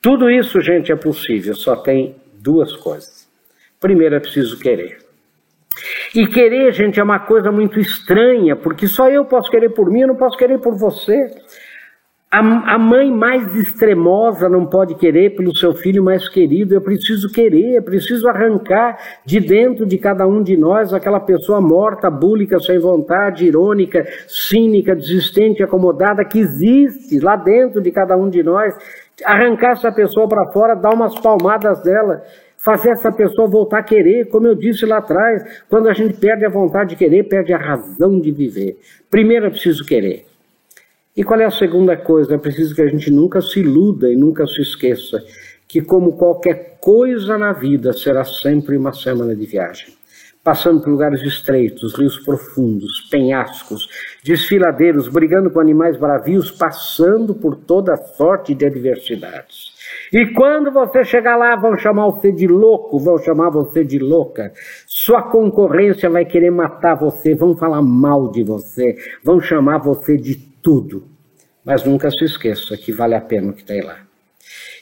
Tudo 0.00 0.30
isso, 0.30 0.60
gente, 0.60 0.92
é 0.92 0.96
possível, 0.96 1.54
só 1.54 1.74
tem 1.74 2.14
duas 2.34 2.72
coisas. 2.76 3.28
Primeiro 3.80 4.14
é 4.14 4.20
preciso 4.20 4.58
querer. 4.58 4.98
E 6.14 6.26
querer, 6.26 6.72
gente, 6.72 6.98
é 6.98 7.02
uma 7.02 7.18
coisa 7.18 7.52
muito 7.52 7.78
estranha, 7.78 8.56
porque 8.56 8.86
só 8.86 9.08
eu 9.08 9.24
posso 9.24 9.50
querer 9.50 9.70
por 9.70 9.90
mim, 9.90 10.00
eu 10.00 10.08
não 10.08 10.16
posso 10.16 10.36
querer 10.36 10.58
por 10.58 10.76
você. 10.76 11.30
A, 12.30 12.40
a, 12.74 12.78
mãe 12.78 13.10
mais 13.10 13.54
extremosa 13.56 14.50
não 14.50 14.66
pode 14.66 14.94
querer 14.96 15.34
pelo 15.34 15.56
seu 15.56 15.74
filho 15.74 16.04
mais 16.04 16.28
querido. 16.28 16.74
Eu 16.74 16.80
preciso 16.82 17.32
querer, 17.32 17.76
eu 17.76 17.82
preciso 17.82 18.28
arrancar 18.28 18.98
de 19.24 19.40
dentro 19.40 19.86
de 19.86 19.96
cada 19.96 20.26
um 20.26 20.42
de 20.42 20.54
nós 20.54 20.92
aquela 20.92 21.20
pessoa 21.20 21.58
morta, 21.58 22.10
búlica, 22.10 22.60
sem 22.60 22.78
vontade, 22.78 23.46
irônica, 23.46 24.06
cínica, 24.26 24.94
desistente, 24.94 25.62
acomodada, 25.62 26.22
que 26.22 26.38
existe 26.38 27.18
lá 27.18 27.34
dentro 27.34 27.80
de 27.80 27.90
cada 27.90 28.14
um 28.14 28.28
de 28.28 28.42
nós. 28.42 28.76
Arrancar 29.24 29.72
essa 29.72 29.90
pessoa 29.90 30.28
para 30.28 30.52
fora, 30.52 30.74
dar 30.74 30.92
umas 30.92 31.18
palmadas 31.18 31.82
dela 31.82 32.22
fazer 32.58 32.90
essa 32.90 33.10
pessoa 33.10 33.48
voltar 33.48 33.78
a 33.78 33.82
querer, 33.82 34.28
como 34.28 34.46
eu 34.46 34.54
disse 34.54 34.84
lá 34.84 34.98
atrás, 34.98 35.62
quando 35.70 35.88
a 35.88 35.94
gente 35.94 36.18
perde 36.18 36.44
a 36.44 36.50
vontade 36.50 36.90
de 36.90 36.96
querer, 36.96 37.22
perde 37.22 37.54
a 37.54 37.56
razão 37.56 38.20
de 38.20 38.32
viver. 38.32 38.76
Primeiro 39.08 39.46
é 39.46 39.50
preciso 39.50 39.86
querer. 39.86 40.27
E 41.18 41.24
qual 41.24 41.40
é 41.40 41.44
a 41.46 41.50
segunda 41.50 41.96
coisa? 41.96 42.36
É 42.36 42.38
preciso 42.38 42.76
que 42.76 42.80
a 42.80 42.86
gente 42.86 43.10
nunca 43.10 43.40
se 43.40 43.58
iluda 43.58 44.08
e 44.08 44.14
nunca 44.14 44.46
se 44.46 44.62
esqueça 44.62 45.20
que, 45.66 45.82
como 45.82 46.12
qualquer 46.12 46.78
coisa 46.80 47.36
na 47.36 47.52
vida, 47.52 47.92
será 47.92 48.24
sempre 48.24 48.76
uma 48.76 48.92
semana 48.92 49.34
de 49.34 49.44
viagem. 49.44 49.88
Passando 50.44 50.80
por 50.80 50.90
lugares 50.90 51.20
estreitos, 51.24 51.98
rios 51.98 52.18
profundos, 52.18 53.08
penhascos, 53.10 53.88
desfiladeiros, 54.22 55.08
brigando 55.08 55.50
com 55.50 55.58
animais 55.58 55.96
bravios, 55.96 56.52
passando 56.52 57.34
por 57.34 57.56
toda 57.56 57.96
sorte 57.96 58.54
de 58.54 58.64
adversidades. 58.64 59.72
E 60.12 60.24
quando 60.26 60.70
você 60.70 61.02
chegar 61.02 61.36
lá, 61.36 61.56
vão 61.56 61.76
chamar 61.76 62.10
você 62.10 62.30
de 62.30 62.46
louco, 62.46 62.96
vão 63.00 63.18
chamar 63.18 63.50
você 63.50 63.82
de 63.82 63.98
louca. 63.98 64.52
Sua 64.86 65.22
concorrência 65.22 66.08
vai 66.08 66.24
querer 66.24 66.52
matar 66.52 66.94
você, 66.94 67.34
vão 67.34 67.56
falar 67.56 67.82
mal 67.82 68.30
de 68.30 68.44
você, 68.44 68.96
vão 69.24 69.40
chamar 69.40 69.78
você 69.78 70.16
de 70.16 70.46
tudo. 70.68 71.08
Mas 71.64 71.82
nunca 71.82 72.10
se 72.10 72.22
esqueça 72.24 72.76
que 72.76 72.92
vale 72.92 73.14
a 73.14 73.20
pena 73.22 73.50
o 73.50 73.54
que 73.54 73.64
tem 73.64 73.80
lá. 73.80 74.00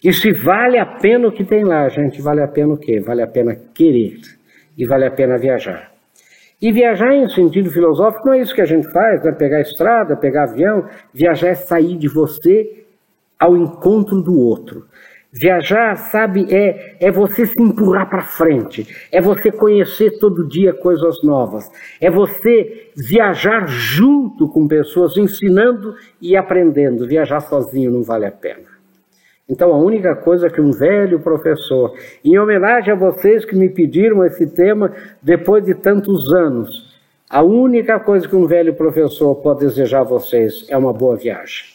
E 0.02 0.12
se 0.12 0.32
vale 0.32 0.78
a 0.78 0.86
pena 0.86 1.28
o 1.28 1.32
que 1.32 1.44
tem 1.44 1.62
lá, 1.62 1.88
gente, 1.88 2.20
vale 2.20 2.42
a 2.42 2.48
pena 2.48 2.74
o 2.74 2.76
quê? 2.76 2.98
Vale 2.98 3.22
a 3.22 3.26
pena 3.28 3.54
querer 3.72 4.18
e 4.76 4.84
vale 4.84 5.06
a 5.06 5.10
pena 5.12 5.38
viajar. 5.38 5.92
E 6.60 6.72
viajar 6.72 7.14
em 7.14 7.28
sentido 7.28 7.70
filosófico 7.70 8.26
não 8.26 8.34
é 8.34 8.40
isso 8.40 8.54
que 8.54 8.60
a 8.60 8.66
gente 8.66 8.90
faz, 8.90 9.22
né? 9.22 9.30
pegar 9.30 9.60
estrada, 9.60 10.16
pegar 10.16 10.50
avião. 10.50 10.88
Viajar 11.14 11.50
é 11.50 11.54
sair 11.54 11.96
de 11.96 12.08
você 12.08 12.84
ao 13.38 13.56
encontro 13.56 14.20
do 14.20 14.36
outro. 14.36 14.86
Viajar, 15.38 15.96
sabe, 15.96 16.46
é, 16.50 16.96
é 16.98 17.10
você 17.10 17.44
se 17.44 17.62
empurrar 17.62 18.08
para 18.08 18.22
frente, 18.22 18.88
é 19.12 19.20
você 19.20 19.52
conhecer 19.52 20.18
todo 20.18 20.48
dia 20.48 20.72
coisas 20.72 21.22
novas, 21.22 21.70
é 22.00 22.10
você 22.10 22.90
viajar 22.96 23.66
junto 23.68 24.48
com 24.48 24.66
pessoas, 24.66 25.14
ensinando 25.18 25.94
e 26.22 26.34
aprendendo. 26.34 27.06
Viajar 27.06 27.40
sozinho 27.40 27.90
não 27.90 28.02
vale 28.02 28.24
a 28.24 28.32
pena. 28.32 28.64
Então, 29.46 29.74
a 29.74 29.76
única 29.76 30.16
coisa 30.16 30.48
que 30.48 30.60
um 30.60 30.70
velho 30.70 31.20
professor, 31.20 31.92
em 32.24 32.38
homenagem 32.38 32.94
a 32.94 32.96
vocês 32.96 33.44
que 33.44 33.54
me 33.54 33.68
pediram 33.68 34.24
esse 34.24 34.46
tema 34.46 34.90
depois 35.22 35.62
de 35.62 35.74
tantos 35.74 36.32
anos, 36.32 36.98
a 37.28 37.42
única 37.42 38.00
coisa 38.00 38.26
que 38.26 38.34
um 38.34 38.46
velho 38.46 38.74
professor 38.74 39.34
pode 39.34 39.60
desejar 39.60 40.00
a 40.00 40.04
vocês 40.04 40.64
é 40.70 40.76
uma 40.78 40.94
boa 40.94 41.14
viagem. 41.14 41.66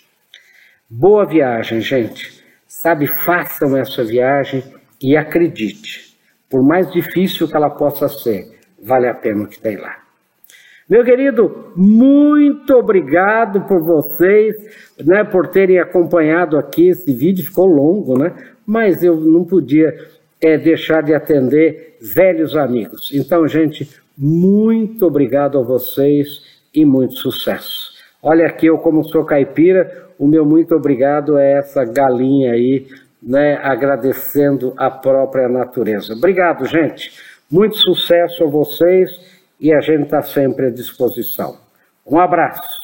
Boa 0.90 1.26
viagem, 1.26 1.80
gente. 1.80 2.41
Sabe, 2.82 3.06
façam 3.06 3.78
essa 3.78 4.04
viagem 4.04 4.64
e 5.00 5.16
acredite, 5.16 6.18
por 6.50 6.64
mais 6.64 6.92
difícil 6.92 7.48
que 7.48 7.56
ela 7.56 7.70
possa 7.70 8.10
ser, 8.10 8.58
vale 8.82 9.08
a 9.08 9.14
pena 9.14 9.44
o 9.44 9.48
que 9.48 9.60
tem 9.60 9.78
lá. 9.78 10.00
Meu 10.90 11.06
querido, 11.06 11.72
muito 11.76 12.74
obrigado 12.74 13.62
por 13.68 13.84
vocês, 13.84 14.56
né, 15.00 15.24
por 15.24 15.50
terem 15.50 15.78
acompanhado 15.78 16.58
aqui 16.58 16.90
esse 16.90 17.14
vídeo, 17.14 17.46
ficou 17.46 17.68
longo, 17.68 18.18
né? 18.18 18.34
Mas 18.66 19.04
eu 19.04 19.16
não 19.16 19.46
podia 19.46 19.96
é, 20.42 20.58
deixar 20.58 21.04
de 21.04 21.14
atender 21.14 21.98
velhos 22.02 22.58
amigos. 22.58 23.12
Então, 23.14 23.48
gente, 23.48 23.88
muito 24.18 25.06
obrigado 25.06 25.60
a 25.60 25.62
vocês 25.62 26.42
e 26.74 26.84
muito 26.84 27.14
sucesso. 27.14 27.91
Olha 28.24 28.46
aqui, 28.46 28.68
eu 28.68 28.78
como 28.78 29.04
sou 29.04 29.26
caipira, 29.26 30.10
o 30.20 30.28
meu 30.28 30.46
muito 30.46 30.76
obrigado 30.76 31.38
é 31.38 31.58
essa 31.58 31.84
galinha 31.84 32.52
aí, 32.54 32.88
né, 33.22 33.60
agradecendo 33.64 34.74
a 34.78 34.90
própria 34.90 35.50
natureza. 35.50 36.14
Obrigado, 36.14 36.66
gente. 36.66 37.12
Muito 37.50 37.76
sucesso 37.78 38.44
a 38.44 38.48
vocês 38.48 39.10
e 39.60 39.74
a 39.74 39.80
gente 39.80 40.04
está 40.04 40.22
sempre 40.22 40.68
à 40.68 40.70
disposição. 40.70 41.58
Um 42.06 42.20
abraço. 42.20 42.81